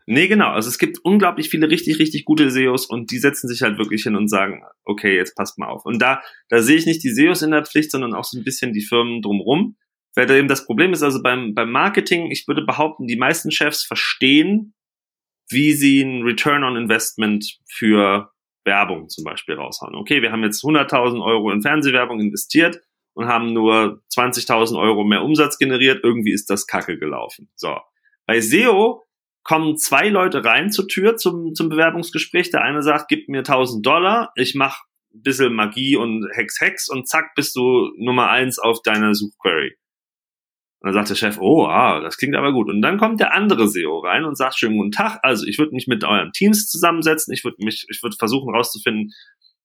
[0.09, 0.51] Nee, genau.
[0.51, 4.03] Also es gibt unglaublich viele richtig, richtig gute SEOs und die setzen sich halt wirklich
[4.03, 5.85] hin und sagen, okay, jetzt passt mal auf.
[5.85, 8.45] Und da, da sehe ich nicht die SEOs in der Pflicht, sondern auch so ein
[8.45, 9.75] bisschen die Firmen drumrum.
[10.15, 13.51] Weil da eben das Problem ist, also beim, beim Marketing, ich würde behaupten, die meisten
[13.51, 14.73] Chefs verstehen,
[15.49, 18.31] wie sie ein Return on Investment für
[18.63, 19.93] Werbung zum Beispiel raushauen.
[19.95, 22.79] Okay, wir haben jetzt 100.000 Euro in Fernsehwerbung investiert
[23.13, 25.99] und haben nur 20.000 Euro mehr Umsatz generiert.
[26.03, 27.49] Irgendwie ist das Kacke gelaufen.
[27.55, 27.77] So.
[28.25, 29.06] Bei SEO
[29.47, 32.51] kommen zwei Leute rein zur Tür zum, zum Bewerbungsgespräch.
[32.51, 34.81] Der eine sagt, gib mir 1000 Dollar, ich mach
[35.13, 39.77] ein bisschen Magie und Hex Hex und zack, bist du Nummer eins auf deiner Suchquery.
[40.79, 42.69] Und dann sagt der Chef, oh, ah, das klingt aber gut.
[42.69, 45.19] Und dann kommt der andere SEO rein und sagt, schönen guten Tag.
[45.23, 47.33] Also ich würde mich mit euren Teams zusammensetzen.
[47.33, 49.13] Ich würde mich, ich würde versuchen herauszufinden,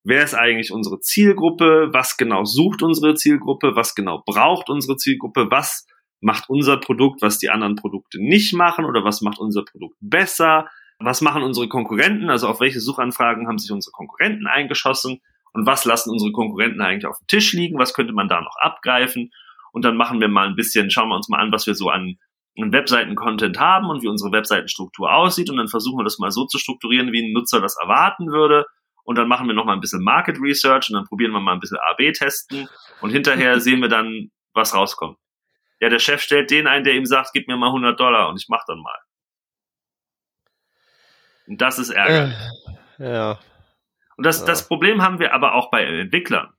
[0.05, 1.89] wer ist eigentlich unsere Zielgruppe?
[1.93, 3.73] Was genau sucht unsere Zielgruppe?
[3.75, 5.49] Was genau braucht unsere Zielgruppe?
[5.51, 5.87] Was
[6.23, 10.69] macht unser Produkt, was die anderen Produkte nicht machen oder was macht unser Produkt besser?
[10.99, 12.31] Was machen unsere Konkurrenten?
[12.31, 15.21] Also auf welche Suchanfragen haben sich unsere Konkurrenten eingeschossen?
[15.53, 17.79] Und was lassen unsere Konkurrenten eigentlich auf dem Tisch liegen?
[17.79, 19.33] Was könnte man da noch abgreifen?
[19.73, 21.89] Und dann machen wir mal ein bisschen, schauen wir uns mal an, was wir so
[21.89, 22.17] an,
[22.57, 25.51] an Webseiten-Content haben und wie unsere Webseitenstruktur aussieht.
[25.51, 28.65] Und dann versuchen wir das mal so zu strukturieren, wie ein Nutzer das erwarten würde.
[29.03, 31.55] Und dann machen wir noch mal ein bisschen Market Research und dann probieren wir mal
[31.55, 32.69] ein bisschen AB testen.
[33.01, 35.17] Und hinterher sehen wir dann, was rauskommt.
[35.83, 38.41] Ja, der Chef stellt den ein, der ihm sagt, gib mir mal 100 Dollar und
[38.41, 38.99] ich mach dann mal.
[41.49, 42.37] Und das ist ärgerlich.
[43.01, 43.41] Äh, ja.
[44.17, 44.47] Und das, ja.
[44.47, 46.53] das Problem haben wir aber auch bei Entwicklern.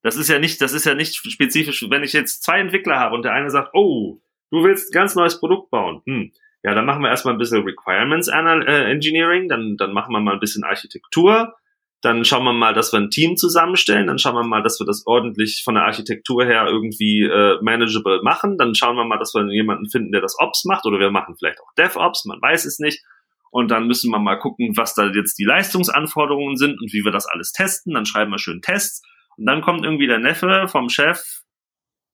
[0.00, 1.84] Das ist ja nicht, das ist ja nicht spezifisch.
[1.90, 5.14] Wenn ich jetzt zwei Entwickler habe und der eine sagt, oh, du willst ein ganz
[5.14, 9.76] neues Produkt bauen, hm, ja, dann machen wir erstmal ein bisschen Requirements äh, Engineering, dann,
[9.76, 11.54] dann machen wir mal ein bisschen Architektur,
[12.02, 14.08] dann schauen wir mal, dass wir ein Team zusammenstellen.
[14.08, 18.22] Dann schauen wir mal, dass wir das ordentlich von der Architektur her irgendwie äh, manageable
[18.22, 18.58] machen.
[18.58, 20.84] Dann schauen wir mal, dass wir jemanden finden, der das Ops macht.
[20.84, 23.04] Oder wir machen vielleicht auch DevOps, man weiß es nicht.
[23.52, 27.12] Und dann müssen wir mal gucken, was da jetzt die Leistungsanforderungen sind und wie wir
[27.12, 27.94] das alles testen.
[27.94, 29.02] Dann schreiben wir schön Tests.
[29.36, 31.22] Und dann kommt irgendwie der Neffe vom Chef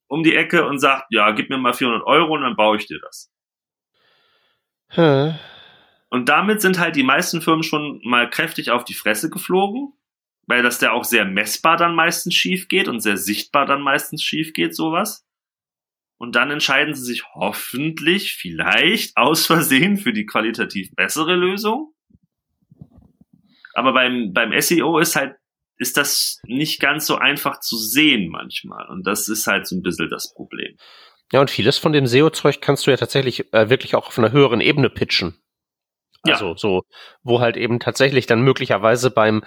[0.06, 2.86] um die Ecke und sagt, ja, gib mir mal 400 Euro und dann baue ich
[2.86, 3.30] dir das.
[4.90, 5.34] Hm.
[6.10, 9.92] Und damit sind halt die meisten Firmen schon mal kräftig auf die Fresse geflogen,
[10.46, 14.22] weil das der auch sehr messbar dann meistens schief geht und sehr sichtbar dann meistens
[14.22, 15.26] schief geht, sowas.
[16.16, 21.94] Und dann entscheiden sie sich hoffentlich, vielleicht aus Versehen für die qualitativ bessere Lösung.
[23.74, 25.36] Aber beim, beim SEO ist halt,
[25.76, 28.88] ist das nicht ganz so einfach zu sehen manchmal.
[28.88, 30.76] Und das ist halt so ein bisschen das Problem.
[31.32, 34.32] Ja, und vieles von dem SEO-Zeug kannst du ja tatsächlich äh, wirklich auch auf einer
[34.32, 35.38] höheren Ebene pitchen.
[36.22, 36.56] Also ja.
[36.56, 36.82] so,
[37.22, 39.42] wo halt eben tatsächlich dann möglicherweise beim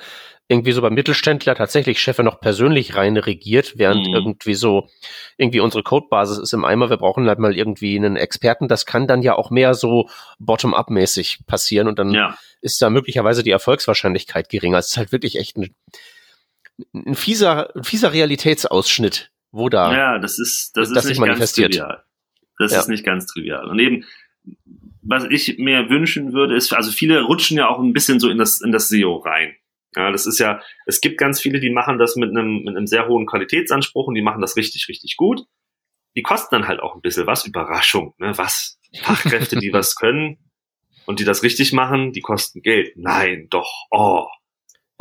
[0.51, 4.13] irgendwie so beim Mittelständler tatsächlich Chefe noch persönlich rein regiert, während mhm.
[4.13, 4.89] irgendwie so
[5.37, 8.67] irgendwie unsere Codebasis ist im Eimer, wir brauchen halt mal irgendwie einen Experten.
[8.67, 12.37] Das kann dann ja auch mehr so bottom-up-mäßig passieren und dann ja.
[12.59, 14.77] ist da möglicherweise die Erfolgswahrscheinlichkeit geringer.
[14.77, 15.73] Es ist halt wirklich echt ein,
[16.93, 21.53] ein fieser, ein fieser Realitätsausschnitt, wo da ja, das ist das, das ist nicht ganz
[21.53, 22.03] trivial.
[22.57, 22.79] Das ja.
[22.79, 23.69] ist nicht ganz trivial.
[23.69, 24.03] Und eben
[25.01, 28.37] was ich mir wünschen würde, ist, also viele rutschen ja auch ein bisschen so in
[28.37, 29.55] das, in das SEO rein.
[29.95, 32.87] Ja, das ist ja, es gibt ganz viele, die machen das mit einem, mit einem
[32.87, 35.41] sehr hohen Qualitätsanspruch und die machen das richtig, richtig gut.
[36.15, 38.79] Die kosten dann halt auch ein bisschen was, Überraschung, ne, was?
[39.01, 40.37] Fachkräfte, die was können
[41.05, 42.93] und die das richtig machen, die kosten Geld.
[42.95, 44.27] Nein, doch, oh.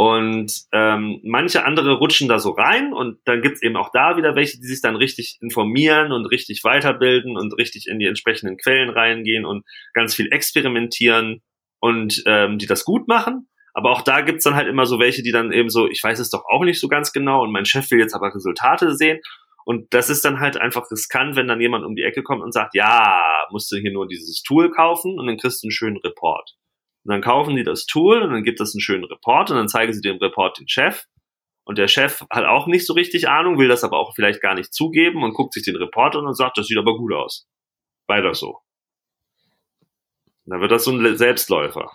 [0.00, 4.34] Und ähm, manche andere rutschen da so rein und dann gibt's eben auch da wieder
[4.34, 8.88] welche, die sich dann richtig informieren und richtig weiterbilden und richtig in die entsprechenden Quellen
[8.88, 9.62] reingehen und
[9.92, 11.42] ganz viel experimentieren
[11.80, 13.50] und ähm, die das gut machen.
[13.74, 16.18] Aber auch da gibt's dann halt immer so welche, die dann eben so, ich weiß
[16.18, 19.20] es doch auch nicht so ganz genau und mein Chef will jetzt aber Resultate sehen.
[19.66, 22.54] Und das ist dann halt einfach riskant, wenn dann jemand um die Ecke kommt und
[22.54, 25.98] sagt, ja, musst du hier nur dieses Tool kaufen und dann kriegst du einen schönen
[25.98, 26.56] Report.
[27.04, 29.68] Und dann kaufen die das Tool und dann gibt es einen schönen Report und dann
[29.68, 31.04] zeigen sie dem Report den Chef.
[31.64, 34.54] Und der Chef hat auch nicht so richtig Ahnung, will das aber auch vielleicht gar
[34.54, 37.48] nicht zugeben und guckt sich den Report an und sagt, das sieht aber gut aus.
[38.06, 38.58] Weiter so.
[40.44, 41.90] Und dann wird das so ein Selbstläufer.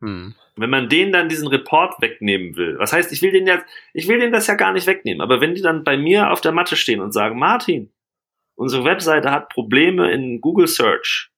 [0.00, 0.34] Hm.
[0.56, 3.62] Wenn man denen dann diesen Report wegnehmen will, was heißt, ich will den ja,
[3.92, 6.40] ich will den das ja gar nicht wegnehmen, aber wenn die dann bei mir auf
[6.40, 7.92] der Matte stehen und sagen, Martin,
[8.54, 11.29] unsere Webseite hat Probleme in Google Search,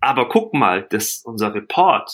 [0.00, 2.10] aber guck mal, das, unser Report,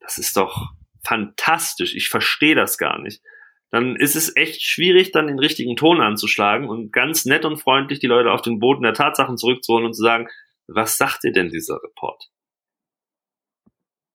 [0.00, 0.72] das ist doch
[1.06, 1.94] fantastisch.
[1.94, 3.22] Ich verstehe das gar nicht.
[3.70, 7.98] Dann ist es echt schwierig, dann den richtigen Ton anzuschlagen und ganz nett und freundlich
[7.98, 10.28] die Leute auf den Boden der Tatsachen zurückzuholen und zu sagen,
[10.68, 12.30] was sagt dir denn dieser Report?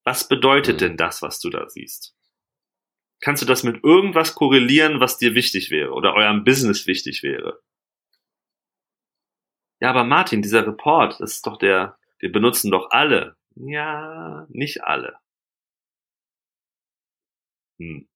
[0.05, 0.79] Was bedeutet mhm.
[0.79, 2.15] denn das, was du da siehst?
[3.21, 7.59] Kannst du das mit irgendwas korrelieren, was dir wichtig wäre oder eurem Business wichtig wäre?
[9.81, 13.35] Ja, aber Martin, dieser Report, das ist doch der, wir benutzen doch alle.
[13.55, 15.17] Ja, nicht alle.
[17.79, 18.07] Hm.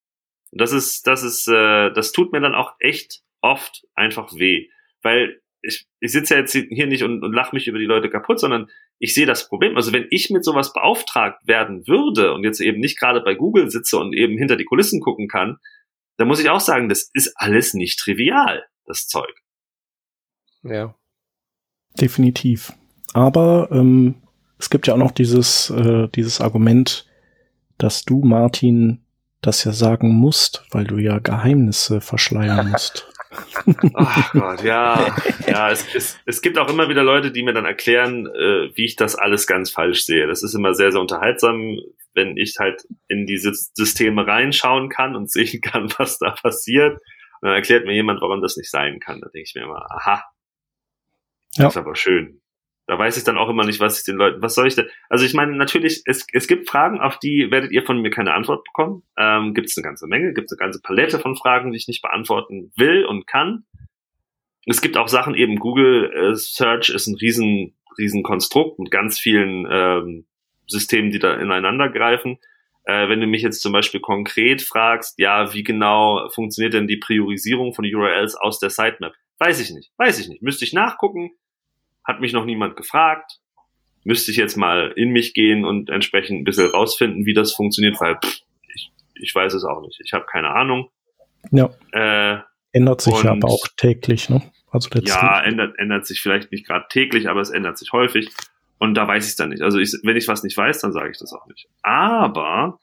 [0.52, 4.70] Das ist, das ist, äh, das tut mir dann auch echt oft einfach weh,
[5.02, 8.10] weil ich, ich sitze ja jetzt hier nicht und, und lache mich über die Leute
[8.10, 8.70] kaputt, sondern
[9.00, 9.76] ich sehe das Problem.
[9.76, 13.70] Also wenn ich mit sowas beauftragt werden würde und jetzt eben nicht gerade bei Google
[13.70, 15.58] sitze und eben hinter die Kulissen gucken kann,
[16.18, 19.34] dann muss ich auch sagen, das ist alles nicht trivial, das Zeug.
[20.64, 20.96] Ja.
[22.00, 22.74] Definitiv.
[23.14, 24.16] Aber ähm,
[24.58, 27.06] es gibt ja auch noch dieses, äh, dieses Argument,
[27.78, 29.00] dass du, Martin,
[29.42, 33.08] das ja sagen musst, weil du ja Geheimnisse verschleiern musst.
[33.94, 35.16] Ach Gott, ja.
[35.48, 38.86] Ja, es, es, es gibt auch immer wieder Leute, die mir dann erklären, äh, wie
[38.86, 40.28] ich das alles ganz falsch sehe.
[40.28, 41.80] Das ist immer sehr, sehr unterhaltsam,
[42.14, 46.94] wenn ich halt in diese Systeme reinschauen kann und sehen kann, was da passiert.
[47.42, 49.20] Und dann erklärt mir jemand, warum das nicht sein kann.
[49.20, 50.24] Da denke ich mir immer, aha,
[51.56, 51.68] das ja.
[51.68, 52.42] ist aber schön.
[52.86, 54.90] Da weiß ich dann auch immer nicht, was ich den Leuten, was soll ich denn?
[55.10, 58.34] Also ich meine, natürlich, es, es gibt Fragen, auf die werdet ihr von mir keine
[58.34, 59.04] Antwort bekommen.
[59.18, 61.88] Ähm, gibt es eine ganze Menge, gibt es eine ganze Palette von Fragen, die ich
[61.88, 63.66] nicht beantworten will und kann.
[64.66, 69.18] Es gibt auch Sachen, eben Google äh, Search ist ein riesen, riesen Konstrukt mit ganz
[69.18, 70.26] vielen ähm,
[70.68, 72.38] Systemen, die da ineinander greifen.
[72.86, 76.98] Äh, wenn du mich jetzt zum Beispiel konkret fragst, ja, wie genau funktioniert denn die
[76.98, 79.14] Priorisierung von URLs aus der Sitemap?
[79.40, 80.42] Weiß ich nicht, weiß ich nicht.
[80.42, 81.32] Müsste ich nachgucken,
[82.04, 83.40] hat mich noch niemand gefragt.
[84.04, 88.00] Müsste ich jetzt mal in mich gehen und entsprechend ein bisschen rausfinden, wie das funktioniert,
[88.02, 88.42] weil pff,
[88.74, 90.00] ich, ich weiß es auch nicht.
[90.04, 90.90] Ich habe keine Ahnung.
[91.52, 91.70] Ja.
[91.92, 92.42] Äh,
[92.74, 94.42] ändert sich ja aber auch täglich, ne?
[94.72, 98.30] Also ja, ändert, ändert sich vielleicht nicht gerade täglich, aber es ändert sich häufig.
[98.80, 99.62] Und da weiß ich es dann nicht.
[99.62, 101.70] Also ich, wenn ich was nicht weiß, dann sage ich das auch nicht.
[101.84, 102.80] Aber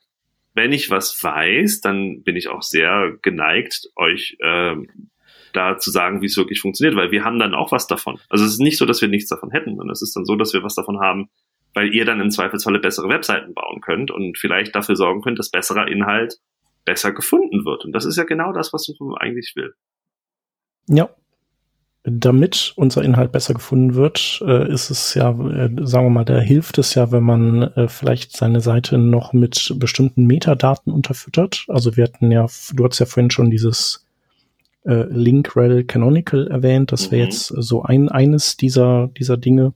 [0.54, 5.10] wenn ich was weiß, dann bin ich auch sehr geneigt, euch ähm,
[5.52, 8.18] da zu sagen, wie es wirklich funktioniert, weil wir haben dann auch was davon.
[8.28, 10.36] Also es ist nicht so, dass wir nichts davon hätten, sondern es ist dann so,
[10.36, 11.28] dass wir was davon haben,
[11.74, 15.50] weil ihr dann im Zweifelsfalle bessere Webseiten bauen könnt und vielleicht dafür sorgen könnt, dass
[15.50, 16.38] besserer Inhalt
[16.84, 17.84] besser gefunden wird.
[17.84, 19.74] Und das ist ja genau das, was du eigentlich will.
[20.88, 21.10] Ja.
[22.02, 26.38] Damit unser Inhalt besser gefunden wird, äh, ist es ja, äh, sagen wir mal, da
[26.38, 31.66] hilft es ja, wenn man äh, vielleicht seine Seite noch mit bestimmten Metadaten unterfüttert.
[31.68, 34.06] Also wir hatten ja, du hast ja vorhin schon dieses
[34.84, 36.92] äh, Link-Rel Canonical erwähnt.
[36.92, 37.30] Das wäre mhm.
[37.30, 39.72] jetzt so ein eines dieser, dieser Dinge.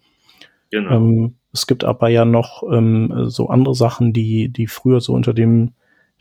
[0.71, 0.97] Genau.
[0.97, 5.33] Ähm, es gibt aber ja noch ähm, so andere Sachen, die, die früher so unter
[5.33, 5.73] dem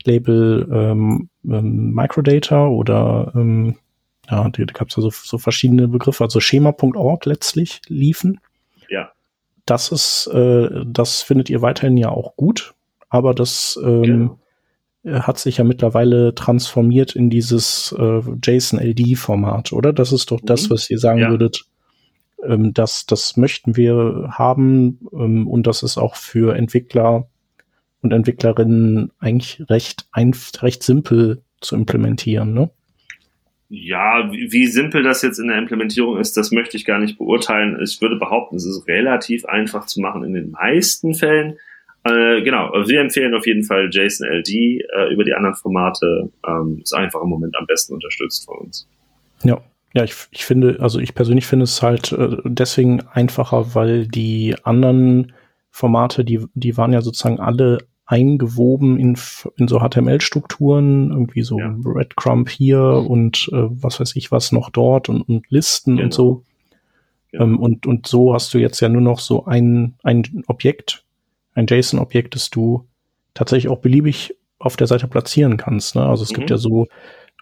[0.04, 3.76] Label ähm, ähm, Microdata oder ähm,
[4.30, 8.40] ja, da gab es ja so, so verschiedene Begriffe, also schema.org letztlich liefen.
[8.88, 9.10] Ja.
[9.66, 12.74] Das ist, äh, das findet ihr weiterhin ja auch gut,
[13.08, 14.38] aber das ähm, genau.
[15.04, 19.92] Äh, hat sich ja mittlerweile transformiert in dieses äh, JSON-LD-Format, oder?
[19.92, 20.46] Das ist doch mhm.
[20.46, 21.30] das, was ihr sagen ja.
[21.30, 21.64] würdet.
[22.42, 27.28] Ähm, das, das möchten wir haben ähm, und das ist auch für Entwickler
[28.02, 32.70] und Entwicklerinnen eigentlich recht, ein, recht simpel zu implementieren, ne?
[33.70, 37.16] Ja, wie, wie simpel das jetzt in der Implementierung ist, das möchte ich gar nicht
[37.16, 37.78] beurteilen.
[37.82, 41.56] Ich würde behaupten, es ist relativ einfach zu machen in den meisten Fällen.
[42.04, 46.30] Äh, genau, wir empfehlen auf jeden Fall JSON LD äh, über die anderen Formate.
[46.46, 48.86] Ähm, ist einfach im Moment am besten unterstützt von uns.
[49.42, 49.62] Ja,
[49.94, 54.54] ja, ich, ich finde, also ich persönlich finde es halt äh, deswegen einfacher, weil die
[54.64, 55.32] anderen
[55.70, 59.16] Formate, die, die waren ja sozusagen alle eingewoben in,
[59.56, 61.74] in so HTML-Strukturen, irgendwie so ja.
[61.74, 66.04] Breadcrumb hier und äh, was weiß ich was noch dort und, und Listen genau.
[66.04, 66.44] und so.
[67.30, 67.44] Genau.
[67.44, 71.03] Ähm, und, und so hast du jetzt ja nur noch so ein, ein Objekt,
[71.54, 72.86] ein JSON-Objekt, das du
[73.34, 75.94] tatsächlich auch beliebig auf der Seite platzieren kannst.
[75.96, 76.04] Ne?
[76.04, 76.36] Also es mhm.
[76.36, 76.86] gibt ja so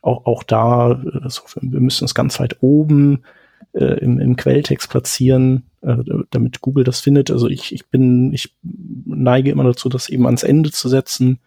[0.02, 3.22] auch, auch da, äh, so, wir müssen es ganz weit oben
[3.72, 5.96] äh, im, im Quelltext platzieren, äh,
[6.30, 7.30] damit Google das findet.
[7.30, 11.38] Also ich, ich bin, ich neige immer dazu, das eben ans Ende zu setzen.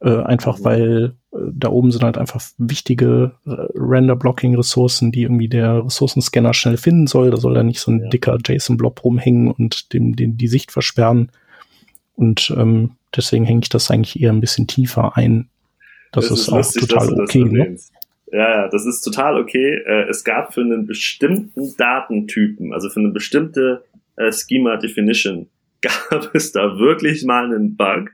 [0.00, 0.64] Äh, einfach mhm.
[0.64, 6.76] weil äh, da oben sind halt einfach wichtige äh, Render-Blocking-Ressourcen, die irgendwie der Ressourcenscanner schnell
[6.76, 7.30] finden soll.
[7.30, 8.08] Da soll da nicht so ein ja.
[8.08, 11.30] dicker JSON-Blob rumhängen und dem, dem die Sicht versperren.
[12.16, 15.48] Und ähm, deswegen hänge ich das eigentlich eher ein bisschen tiefer ein.
[16.12, 17.44] Das, das ist, ist auch lustig, total okay.
[17.44, 17.76] Ne?
[18.32, 19.82] Ja, ja, das ist total okay.
[19.86, 23.84] Äh, es gab für einen bestimmten Datentypen, also für eine bestimmte
[24.16, 25.48] äh, Schema Definition,
[25.80, 28.10] gab es da wirklich mal einen Bug.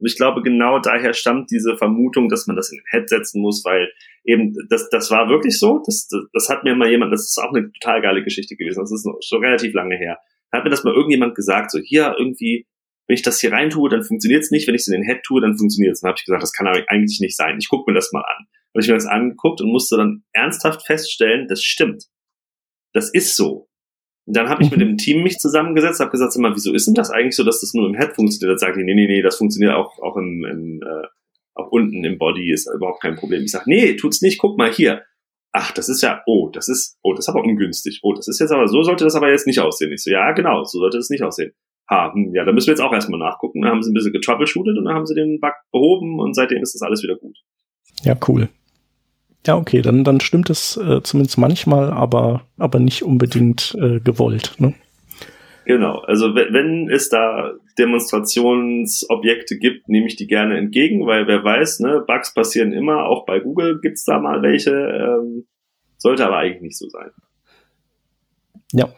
[0.00, 3.42] Und ich glaube, genau daher stammt diese Vermutung, dass man das in den Head setzen
[3.42, 3.88] muss, weil
[4.24, 5.82] eben, das, das war wirklich so.
[5.84, 8.80] Das, das, das hat mir mal jemand, das ist auch eine total geile Geschichte gewesen.
[8.80, 10.18] Das ist schon relativ lange her.
[10.52, 12.66] Hat mir das mal irgendjemand gesagt, so hier irgendwie,
[13.08, 14.68] wenn ich das hier rein tue, dann funktioniert es nicht.
[14.68, 16.00] Wenn ich es in den Head tue, dann funktioniert es.
[16.00, 17.56] Dann habe ich gesagt, das kann eigentlich nicht sein.
[17.58, 20.86] Ich gucke mir das mal an habe ich mir das angeguckt und musste dann ernsthaft
[20.86, 22.04] feststellen, das stimmt.
[22.94, 23.68] Das ist so.
[24.26, 24.84] Und dann habe ich mit mhm.
[24.84, 27.60] dem Team mich zusammengesetzt, habe gesagt, sag mal, wieso ist denn das eigentlich so, dass
[27.60, 28.52] das nur im Head funktioniert?
[28.52, 31.06] Dann sagt die, nee, nee, nee, das funktioniert auch, auch im, im äh,
[31.54, 33.42] auch unten im Body ist überhaupt kein Problem.
[33.42, 35.02] Ich sage, nee, tut's nicht, guck mal hier.
[35.52, 38.00] Ach, das ist ja, oh, das ist, oh, das ist aber ungünstig.
[38.02, 39.90] Oh, das ist jetzt aber, so sollte das aber jetzt nicht aussehen.
[39.90, 41.52] Ich so, ja, genau, so sollte das nicht aussehen.
[41.90, 43.62] Ha, hm, ja, da müssen wir jetzt auch erstmal nachgucken.
[43.62, 46.62] Dann haben sie ein bisschen getroubleshootet und dann haben sie den Bug behoben und seitdem
[46.62, 47.36] ist das alles wieder gut.
[48.02, 48.48] Ja, cool.
[49.46, 54.54] Ja, okay, dann, dann stimmt es äh, zumindest manchmal, aber, aber nicht unbedingt äh, gewollt.
[54.58, 54.74] Ne?
[55.64, 61.44] Genau, also wenn, wenn es da Demonstrationsobjekte gibt, nehme ich die gerne entgegen, weil wer
[61.44, 65.46] weiß, ne, Bugs passieren immer, auch bei Google gibt's da mal welche, ähm,
[65.98, 67.10] sollte aber eigentlich nicht so sein.
[68.72, 68.88] Ja.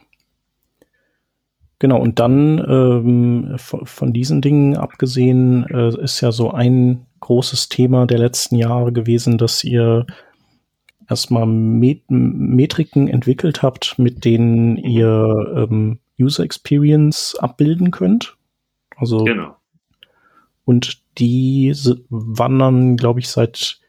[1.81, 8.07] Genau, und dann ähm, von, diesen Dingen abgesehen äh, ist ja so ein großes Thema
[8.07, 10.07] der letzten Jahre gewesen, dass ihr
[11.09, 18.37] erstmal Met Metriken entwickelt habt, mit denen ihr ähm, User Experience abbilden könnt.
[18.97, 19.57] Also genau.
[20.67, 21.75] Und die
[22.11, 23.81] wandern, glaube ich, seit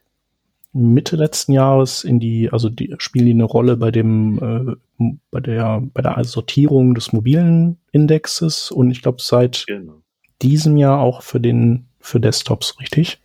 [0.73, 4.76] Mitte letzten Jahres in die, also die spielen die eine Rolle bei dem, äh,
[5.32, 10.02] bei der, bei der Sortierung des mobilen Indexes und ich glaube seit genau.
[10.41, 13.19] diesem Jahr auch für den, für Desktops, richtig?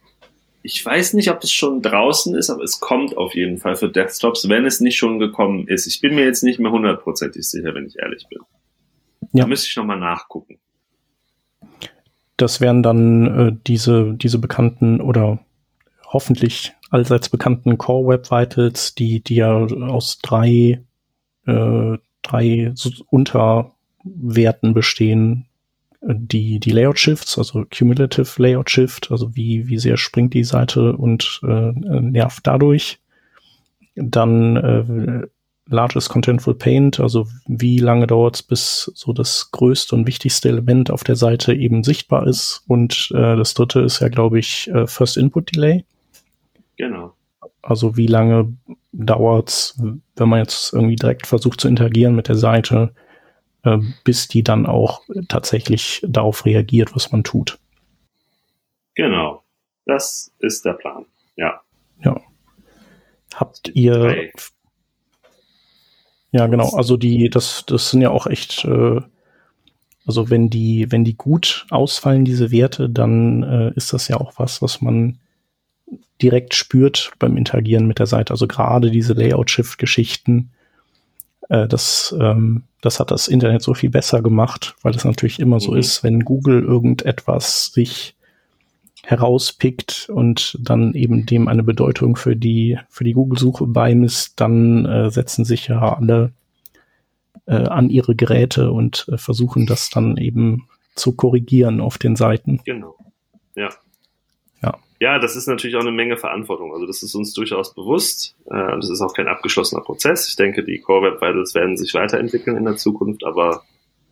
[0.62, 3.88] Ich weiß nicht, ob es schon draußen ist, aber es kommt auf jeden Fall für
[3.88, 5.86] Desktops, wenn es nicht schon gekommen ist.
[5.86, 8.40] Ich bin mir jetzt nicht mehr hundertprozentig sicher, wenn ich ehrlich bin.
[9.32, 9.44] Ja.
[9.44, 10.58] Da müsste ich nochmal nachgucken.
[12.36, 15.38] Das wären dann äh, diese, diese bekannten oder
[16.04, 20.82] hoffentlich allseits bekannten Core Web Vitals, die, die ja aus drei,
[21.46, 22.74] äh, drei
[23.10, 25.46] Unterwerten bestehen,
[26.02, 30.96] die, die Layout Shifts, also Cumulative Layout Shift, also wie, wie sehr springt die Seite
[30.96, 33.00] und äh, nervt dadurch.
[33.96, 35.26] Dann äh,
[35.68, 40.90] Largest Contentful Paint, also wie lange dauert es, bis so das größte und wichtigste Element
[40.90, 42.62] auf der Seite eben sichtbar ist.
[42.68, 45.84] Und äh, das dritte ist ja, glaube ich, äh, First Input Delay.
[46.76, 47.14] Genau.
[47.62, 48.52] Also wie lange
[48.98, 49.80] dauert's,
[50.16, 52.94] wenn man jetzt irgendwie direkt versucht zu interagieren mit der Seite,
[53.62, 57.58] äh, bis die dann auch tatsächlich darauf reagiert, was man tut.
[58.94, 59.42] Genau,
[59.84, 61.04] das ist der Plan.
[61.36, 61.60] Ja.
[62.02, 62.20] Ja.
[63.34, 64.30] Habt ihr
[66.36, 66.68] ja, genau.
[66.70, 69.00] Also die, das, das sind ja auch echt, äh,
[70.06, 74.34] also wenn die, wenn die gut ausfallen, diese Werte, dann äh, ist das ja auch
[74.36, 75.18] was, was man
[76.20, 78.32] direkt spürt beim Interagieren mit der Seite.
[78.32, 80.50] Also gerade diese Layout-Shift-Geschichten,
[81.48, 85.56] äh, das, ähm, das hat das Internet so viel besser gemacht, weil es natürlich immer
[85.56, 85.60] mhm.
[85.60, 88.14] so ist, wenn Google irgendetwas sich
[89.02, 95.10] herauspickt und dann eben dem eine Bedeutung für die, für die Google-Suche beimisst, dann äh,
[95.10, 96.32] setzen sich ja alle
[97.46, 102.60] äh, an ihre Geräte und äh, versuchen das dann eben zu korrigieren auf den Seiten.
[102.64, 102.96] Genau.
[103.54, 103.68] Ja.
[105.00, 105.18] Ja.
[105.18, 106.72] Das ist natürlich auch eine Menge Verantwortung.
[106.72, 108.36] Also das ist uns durchaus bewusst.
[108.46, 110.28] Äh, das ist auch kein abgeschlossener Prozess.
[110.28, 113.62] Ich denke, die Core Web Vitals werden sich weiterentwickeln in der Zukunft, aber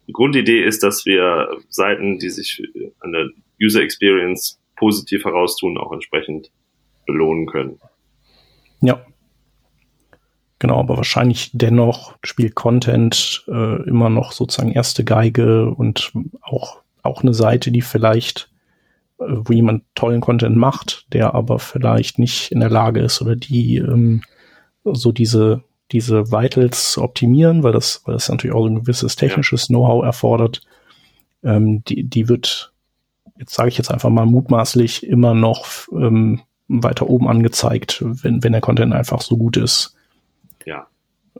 [0.06, 2.62] die Grundidee ist, dass wir Seiten, die sich
[3.01, 3.31] an der
[3.61, 6.51] User Experience positiv heraustun, auch entsprechend
[7.06, 7.81] belohnen können.
[8.81, 9.05] Ja.
[10.59, 17.23] Genau, aber wahrscheinlich dennoch spielt Content äh, immer noch sozusagen erste Geige und auch, auch
[17.23, 18.51] eine Seite, die vielleicht,
[19.19, 23.77] wo jemand tollen Content macht, der aber vielleicht nicht in der Lage ist oder die
[23.77, 24.23] ähm,
[24.85, 25.62] so diese,
[25.93, 29.69] diese Vitals zu optimieren, weil das, weil das natürlich auch ein gewisses technisches.
[29.69, 30.61] Know-how erfordert,
[31.43, 32.73] ähm, die, die wird,
[33.39, 38.53] jetzt sage ich jetzt einfach mal mutmaßlich, immer noch ähm, weiter oben angezeigt, wenn, wenn
[38.53, 39.95] der Content einfach so gut ist.
[40.65, 40.86] Ja.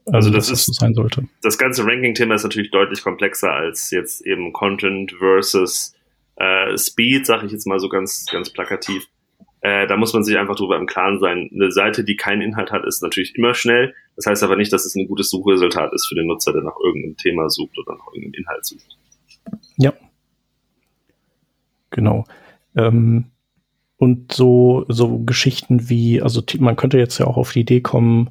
[0.07, 1.25] Also, also das ist so sein sollte.
[1.43, 5.94] Das ganze Ranking-Thema ist natürlich deutlich komplexer als jetzt eben Content versus
[6.37, 9.07] äh, Speed, sage ich jetzt mal so ganz, ganz plakativ.
[9.61, 11.51] Äh, da muss man sich einfach drüber im Klaren sein.
[11.55, 13.95] Eine Seite, die keinen Inhalt hat, ist natürlich immer schnell.
[14.17, 16.77] Das heißt aber nicht, dass es ein gutes Suchresultat ist für den Nutzer, der nach
[16.85, 18.99] irgendeinem Thema sucht oder nach irgendeinem Inhalt sucht.
[19.77, 19.95] Ja.
[21.91, 22.25] Genau.
[22.77, 23.27] Ähm,
[23.97, 28.31] und so, so Geschichten wie, also man könnte jetzt ja auch auf die Idee kommen,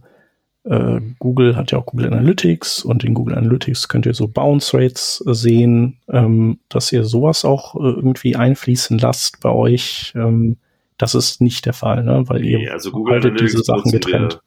[0.66, 4.78] äh, Google hat ja auch Google Analytics und in Google Analytics könnt ihr so Bounce
[4.78, 10.14] Rates sehen, ähm, dass ihr sowas auch äh, irgendwie einfließen lasst bei euch.
[10.16, 10.58] Ähm,
[10.98, 12.24] das ist nicht der Fall, ne?
[12.28, 14.42] weil ihr nee, also Google haltet Analytics diese Sachen getrennt.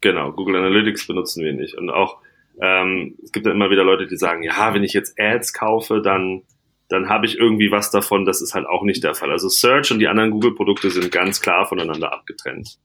[0.00, 1.76] Wir, genau, Google Analytics benutzen wir nicht.
[1.76, 2.18] Und auch,
[2.62, 6.00] ähm, es gibt ja immer wieder Leute, die sagen, ja, wenn ich jetzt Ads kaufe,
[6.00, 6.42] dann
[6.88, 8.24] dann habe ich irgendwie was davon.
[8.24, 9.30] Das ist halt auch nicht der Fall.
[9.30, 12.78] Also Search und die anderen Google-Produkte sind ganz klar voneinander abgetrennt.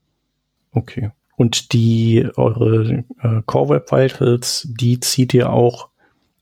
[0.73, 1.11] Okay.
[1.43, 5.89] Und die, eure äh, Core Web Vitals, die zieht ihr auch,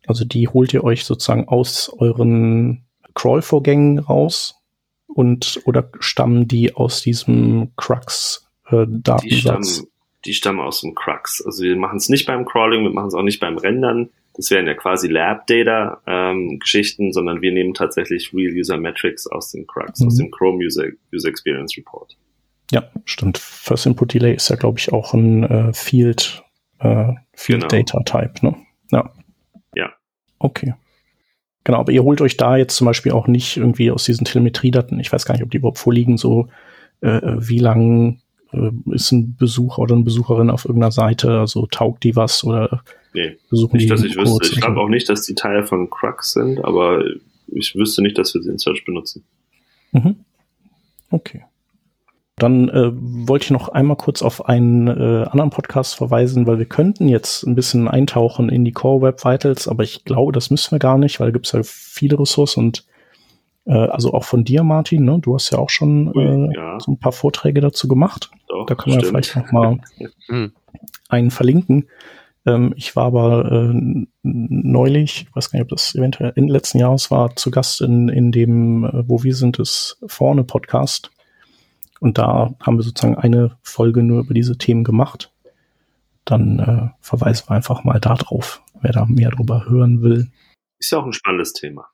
[0.06, 4.62] also die holt ihr euch sozusagen aus euren Crawl-Vorgängen raus
[5.08, 9.24] und oder stammen die aus diesem Crux-Datensatz?
[9.24, 9.88] Äh, die, stammen,
[10.26, 11.42] die stammen aus dem Crux.
[11.44, 14.12] Also wir machen es nicht beim Crawling, wir machen es auch nicht beim Rendern.
[14.36, 19.66] Das wären ja quasi Lab-Data-Geschichten, ähm, sondern wir nehmen tatsächlich Real User Metrics aus dem
[19.66, 20.08] Crux, mhm.
[20.08, 22.16] aus dem Chrome User, User Experience Report.
[22.72, 23.38] Ja, stimmt.
[23.38, 26.44] First Input Delay ist ja, glaube ich, auch ein äh, Field,
[26.80, 27.68] äh, Field genau.
[27.68, 28.56] Data Type, ne?
[28.92, 29.12] Ja.
[29.76, 29.92] Ja.
[30.40, 30.74] Okay.
[31.64, 35.00] Genau, aber ihr holt euch da jetzt zum Beispiel auch nicht irgendwie aus diesen Telemetriedaten,
[35.00, 36.48] ich weiß gar nicht, ob die überhaupt vorliegen, so
[37.02, 38.22] äh, äh wie lang
[38.52, 42.84] äh, ist ein Besucher oder eine Besucherin auf irgendeiner Seite, also taugt die was oder
[43.14, 44.48] nee, besuchen nicht, die dass ich wüsste.
[44.54, 47.04] Ich glaube auch nicht, dass die Teil von Crux sind, aber
[47.48, 49.24] ich wüsste nicht, dass wir sie in Search benutzen.
[49.92, 50.16] Mhm.
[51.12, 51.44] Okay.
[52.42, 56.66] Dann äh, wollte ich noch einmal kurz auf einen äh, anderen Podcast verweisen, weil wir
[56.66, 60.72] könnten jetzt ein bisschen eintauchen in die Core Web Vitals, aber ich glaube, das müssen
[60.72, 62.86] wir gar nicht, weil da gibt es ja viele Ressourcen und
[63.66, 65.20] äh, also auch von dir, Martin, ne?
[65.22, 66.80] du hast ja auch schon äh, ja.
[66.80, 68.32] so ein paar Vorträge dazu gemacht.
[68.48, 69.78] Doch, da können wir vielleicht noch mal
[70.28, 70.52] hm.
[71.10, 71.90] einen verlinken.
[72.48, 76.80] Ähm, ich war aber äh, neulich, ich weiß gar nicht, ob das eventuell Ende letzten
[76.80, 81.12] Jahres war, zu Gast in, in dem äh, Wo wir sind es vorne Podcast
[82.02, 85.32] und da haben wir sozusagen eine Folge nur über diese Themen gemacht.
[86.26, 90.32] Dann äh, verweisen wir einfach mal da drauf, wer da mehr drüber hören will.
[90.80, 91.86] Ist ja auch ein spannendes Thema.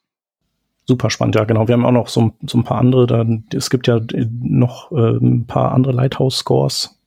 [0.85, 1.67] Super spannend, ja genau.
[1.67, 3.05] Wir haben auch noch so, so ein paar andere.
[3.05, 6.97] Da, es gibt ja äh, noch äh, ein paar andere Lighthouse-Scores,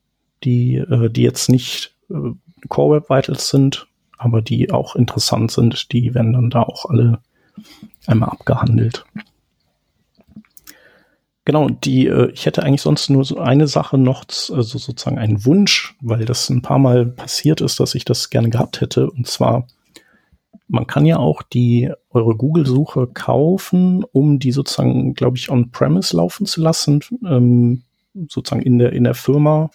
[0.44, 2.32] die, äh, die jetzt nicht äh,
[2.68, 3.86] Core Web Vitals sind,
[4.18, 5.90] aber die auch interessant sind.
[5.93, 7.20] Die werden dann da auch alle
[8.06, 9.06] einmal abgehandelt.
[11.44, 15.44] Genau, die, äh, ich hätte eigentlich sonst nur so eine Sache noch, also sozusagen einen
[15.44, 19.10] Wunsch, weil das ein paar Mal passiert ist, dass ich das gerne gehabt hätte.
[19.10, 19.66] Und zwar,
[20.68, 26.46] man kann ja auch die eure Google-Suche kaufen, um die sozusagen, glaube ich, on-premise laufen
[26.46, 27.82] zu lassen, ähm,
[28.28, 29.70] sozusagen in der in der Firma,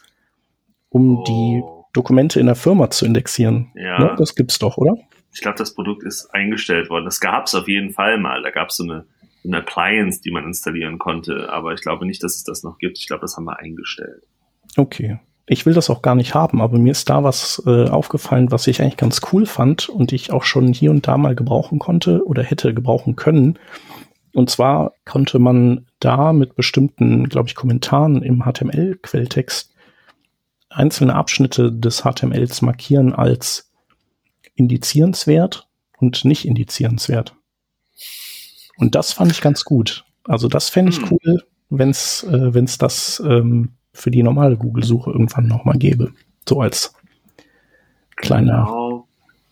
[0.89, 1.23] um oh.
[1.23, 1.63] die
[1.93, 3.71] Dokumente in der Firma zu indexieren.
[3.75, 4.01] Ja.
[4.01, 4.95] ja das gibt's doch, oder?
[5.33, 7.05] Ich glaube, das Produkt ist eingestellt worden.
[7.05, 8.43] Das gab's auf jeden Fall mal.
[8.43, 9.05] Da gab's so eine
[9.45, 11.49] eine Appliance, die man installieren konnte.
[11.51, 12.97] Aber ich glaube nicht, dass es das noch gibt.
[12.97, 14.23] Ich glaube, das haben wir eingestellt.
[14.77, 15.19] Okay.
[15.47, 18.65] Ich will das auch gar nicht haben, aber mir ist da was äh, aufgefallen, was
[18.65, 22.25] ich eigentlich ganz cool fand und ich auch schon hier und da mal gebrauchen konnte
[22.25, 23.59] oder hätte gebrauchen können.
[24.33, 29.71] Und zwar konnte man da mit bestimmten, glaube ich, Kommentaren im HTML-Quelltext
[30.69, 33.71] einzelne Abschnitte des HTMLs markieren als
[34.55, 37.35] indizierenswert und nicht indizierenswert.
[38.77, 40.05] Und das fand ich ganz gut.
[40.23, 41.09] Also das fände ich hm.
[41.11, 46.11] cool, wenn es äh, wenn's das ähm, für die normale Google-Suche irgendwann nochmal gäbe.
[46.47, 46.93] So als
[48.15, 48.65] kleiner.
[48.65, 49.07] Genau.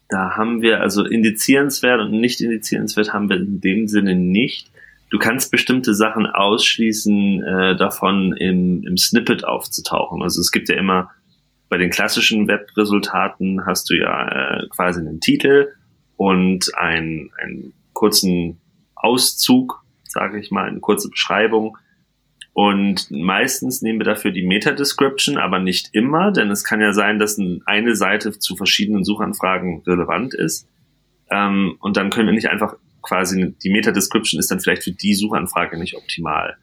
[0.10, 4.70] Da haben wir also indizierenswert und nicht indizierenswert haben wir in dem Sinne nicht.
[5.10, 10.24] du kannst bestimmte Sachen ausschließen, äh, davon im, im Snippet aufzutauchen.
[10.24, 11.12] Also es gibt ja immer
[11.70, 15.70] bei den klassischen Webresultaten hast du ja äh, quasi einen Titel
[16.18, 18.60] und ein, einen kurzen
[19.04, 21.78] Auszug, sage ich mal, eine kurze Beschreibung.
[22.54, 27.20] Und meistens nehmen wir dafür die Meta-Description, aber nicht immer, denn es kann ja sein,
[27.20, 30.68] dass eine Seite zu verschiedenen Suchanfragen relevant ist.
[31.32, 35.16] Ähm, und dann können wir nicht einfach quasi, die Meta-Description ist dann vielleicht für die
[35.16, 36.58] Suchanfrage nicht optimal.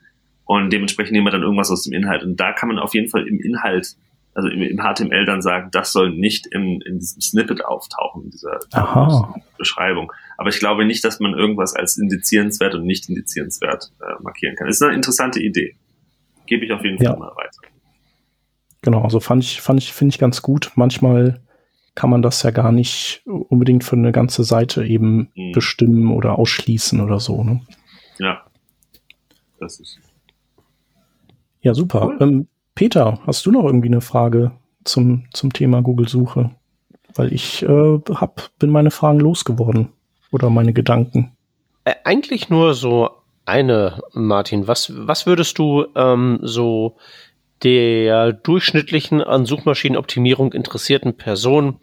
[0.45, 2.23] Und dementsprechend nehmen wir dann irgendwas aus dem Inhalt.
[2.23, 3.97] Und da kann man auf jeden Fall im Inhalt,
[4.35, 8.31] also im, im HTML dann sagen, das soll nicht im, in diesem Snippet auftauchen, in
[8.31, 9.35] dieser Aha.
[9.59, 10.13] Beschreibung.
[10.39, 14.69] Aber ich glaube nicht, dass man irgendwas als indizierenswert und nicht indizierenswert äh, markieren kann.
[14.69, 15.77] Ist eine interessante Idee.
[16.47, 17.11] Gebe ich auf jeden Ja.
[17.11, 17.61] Fall mal weiter.
[18.83, 20.73] Genau, also fand ich, fand ich, finde ich ganz gut.
[20.75, 21.41] Manchmal
[21.95, 25.53] kann man das ja gar nicht unbedingt für eine ganze Seite eben Mhm.
[25.53, 27.45] bestimmen oder ausschließen oder so.
[27.45, 27.61] Ne?
[28.19, 28.43] Ja.
[29.59, 29.99] Das ist.
[31.61, 32.07] Ja, super.
[32.07, 32.17] Cool.
[32.21, 32.49] Ähm,
[32.81, 34.53] Peter, hast du noch irgendwie eine Frage
[34.85, 36.53] zum, zum Thema Google-Suche?
[37.15, 39.91] Weil ich äh, hab, bin meine Fragen losgeworden.
[40.33, 41.37] Oder meine Gedanken.
[41.85, 43.11] Äh, eigentlich nur so
[43.45, 44.67] eine, Martin.
[44.67, 46.97] Was, was würdest du ähm, so
[47.63, 51.81] der durchschnittlichen an Suchmaschinenoptimierung interessierten Person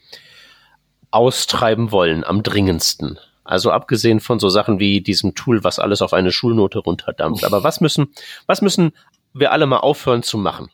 [1.11, 3.19] austreiben wollen am dringendsten?
[3.44, 7.44] Also abgesehen von so Sachen wie diesem Tool, was alles auf eine Schulnote runterdampft.
[7.44, 8.07] Aber was müssen,
[8.48, 8.94] was müssen
[9.36, 10.72] wir alle mal aufhören zu machen?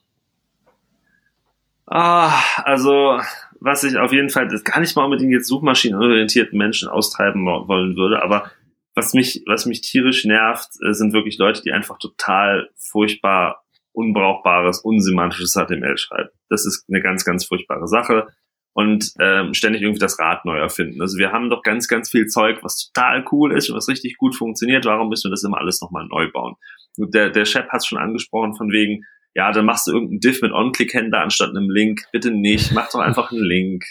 [1.86, 2.32] Ah,
[2.64, 3.20] also,
[3.60, 7.96] was ich auf jeden Fall, gar nicht mal unbedingt jetzt suchmaschinenorientierten Menschen austreiben wo- wollen
[7.96, 8.50] würde, aber
[8.96, 14.80] was mich, was mich tierisch nervt, äh, sind wirklich Leute, die einfach total furchtbar unbrauchbares,
[14.80, 16.30] unsemantisches HTML schreiben.
[16.50, 18.28] Das ist eine ganz, ganz furchtbare Sache
[18.74, 21.02] und ähm, ständig irgendwie das Rad neu erfinden.
[21.02, 24.18] Also wir haben doch ganz, ganz viel Zeug, was total cool ist und was richtig
[24.18, 24.86] gut funktioniert.
[24.86, 26.56] Warum müssen wir das immer alles nochmal neu bauen?
[26.98, 29.06] Der, der Chef hat es schon angesprochen von wegen,
[29.36, 32.02] ja, dann machst du irgendeinen Diff mit On-Click-Händler anstatt einem Link.
[32.12, 33.84] Bitte nicht, mach doch einfach einen Link.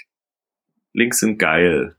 [0.93, 1.97] Links sind geil.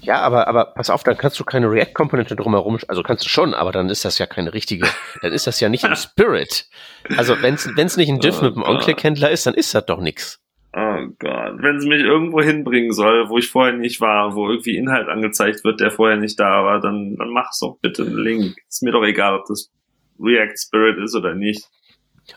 [0.00, 3.54] Ja, aber, aber pass auf, dann kannst du keine React-Komponente drumherum, also kannst du schon,
[3.54, 4.86] aber dann ist das ja keine richtige,
[5.22, 6.68] dann ist das ja nicht im Spirit.
[7.16, 8.62] Also wenn es nicht ein Diff Oh mit einem.
[8.62, 10.40] On-Click-Händler ist, dann ist das doch nix.
[10.78, 14.76] Oh Gott, wenn es mich irgendwo hinbringen soll, wo ich vorher nicht war, wo irgendwie
[14.76, 18.56] Inhalt angezeigt wird, der vorher nicht da war, dann, dann mach's doch bitte einen Link.
[18.68, 19.72] Ist mir doch egal, ob das
[20.20, 21.66] React Spirit ist oder nicht.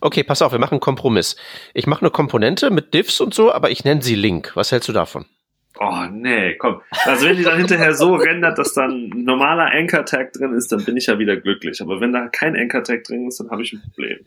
[0.02, 1.36] Okay, pass auf, wir machen einen Kompromiss.
[1.74, 4.52] Ich mache eine Komponente mit Diffs und so, aber ich nenne sie Link.
[4.56, 5.26] Was hältst du davon?
[5.80, 6.82] Oh nee, komm.
[7.06, 10.84] Also wenn die dann hinterher so rendert, dass dann ein normaler Anchor-Tag drin ist, dann
[10.84, 11.82] bin ich ja wieder glücklich.
[11.82, 14.20] Aber wenn da kein Anchor-Tag drin ist, dann habe ich ein Problem.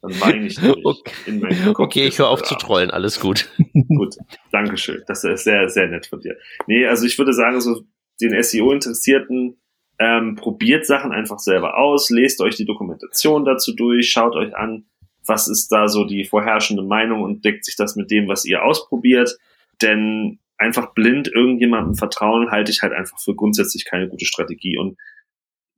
[0.00, 1.12] Dann weine ich nämlich Okay.
[1.26, 1.86] in meinem Kopf.
[1.86, 3.48] Okay, ich höre auf zu trollen, alles gut.
[3.88, 4.16] Gut,
[4.50, 5.02] Dankeschön.
[5.06, 6.36] Das ist sehr, sehr nett von dir.
[6.66, 7.82] Nee, also ich würde sagen, so
[8.20, 9.60] den SEO-Interessierten
[9.98, 14.86] ähm, probiert Sachen einfach selber aus, lest euch die Dokumentation dazu durch, schaut euch an,
[15.26, 18.64] was ist da so die vorherrschende Meinung und deckt sich das mit dem, was ihr
[18.64, 19.38] ausprobiert.
[19.80, 24.78] Denn einfach blind irgendjemandem vertrauen, halte ich halt einfach für grundsätzlich keine gute Strategie.
[24.78, 24.96] Und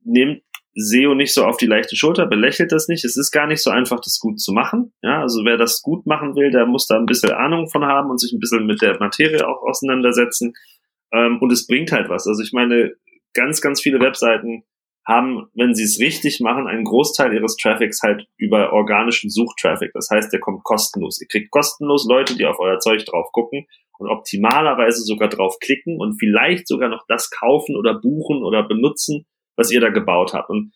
[0.03, 0.43] nehmt
[0.75, 3.05] SEO nicht so auf die leichte Schulter, belächelt das nicht.
[3.05, 4.93] Es ist gar nicht so einfach, das gut zu machen.
[5.01, 8.09] Ja, also wer das gut machen will, der muss da ein bisschen Ahnung von haben
[8.09, 10.53] und sich ein bisschen mit der Materie auch auseinandersetzen.
[11.13, 12.27] Ähm, und es bringt halt was.
[12.27, 12.93] Also ich meine,
[13.33, 14.63] ganz, ganz viele Webseiten
[15.07, 19.91] haben, wenn sie es richtig machen, einen Großteil ihres Traffics halt über organischen Suchtraffic.
[19.93, 21.21] Das heißt, der kommt kostenlos.
[21.21, 23.67] Ihr kriegt kostenlos Leute, die auf euer Zeug drauf gucken
[23.97, 29.25] und optimalerweise sogar drauf klicken und vielleicht sogar noch das kaufen oder buchen oder benutzen,
[29.55, 30.49] was ihr da gebaut habt.
[30.49, 30.73] Und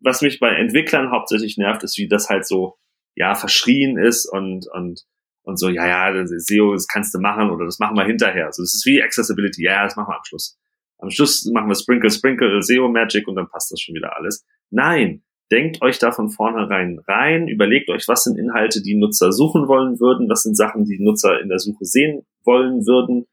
[0.00, 2.76] was mich bei Entwicklern hauptsächlich nervt, ist, wie das halt so,
[3.16, 5.02] ja, verschrien ist und, und,
[5.42, 8.46] und so, ja, ja, das SEO, das kannst du machen oder das machen wir hinterher.
[8.46, 10.58] Also es ist wie Accessibility, ja, ja, das machen wir am Schluss.
[11.00, 14.46] Am Schluss machen wir Sprinkle, Sprinkle, SEO Magic und dann passt das schon wieder alles.
[14.70, 19.66] Nein, denkt euch da von vornherein rein, überlegt euch, was sind Inhalte, die Nutzer suchen
[19.66, 23.26] wollen würden, was sind Sachen, die Nutzer in der Suche sehen wollen würden,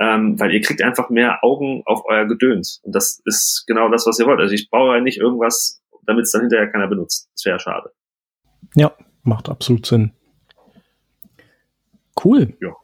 [0.00, 2.80] ähm, weil ihr kriegt einfach mehr Augen auf euer Gedöns.
[2.84, 4.40] Und das ist genau das, was ihr wollt.
[4.40, 7.28] Also ich brauche ja nicht irgendwas, damit es dann hinterher keiner benutzt.
[7.34, 7.90] Das wäre schade.
[8.74, 8.92] Ja,
[9.22, 10.12] macht absolut Sinn.
[12.24, 12.56] Cool.
[12.60, 12.74] Ja.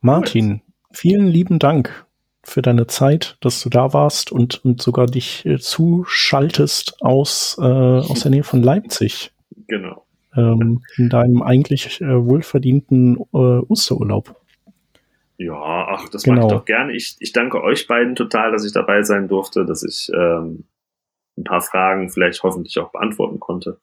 [0.00, 0.62] Martin,
[0.92, 2.06] vielen lieben Dank
[2.44, 7.64] für deine Zeit, dass du da warst und, und sogar dich äh, zuschaltest aus, äh,
[7.64, 9.32] aus der Nähe von Leipzig.
[9.68, 10.04] Genau.
[10.34, 14.34] Ähm, in deinem eigentlich äh, wohlverdienten äh, Osterurlaub.
[15.36, 15.54] Ja,
[15.88, 16.36] ach, das Genau.
[16.36, 16.92] mache ich doch gerne.
[16.94, 20.64] Ich, ich danke euch beiden total, dass ich dabei sein durfte, dass ich ähm,
[21.36, 23.78] ein paar Fragen vielleicht hoffentlich auch beantworten konnte.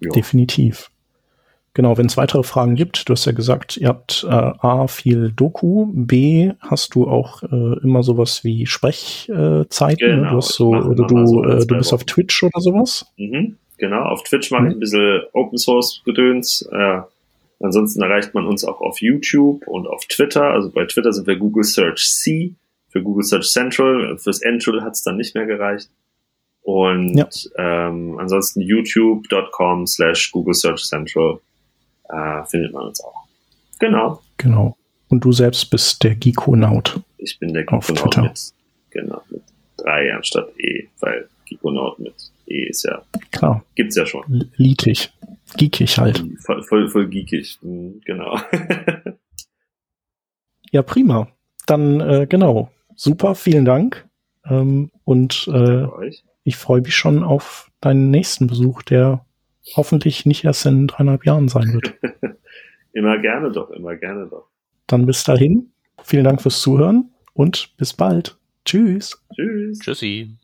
[0.00, 0.10] Ja.
[0.10, 0.91] Definitiv.
[1.74, 5.32] Genau, wenn es weitere Fragen gibt, du hast ja gesagt, ihr habt äh, A, viel
[5.32, 10.68] Doku, B, hast du auch äh, immer sowas wie Sprechzeiten, äh, genau, du hast so,
[10.68, 13.06] oder du, so äh, du bist auf Twitch oder sowas?
[13.16, 14.68] Mhm, genau, auf Twitch mache mhm.
[14.68, 16.68] ich ein bisschen Open Source Gedöns.
[16.70, 17.00] Äh,
[17.60, 20.44] ansonsten erreicht man uns auch auf YouTube und auf Twitter.
[20.44, 22.54] Also bei Twitter sind wir Google Search C
[22.88, 24.18] für Google Search Central.
[24.18, 25.88] Fürs Entral hat es dann nicht mehr gereicht.
[26.60, 27.28] Und ja.
[27.56, 31.40] ähm, ansonsten youtube.com slash Google Search Central
[32.12, 33.26] äh, findet man uns auch.
[33.80, 34.22] Genau.
[34.36, 34.76] Genau.
[35.08, 37.00] Und du selbst bist der Geekonaut.
[37.18, 38.52] Ich bin der Geekonaut mit,
[38.90, 39.42] genau, mit
[39.76, 42.14] drei anstatt E, weil Geekonaut mit
[42.46, 43.02] E ist ja.
[43.30, 43.64] Klar.
[43.74, 44.50] Gibt's ja schon.
[44.56, 45.12] Lietig.
[45.56, 46.24] Geekig halt.
[46.40, 47.58] Voll, voll, voll geekig.
[47.60, 48.38] Hm, genau.
[50.70, 51.28] ja, prima.
[51.66, 52.70] Dann, äh, genau.
[52.96, 54.08] Super, vielen Dank.
[54.46, 55.86] Ähm, und äh,
[56.44, 59.24] ich freue mich schon auf deinen nächsten Besuch, der
[59.74, 61.94] hoffentlich nicht erst in dreieinhalb Jahren sein wird.
[62.92, 64.48] immer gerne doch, immer gerne doch.
[64.86, 65.72] Dann bis dahin.
[66.02, 68.36] Vielen Dank fürs Zuhören und bis bald.
[68.64, 69.22] Tschüss.
[69.34, 69.78] Tschüss.
[69.78, 70.36] Tschüssi.